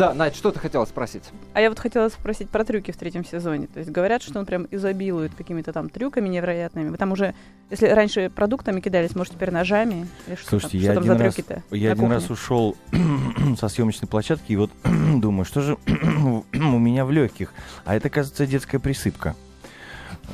Да, 0.00 0.14
Надь, 0.14 0.34
что 0.34 0.50
ты 0.50 0.58
хотела 0.58 0.86
спросить? 0.86 1.24
А 1.52 1.60
я 1.60 1.68
вот 1.68 1.78
хотела 1.78 2.08
спросить 2.08 2.48
про 2.48 2.64
трюки 2.64 2.90
в 2.90 2.96
третьем 2.96 3.22
сезоне. 3.22 3.66
То 3.66 3.80
есть 3.80 3.90
говорят, 3.90 4.22
что 4.22 4.38
он 4.38 4.46
прям 4.46 4.66
изобилует 4.70 5.34
какими-то 5.34 5.74
там 5.74 5.90
трюками 5.90 6.26
невероятными. 6.28 6.88
Вы 6.88 6.96
там 6.96 7.12
уже, 7.12 7.34
если 7.68 7.86
раньше 7.86 8.30
продуктами 8.30 8.80
кидались, 8.80 9.14
может, 9.14 9.34
теперь 9.34 9.50
ножами? 9.50 10.08
Или 10.26 10.36
что 10.36 10.48
Слушайте, 10.58 10.78
там, 10.78 10.80
я 10.80 10.92
что 10.92 10.94
там 10.94 11.02
один 11.04 11.18
за 11.18 11.24
раз- 11.24 11.34
трюки-то? 11.34 11.62
Я 11.70 11.92
один 11.92 12.10
раз 12.10 12.30
ушел 12.30 12.76
со 13.58 13.68
съемочной 13.68 14.08
площадки 14.08 14.52
и 14.52 14.56
вот 14.56 14.70
думаю, 15.16 15.44
что 15.44 15.60
же 15.60 15.76
у 15.86 16.78
меня 16.78 17.04
в 17.04 17.10
легких. 17.10 17.52
А 17.84 17.94
это, 17.94 18.08
кажется, 18.08 18.46
детская 18.46 18.78
присыпка. 18.78 19.36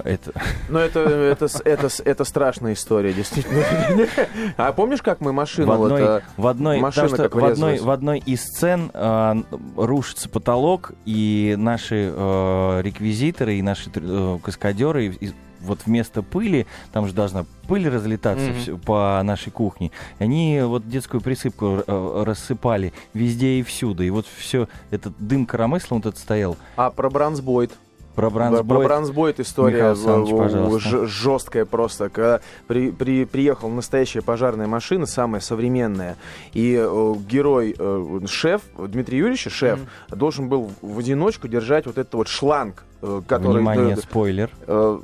Это... 0.05 0.33
Ну, 0.69 0.79
это, 0.79 1.01
это, 1.01 1.47
это, 1.65 1.89
это 2.05 2.25
страшная 2.25 2.75
история, 2.75 3.13
действительно. 3.13 3.63
А 4.57 4.73
помнишь, 4.73 5.03
как 5.03 5.21
мы 5.21 5.33
машину... 5.33 5.73
в 5.73 5.77
вот, 5.77 5.93
одной, 5.93 6.03
э, 6.03 6.21
в 6.37 6.47
одной, 6.47 6.81
машина 6.81 7.09
что 7.09 7.29
в 7.29 7.45
одной, 7.45 7.79
в 7.79 7.91
одной 7.91 8.19
из 8.19 8.43
сцен 8.43 8.91
а, 8.95 9.37
рушится 9.77 10.29
потолок, 10.29 10.93
и 11.05 11.55
наши 11.59 12.13
э, 12.15 12.81
реквизиторы 12.83 13.57
и 13.57 13.63
наши 13.63 13.91
э, 13.95 14.39
каскадеры 14.43 15.07
из- 15.07 15.35
вот 15.61 15.81
вместо 15.85 16.23
пыли, 16.23 16.67
там 16.93 17.07
же 17.09 17.13
должна 17.15 17.45
пыль 17.67 17.89
разлетаться 17.89 18.51
Мгм. 18.51 18.59
всё 18.61 18.79
по 18.79 19.21
нашей 19.25 19.51
кухне, 19.51 19.91
они 20.19 20.61
вот 20.63 20.89
детскую 20.89 21.21
присыпку 21.21 21.83
э, 21.87 22.23
рассыпали 22.25 22.93
везде 23.15 23.59
и 23.59 23.63
всюду, 23.63 24.05
и 24.05 24.11
вот 24.11 24.27
все 24.37 24.69
этот 24.91 25.15
дым 25.19 25.45
коромыслом 25.47 26.01
вот 26.03 26.07
этот 26.11 26.21
стоял, 26.21 26.57
А 26.77 26.91
про 26.91 27.11
бронзбойд. 27.11 27.73
Про 28.17 28.31
Про 28.31 28.31
бронзбой. 28.31 28.87
бронзбойд 28.87 29.39
история 29.41 29.95
жесткая 31.07 31.65
просто. 31.67 32.09
Когда 32.09 32.41
при, 32.67 32.91
при- 32.91 33.25
приехала 33.27 33.69
настоящая 33.71 34.23
пожарная 34.23 34.67
машина, 34.67 35.07
самая 35.07 35.41
современная, 35.41 36.17
и 36.53 36.75
э, 36.77 37.15
герой, 37.29 37.77
э, 37.79 38.19
шеф, 38.27 38.63
Дмитрий 38.77 39.19
Юрьевич, 39.19 39.47
шеф, 39.53 39.81
должен 40.09 40.49
был 40.49 40.71
в 40.83 40.99
одиночку 40.99 41.47
держать 41.47 41.87
вот 41.87 41.99
этот 41.99 42.15
вот 42.15 42.29
шланг, 42.29 42.83
э, 43.03 43.21
который... 43.29 43.59
Внимание, 43.59 43.95
э, 43.95 44.01
спойлер. 44.01 44.51
Э, 44.67 44.99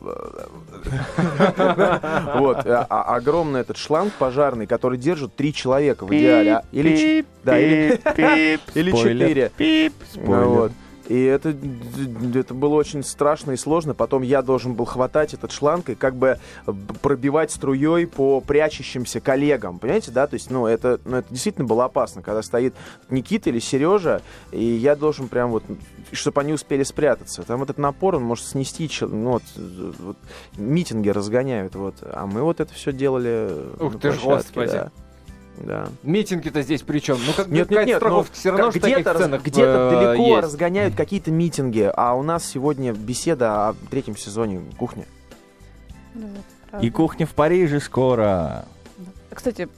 Вот, 2.38 2.66
а- 2.66 2.86
огромный 3.14 3.60
этот 3.60 3.76
шланг 3.76 4.12
пожарный, 4.14 4.66
который 4.66 4.98
держит 4.98 5.36
три 5.36 5.52
человека 5.54 6.04
в 6.06 6.10
идеале. 6.14 6.56
а- 6.56 6.64
Или 6.72 6.96
четыре. 8.96 9.50
Пип, 9.56 9.92
Ну 10.14 10.22
спойлер. 10.24 10.70
Вот. 11.12 11.16
И 11.16 11.24
это, 11.24 11.54
это 12.38 12.54
было 12.54 12.74
очень 12.74 13.02
страшно 13.02 13.52
и 13.52 13.56
сложно. 13.56 13.94
Потом 13.94 14.22
я 14.22 14.42
должен 14.42 14.74
был 14.74 14.84
хватать 14.84 15.34
этот 15.34 15.52
шланг 15.52 15.90
и 15.90 15.94
как 15.94 16.14
бы 16.16 16.38
б- 16.66 16.94
пробивать 17.02 17.50
струей 17.50 18.06
по 18.06 18.40
прячущимся 18.40 19.20
коллегам. 19.20 19.78
Понимаете, 19.78 20.10
да? 20.10 20.26
То 20.26 20.34
есть, 20.34 20.50
ну, 20.50 20.66
это, 20.66 21.00
ну, 21.04 21.18
это 21.18 21.28
действительно 21.30 21.66
было 21.66 21.84
опасно, 21.84 22.22
когда 22.22 22.42
стоит 22.42 22.74
Никита 23.10 23.50
или 23.50 23.58
Сережа, 23.58 24.22
и 24.50 24.64
я 24.64 24.96
должен 24.96 25.28
прям 25.28 25.50
вот, 25.50 25.64
чтобы 26.12 26.40
они 26.40 26.52
успели 26.52 26.82
спрятаться. 26.82 27.42
Там 27.42 27.62
этот 27.62 27.78
напор, 27.78 28.16
он 28.16 28.22
может 28.22 28.46
снести, 28.46 28.90
ну, 29.00 29.32
вот, 29.32 29.42
э, 29.56 29.92
вот, 29.98 30.16
митинги 30.56 31.08
разгоняют, 31.08 31.74
вот. 31.74 31.96
А 32.02 32.26
мы 32.26 32.42
вот 32.42 32.60
это 32.60 32.72
все 32.74 32.92
делали 32.92 33.50
Ух 33.78 33.98
ты 34.00 34.12
ж, 34.12 34.20
господи. 34.22 34.72
да. 34.72 34.90
Да. 35.58 35.88
Митинги-то 36.02 36.62
здесь 36.62 36.82
при 36.82 36.98
чем? 36.98 37.18
Ну, 37.24 37.32
как 37.34 37.48
Нет, 37.48 37.70
нет, 37.70 37.86
нет, 37.86 38.02
ну, 38.02 38.24
все 38.32 38.50
равно 38.50 38.72
как 38.72 38.82
где-то, 38.82 39.12
раз- 39.12 39.22
сценах 39.22 39.42
где-то 39.42 39.90
э, 39.92 40.06
далеко 40.06 40.26
есть. 40.28 40.42
разгоняют 40.42 40.94
какие-то 40.94 41.30
митинги, 41.30 41.90
а 41.94 42.14
у 42.14 42.22
нас 42.22 42.44
сегодня 42.44 42.92
беседа 42.92 43.68
о 43.68 43.74
третьем 43.90 44.16
сезоне 44.16 44.62
кухни. 44.78 45.06
Ну. 46.14 46.28
И 46.80 46.90
кухня 46.90 47.26
в 47.26 47.34
Париже 47.34 47.80
скоро. 47.80 48.24
А, 48.24 48.64
Кстати, 49.34 49.68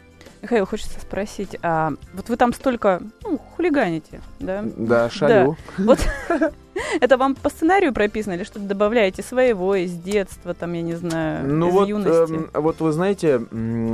Михаил, 0.42 0.66
хочется 0.66 1.00
спросить, 1.00 1.56
а 1.62 1.92
вот 2.12 2.28
вы 2.28 2.36
там 2.36 2.52
столько 2.52 3.02
ну, 3.22 3.38
хулиганите, 3.38 4.20
да? 4.38 4.62
Да, 4.64 5.10
шалю. 5.10 5.56
Вот 5.78 5.98
это 7.00 7.16
вам 7.16 7.34
по 7.34 7.50
сценарию 7.50 7.92
прописано 7.92 8.34
или 8.34 8.44
что-то 8.44 8.66
добавляете 8.66 9.22
своего 9.22 9.74
из 9.74 9.92
детства, 9.92 10.54
там, 10.54 10.72
я 10.72 10.82
не 10.82 10.94
знаю, 10.94 11.46
Ну 11.46 11.68
из 11.68 11.72
вот, 11.72 11.88
юности? 11.88 12.32
эм, 12.32 12.50
вот 12.52 12.80
вы 12.80 12.92
знаете, 12.92 13.42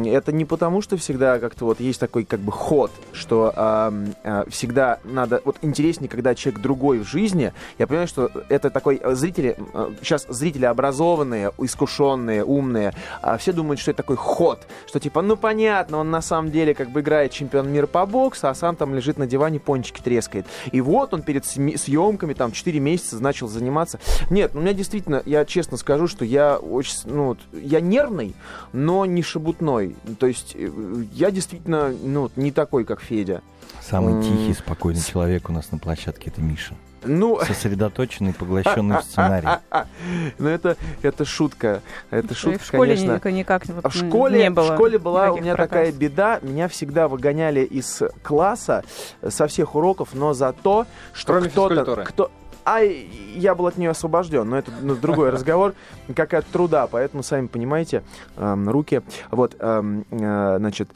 это 0.07 0.33
не 0.33 0.45
потому, 0.45 0.83
что 0.83 0.97
всегда 0.97 1.39
как-то 1.39 1.65
вот 1.65 1.81
есть 1.81 2.01
такой 2.01 2.25
как 2.25 2.41
бы 2.41 2.53
ход, 2.53 2.91
что 3.13 3.53
ам, 3.57 4.15
а, 4.25 4.45
всегда 4.49 4.99
надо, 5.05 5.41
вот 5.45 5.57
интереснее, 5.63 6.09
когда 6.09 6.35
человек 6.35 6.61
другой 6.61 6.99
в 6.99 7.05
жизни. 7.09 7.53
Я 7.79 7.87
понимаю, 7.87 8.09
что 8.09 8.31
это 8.49 8.71
такой 8.71 9.01
э, 9.03 9.15
зрители, 9.15 9.57
э, 9.75 9.91
сейчас 10.03 10.27
зрители 10.29 10.65
образованные, 10.65 11.53
искушенные, 11.59 12.45
умные, 12.45 12.93
а 13.23 13.37
все 13.39 13.53
думают, 13.53 13.81
что 13.81 13.91
это 13.91 13.99
такой 13.99 14.17
ход, 14.17 14.61
что 14.87 15.01
типа, 15.01 15.23
ну 15.23 15.37
понятно, 15.37 15.99
он 15.99 16.11
на 16.11 16.23
самом 16.23 16.51
деле 16.51 16.75
как 16.75 16.91
бы 16.91 17.01
играет 17.01 17.33
чемпион 17.33 17.71
мира 17.71 17.87
по 17.87 18.07
боксу, 18.07 18.49
а 18.49 18.55
сам 18.55 18.77
там 18.77 18.95
лежит 18.95 19.19
на 19.19 19.27
диване, 19.27 19.61
пончики 19.61 20.01
трескает. 20.01 20.47
И 20.73 20.81
вот 20.81 21.15
он 21.15 21.23
перед 21.23 21.45
съемками 21.45 22.35
там 22.35 22.53
4 22.53 22.70
месяца 22.79 23.01
месяца 23.01 23.23
начал 23.23 23.49
заниматься. 23.49 23.99
Нет, 24.31 24.53
ну, 24.55 24.61
у 24.61 24.63
меня 24.63 24.73
действительно, 24.73 25.23
я 25.27 25.45
честно 25.45 25.77
скажу, 25.77 26.07
что 26.07 26.25
я 26.25 26.57
очень, 26.57 26.97
ну, 27.05 27.25
вот, 27.29 27.39
я 27.53 27.81
нервный, 27.81 28.35
но 28.73 29.07
не 29.07 29.23
шебутной. 29.23 29.97
То 30.19 30.27
есть 30.27 30.53
э, 30.55 30.71
я 31.13 31.31
действительно, 31.31 31.89
ну, 31.89 32.23
вот 32.23 32.37
не 32.37 32.53
такой, 32.53 32.85
как 32.85 33.01
Федя. 33.01 33.43
Самый 33.81 34.23
тихий, 34.23 34.55
спокойный 34.55 35.01
человек 35.01 35.49
у 35.49 35.53
нас 35.53 35.73
на 35.73 35.79
площадке 35.79 36.31
это 36.31 36.41
Миша. 36.41 36.75
Ну, 37.03 37.41
Сосредоточенный, 37.47 38.35
поглощенный 38.35 38.99
в 38.99 39.03
сценарий. 39.03 39.49
ну 40.39 40.49
это, 40.49 40.77
это 41.03 41.25
шутка. 41.25 41.83
Это 42.11 42.35
И 42.35 42.37
шутка, 42.37 42.59
в 42.59 42.67
школе 42.67 42.97
конечно. 42.97 43.31
никак, 43.31 43.67
вот, 43.67 43.93
в 43.93 43.97
школе, 43.97 44.43
не 44.43 44.51
было. 44.51 44.73
в 44.73 44.75
школе 44.75 44.99
была 44.99 45.33
у 45.33 45.39
меня 45.39 45.55
проказ. 45.55 45.69
такая 45.71 45.93
беда. 45.93 46.41
Меня 46.43 46.69
всегда 46.69 47.09
выгоняли 47.09 47.61
из 47.61 48.03
класса 48.23 48.85
со 49.27 49.47
всех 49.47 49.75
уроков, 49.75 50.11
но 50.13 50.35
за 50.35 50.53
то, 50.53 50.87
что 51.13 51.41
кто-то... 51.41 52.05
Кто... 52.05 52.31
А 52.65 52.81
я 52.81 53.55
был 53.55 53.67
от 53.67 53.77
нее 53.79 53.91
освобожден, 53.91 54.49
но 54.49 54.59
это 54.59 54.71
ну, 54.83 54.95
другой 54.95 55.31
разговор, 55.37 55.75
как 56.15 56.35
от 56.35 56.47
труда, 56.47 56.87
поэтому, 56.87 57.23
сами 57.23 57.47
понимаете, 57.47 58.03
эм, 58.37 58.69
руки. 58.69 59.03
Вот, 59.31 59.57
эм, 59.59 60.05
э, 60.11 60.57
значит, 60.59 60.91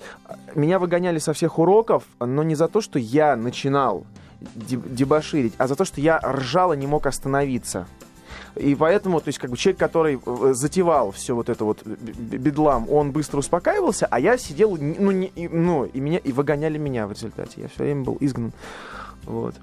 меня 0.54 0.78
выгоняли 0.78 1.18
со 1.18 1.32
всех 1.32 1.58
уроков, 1.58 2.04
но 2.20 2.42
не 2.42 2.54
за 2.54 2.68
то, 2.68 2.80
что 2.80 2.98
я 2.98 3.34
начинал 3.36 4.06
де- 4.40 4.76
дебоширить, 4.76 5.54
а 5.58 5.66
за 5.66 5.74
то, 5.76 5.84
что 5.84 6.00
я 6.00 6.18
ржал 6.20 6.72
и 6.72 6.76
не 6.76 6.86
мог 6.86 7.06
остановиться. 7.06 7.86
И 8.56 8.76
поэтому, 8.76 9.20
то 9.20 9.28
есть, 9.28 9.38
как 9.40 9.50
бы 9.50 9.56
человек, 9.56 9.80
который 9.80 10.20
э, 10.24 10.52
затевал 10.54 11.10
все 11.10 11.34
вот 11.34 11.48
это 11.48 11.64
вот 11.64 11.84
бедлам, 11.84 12.88
он 12.88 13.10
быстро 13.10 13.38
успокаивался, 13.38 14.06
а 14.08 14.20
я 14.20 14.36
сидел, 14.38 14.76
ну, 14.80 15.10
не- 15.10 15.32
ну, 15.50 15.86
и 15.86 15.98
меня, 15.98 16.18
и 16.18 16.30
выгоняли 16.30 16.78
меня 16.78 17.06
в 17.08 17.12
результате. 17.12 17.62
Я 17.62 17.68
все 17.68 17.82
время 17.82 18.04
был 18.04 18.16
изгнан. 18.20 18.52
Вот. 19.24 19.54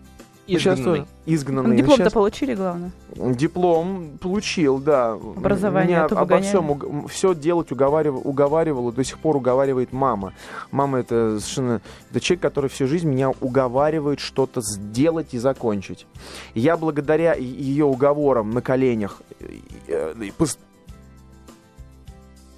Ну, 0.48 0.58
Изгнанный. 0.58 1.06
изгнанный. 1.26 1.78
Диплом-то 1.78 2.04
Щас 2.06 2.14
получили, 2.14 2.56
главное. 2.56 2.92
Диплом 3.16 4.18
получил, 4.20 4.80
да. 4.80 5.14
Образование, 5.14 5.98
Меня 5.98 6.06
обо 6.06 6.42
всем 6.42 7.08
все 7.08 7.34
делать 7.34 7.72
уговаривала, 7.72 8.20
уговаривала, 8.20 8.92
до 8.92 9.04
сих 9.04 9.20
пор 9.20 9.38
уговаривает 9.38 9.94
мама. 9.94 10.34
Мама 10.72 11.00
это 11.00 11.39
совершенно 11.39 11.82
это 12.10 12.20
человек, 12.20 12.42
который 12.42 12.70
всю 12.70 12.88
жизнь 12.88 13.08
меня 13.08 13.30
уговаривает 13.30 14.20
что-то 14.20 14.62
сделать 14.62 15.34
и 15.34 15.38
закончить. 15.38 16.06
Я 16.54 16.76
благодаря 16.76 17.34
ее 17.36 17.86
уговорам 17.86 18.50
на 18.50 18.62
коленях 18.62 19.22
э, 19.39 19.46
э, 19.88 20.14
пос- 20.38 20.58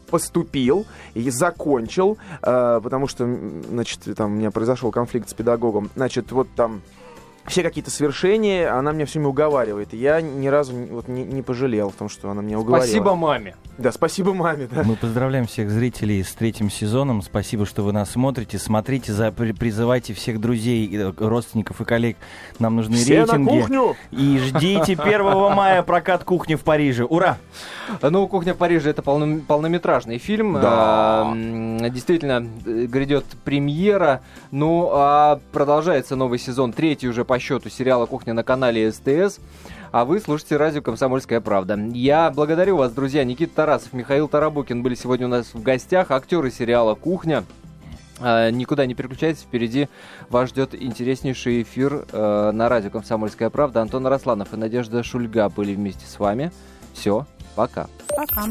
поступил 0.10 0.86
и 1.16 1.30
закончил, 1.30 2.18
э, 2.42 2.80
потому 2.84 3.08
что, 3.08 3.28
значит, 3.70 4.00
там 4.16 4.32
у 4.34 4.36
меня 4.36 4.52
произошел 4.52 4.92
конфликт 4.92 5.30
с 5.30 5.34
педагогом. 5.34 5.90
Значит, 5.96 6.32
вот 6.32 6.48
там 6.56 6.82
все 7.48 7.64
какие-то 7.64 7.92
свершения, 7.92 8.74
она 8.78 8.92
меня 8.92 9.06
все 9.06 9.20
время 9.20 9.30
уговаривает. 9.30 9.94
И 9.94 9.98
я 9.98 10.22
ни 10.22 10.48
разу 10.48 10.74
не- 10.74 10.86
вот, 10.90 11.08
не, 11.08 11.24
не 11.24 11.42
пожалел 11.42 11.90
в 11.90 11.94
том, 11.96 12.10
что 12.10 12.30
она 12.30 12.42
меня 12.42 12.60
уговорила. 12.60 12.86
Спасибо 12.86 13.16
маме. 13.16 13.56
Да, 13.78 13.92
спасибо 13.92 14.34
маме, 14.34 14.68
да. 14.72 14.84
Мы 14.84 14.96
поздравляем 14.96 15.48
всех 15.48 15.70
зрителей 15.72 16.24
с 16.24 16.32
третьим 16.34 16.70
сезоном. 16.70 17.22
Спасибо, 17.22 17.66
что 17.66 17.82
вы 17.84 17.92
нас 17.92 18.12
смотрите. 18.12 18.60
Смотрите, 18.60 19.12
за, 19.14 19.32
при- 19.32 19.52
призывайте 19.52 20.14
всех 20.14 20.40
друзей, 20.40 20.90
э, 20.96 21.12
родственников 21.18 21.82
и 21.82 21.86
коллег. 21.86 22.18
Нам 22.60 22.76
нужны 22.76 22.96
Все 22.96 23.26
на 23.26 23.34
рейтинги. 23.34 23.60
кухню! 23.62 23.96
И 24.12 24.38
ждите 24.40 24.96
1 24.96 25.24
мая 25.54 25.82
прокат 25.84 26.24
кухни 26.24 26.56
в 26.56 26.62
Париже. 26.64 27.04
Ура! 27.06 27.38
Ну, 28.02 28.28
«Кухня 28.28 28.54
в 28.54 28.58
Париже»— 28.58 28.90
это 28.92 29.02
полно- 29.02 29.42
полнометражный 29.42 30.18
фильм. 30.18 30.54
Да. 30.54 30.62
А, 30.64 31.34
Действительно, 31.90 32.48
э, 32.66 32.86
грядет 32.86 33.26
премьера. 33.44 34.22
Ну, 34.52 34.90
а 34.92 35.40
продолжается 35.52 36.16
новый 36.16 36.40
сезон, 36.40 36.72
третий 36.74 37.08
уже 37.10 37.26
по 37.34 37.40
счету 37.40 37.68
сериала 37.68 38.06
«Кухня» 38.06 38.36
на 38.36 38.44
канале 38.44 38.92
СТС. 38.92 39.40
А 39.92 40.06
вы 40.06 40.20
слушаете 40.20 40.56
радио 40.56 40.84
«Комсомольская 40.84 41.42
правда». 41.42 41.76
Я 41.92 42.30
благодарю 42.30 42.78
вас, 42.78 42.92
друзья. 42.92 43.24
Никита 43.24 43.56
Тарасов, 43.56 43.92
Михаил 43.92 44.28
Тарабукин 44.28 44.84
были 44.84 44.94
сегодня 44.94 45.26
у 45.26 45.30
нас 45.32 45.52
в 45.56 45.64
гостях. 45.64 46.12
Актеры 46.12 46.52
сериала 46.52 46.94
«Кухня». 46.94 47.44
А, 48.20 48.52
Никуда 48.52 48.86
не 48.86 48.94
переключайтесь, 48.94 49.42
впереди 49.42 49.90
вас 50.30 50.50
ждет 50.50 50.76
интереснейший 50.80 51.64
эфир 51.64 52.06
э, 52.12 52.52
на 52.54 52.70
радио 52.70 52.92
«Комсомольская 52.92 53.50
правда». 53.50 53.82
Антон 53.82 54.06
Росланов 54.06 54.54
и 54.54 54.56
Надежда 54.56 55.02
Шульга 55.02 55.50
были 55.50 55.74
вместе 55.74 56.06
с 56.06 56.20
вами. 56.20 56.52
Все, 56.94 57.26
пока. 57.56 57.88
Пока. 58.16 58.46